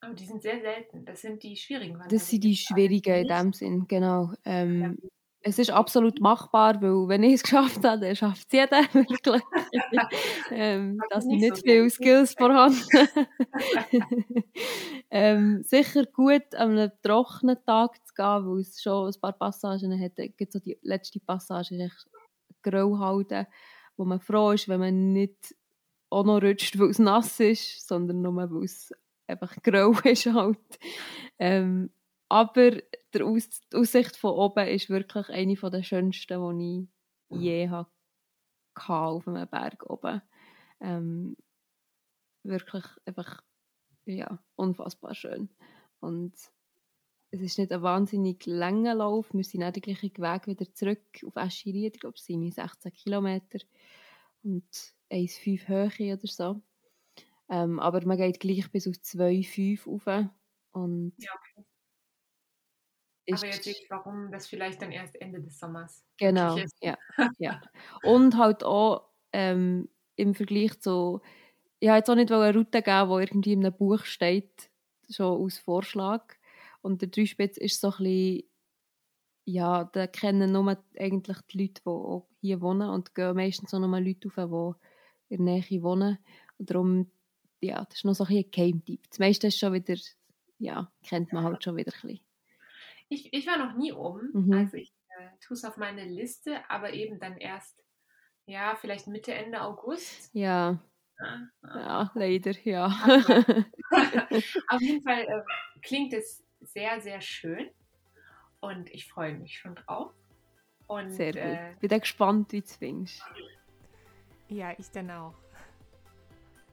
Aber 0.01 0.13
die 0.13 0.25
sind 0.25 0.41
sehr 0.41 0.61
selten. 0.61 1.05
Das 1.05 1.21
sind 1.21 1.43
die 1.43 1.55
schwierigen 1.55 1.93
Wanderwege. 1.93 2.15
Das 2.15 2.29
sind 2.29 2.43
die 2.43 2.55
schwierigen 2.55 3.15
in 3.15 3.27
dem 3.27 3.53
Sinn, 3.53 3.87
genau. 3.87 4.33
Ähm, 4.45 4.81
ja. 4.81 5.09
Es 5.41 5.57
ist 5.57 5.71
absolut 5.71 6.19
machbar, 6.19 6.81
weil 6.81 7.07
wenn 7.07 7.23
ich 7.23 7.35
es 7.35 7.43
geschafft 7.43 7.83
habe, 7.83 8.01
dann 8.01 8.15
schafft 8.15 8.47
es 8.47 8.51
jeder 8.51 8.81
wirklich. 8.93 9.41
ähm, 10.51 10.99
da 11.09 11.21
sind 11.21 11.37
nicht 11.37 11.55
so 11.55 11.61
viele 11.61 11.89
Skills 11.89 12.33
vorhanden. 12.33 12.79
ähm, 15.09 15.63
sicher 15.63 16.05
gut, 16.05 16.53
an 16.55 16.71
einem 16.71 16.91
trockenen 17.01 17.57
Tag 17.65 17.95
zu 18.05 18.13
gehen, 18.13 18.47
weil 18.47 18.59
es 18.59 18.81
schon 18.81 19.07
ein 19.07 19.21
paar 19.21 19.33
Passagen 19.33 19.99
hat. 20.01 20.15
Gibt 20.37 20.51
so 20.51 20.59
die 20.59 20.77
letzte 20.81 21.19
Passage 21.21 21.75
ist 21.75 21.81
echt 21.81 22.07
grau 22.61 22.99
halten, 22.99 23.47
wo 23.95 24.05
man 24.05 24.19
froh 24.19 24.51
ist, 24.51 24.67
wenn 24.67 24.81
man 24.81 25.13
nicht 25.13 25.55
auch 26.09 26.25
noch 26.25 26.41
rutscht, 26.41 26.77
weil 26.79 26.89
es 26.89 26.99
nass 26.99 27.39
ist, 27.39 27.87
sondern 27.87 28.21
nur, 28.21 28.35
weil 28.35 28.63
es 28.63 28.91
einfach 29.27 29.55
grau 29.63 29.91
ist 30.03 30.25
halt. 30.25 30.57
Ähm, 31.37 31.91
aber 32.29 32.71
der 33.13 33.25
Aus 33.25 33.49
die 33.71 33.75
Aussicht 33.75 34.15
von 34.15 34.31
oben 34.31 34.67
ist 34.67 34.89
wirklich 34.89 35.29
eine 35.29 35.55
der 35.55 35.83
schönsten, 35.83 36.59
die 36.59 36.87
ich 37.29 37.41
je 37.41 37.69
hatte 37.69 37.91
auf 38.87 39.27
einem 39.27 39.47
Berg 39.47 39.89
oben. 39.89 40.21
Ähm, 40.79 41.35
wirklich 42.43 42.85
einfach 43.05 43.43
ja, 44.05 44.39
unfassbar 44.55 45.13
schön. 45.13 45.49
Und 45.99 46.33
es 47.31 47.41
ist 47.41 47.59
nicht 47.59 47.71
ein 47.71 47.81
wahnsinnig 47.81 48.45
langer 48.45 48.95
Lauf. 48.95 49.33
Wir 49.33 49.43
sind 49.43 49.63
auch 49.63 49.71
den 49.71 49.81
gleichen 49.81 50.17
Weg 50.17 50.47
wieder 50.47 50.73
zurück 50.73 51.03
auf 51.25 51.35
Eschiried. 51.35 51.95
Ich 51.95 51.99
glaube, 52.01 52.15
es 52.15 52.25
sind 52.25 52.51
16 52.51 52.93
Kilometer 52.93 53.59
und 54.43 54.67
1,5 55.11 55.67
Höhe 55.67 56.13
oder 56.13 56.27
so. 56.27 56.61
Ähm, 57.49 57.79
aber 57.79 58.05
man 58.05 58.17
geht 58.17 58.39
gleich 58.39 58.71
bis 58.71 58.87
auf 58.87 58.95
2,5 58.95 59.85
rauf. 59.85 60.29
Und 60.71 61.13
ja, 61.17 61.31
okay. 63.33 63.45
Aber 63.45 63.53
jetzt 63.53 63.63
sehe 63.63 63.73
ich, 63.73 63.85
warum 63.89 64.31
das 64.31 64.47
vielleicht 64.47 64.81
dann 64.81 64.91
erst 64.91 65.19
Ende 65.21 65.41
des 65.41 65.59
Sommers 65.59 66.03
Genau, 66.17 66.57
ja, 66.81 66.97
ja. 67.37 67.61
Und 68.03 68.37
halt 68.37 68.63
auch 68.63 69.09
ähm, 69.31 69.89
im 70.15 70.35
Vergleich 70.35 70.79
zu, 70.79 71.21
ich 71.79 71.89
habe 71.89 71.97
jetzt 71.99 72.09
auch 72.09 72.15
nicht 72.15 72.31
eine 72.31 72.53
Route 72.53 72.81
geben, 72.81 73.09
die 73.09 73.23
irgendwie 73.23 73.53
in 73.53 73.65
einem 73.65 73.75
Buch 73.75 74.03
steht, 74.03 74.69
schon 75.09 75.41
aus 75.41 75.57
Vorschlag. 75.57 76.35
Und 76.81 77.01
der 77.01 77.09
Dreispitz 77.09 77.57
ist 77.57 77.79
so 77.79 77.91
ein 77.91 78.03
bisschen, 78.03 78.43
ja, 79.45 79.85
da 79.85 80.07
kennen 80.07 80.51
nur 80.51 80.77
eigentlich 80.97 81.37
die 81.51 81.57
Leute, 81.57 81.81
die 81.81 81.89
auch 81.89 82.27
hier 82.41 82.61
wohnen 82.61 82.89
und 82.89 83.15
gehen 83.15 83.35
meistens 83.35 83.73
auch 83.73 83.79
nur 83.79 83.99
Leute 83.99 84.29
auf, 84.35 84.75
die 85.29 85.35
in 85.35 85.45
der 85.45 85.55
Nähe 85.55 85.83
wohnen. 85.83 86.19
Und 86.57 86.69
darum, 86.69 87.11
ja, 87.61 87.83
das 87.85 87.99
ist 87.99 88.05
noch 88.05 88.13
so 88.13 88.25
ein, 88.25 88.37
ein 88.37 88.51
Geheimtipp. 88.51 89.09
Das 89.09 89.19
meiste 89.19 89.47
ist 89.47 89.57
schon 89.57 89.73
wieder, 89.73 89.95
ja, 90.59 90.91
kennt 91.03 91.33
man 91.33 91.43
halt 91.43 91.63
schon 91.63 91.75
wieder 91.77 91.91
ein 91.93 92.01
bisschen. 92.01 92.28
Ich, 93.09 93.33
ich 93.33 93.47
war 93.47 93.57
noch 93.57 93.75
nie 93.75 93.91
oben. 93.91 94.29
Mhm. 94.33 94.53
Also 94.53 94.77
ich 94.77 94.93
äh, 95.09 95.27
tue 95.41 95.55
es 95.55 95.65
auf 95.65 95.77
meine 95.77 96.05
Liste, 96.05 96.57
aber 96.69 96.93
eben 96.93 97.19
dann 97.19 97.37
erst, 97.37 97.83
ja, 98.45 98.75
vielleicht 98.79 99.07
Mitte, 99.07 99.33
Ende 99.33 99.61
August. 99.61 100.29
Ja. 100.33 100.79
Ja, 101.19 101.49
ja 101.75 102.11
leider, 102.13 102.53
ja. 102.63 102.85
auf 104.69 104.81
jeden 104.81 105.03
Fall 105.03 105.21
äh, 105.21 105.41
klingt 105.81 106.13
es 106.13 106.45
sehr, 106.61 107.01
sehr 107.01 107.19
schön 107.19 107.69
und 108.61 108.89
ich 108.91 109.07
freue 109.07 109.33
mich 109.37 109.59
schon 109.59 109.75
drauf. 109.75 110.13
Und, 110.87 111.11
sehr 111.11 111.33
gut. 111.33 111.41
Äh, 111.41 111.75
Bin 111.79 111.99
gespannt, 111.99 112.51
wie 112.51 112.61
du 112.61 112.65
es 112.65 112.75
findest. 112.75 113.23
Ja, 114.47 114.73
ich 114.77 114.89
dann 114.91 115.11
auch. 115.11 115.35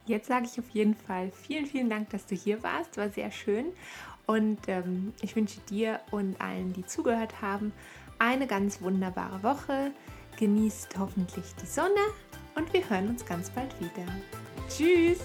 Jetzt 0.07 0.29
sage 0.29 0.47
ich 0.47 0.59
auf 0.59 0.71
jeden 0.71 0.95
Fall 0.95 1.31
vielen, 1.33 1.67
vielen 1.67 1.91
Dank, 1.91 2.11
dass 2.11 2.27
du 2.27 2.35
hier 2.35 2.63
warst. 2.63 2.97
War 2.97 3.11
sehr 3.11 3.31
schön. 3.31 3.73
Und 4.27 4.59
ähm, 4.67 5.13
ich 5.23 5.37
wünsche 5.37 5.61
dir 5.61 6.01
und 6.11 6.41
allen, 6.41 6.73
die 6.73 6.85
zugehört 6.85 7.41
haben, 7.41 7.73
eine 8.19 8.47
ganz 8.47 8.83
wunderbare 8.83 9.43
Woche. 9.43 9.93
Genießt 10.39 10.99
hoffentlich 10.99 11.55
die 11.63 11.67
Sonne 11.67 11.95
und 12.55 12.73
wir 12.73 12.89
hören 12.89 13.09
uns 13.09 13.25
ganz 13.25 13.51
bald 13.51 13.79
wieder. 13.81 14.07
Tschüss! 14.69 15.21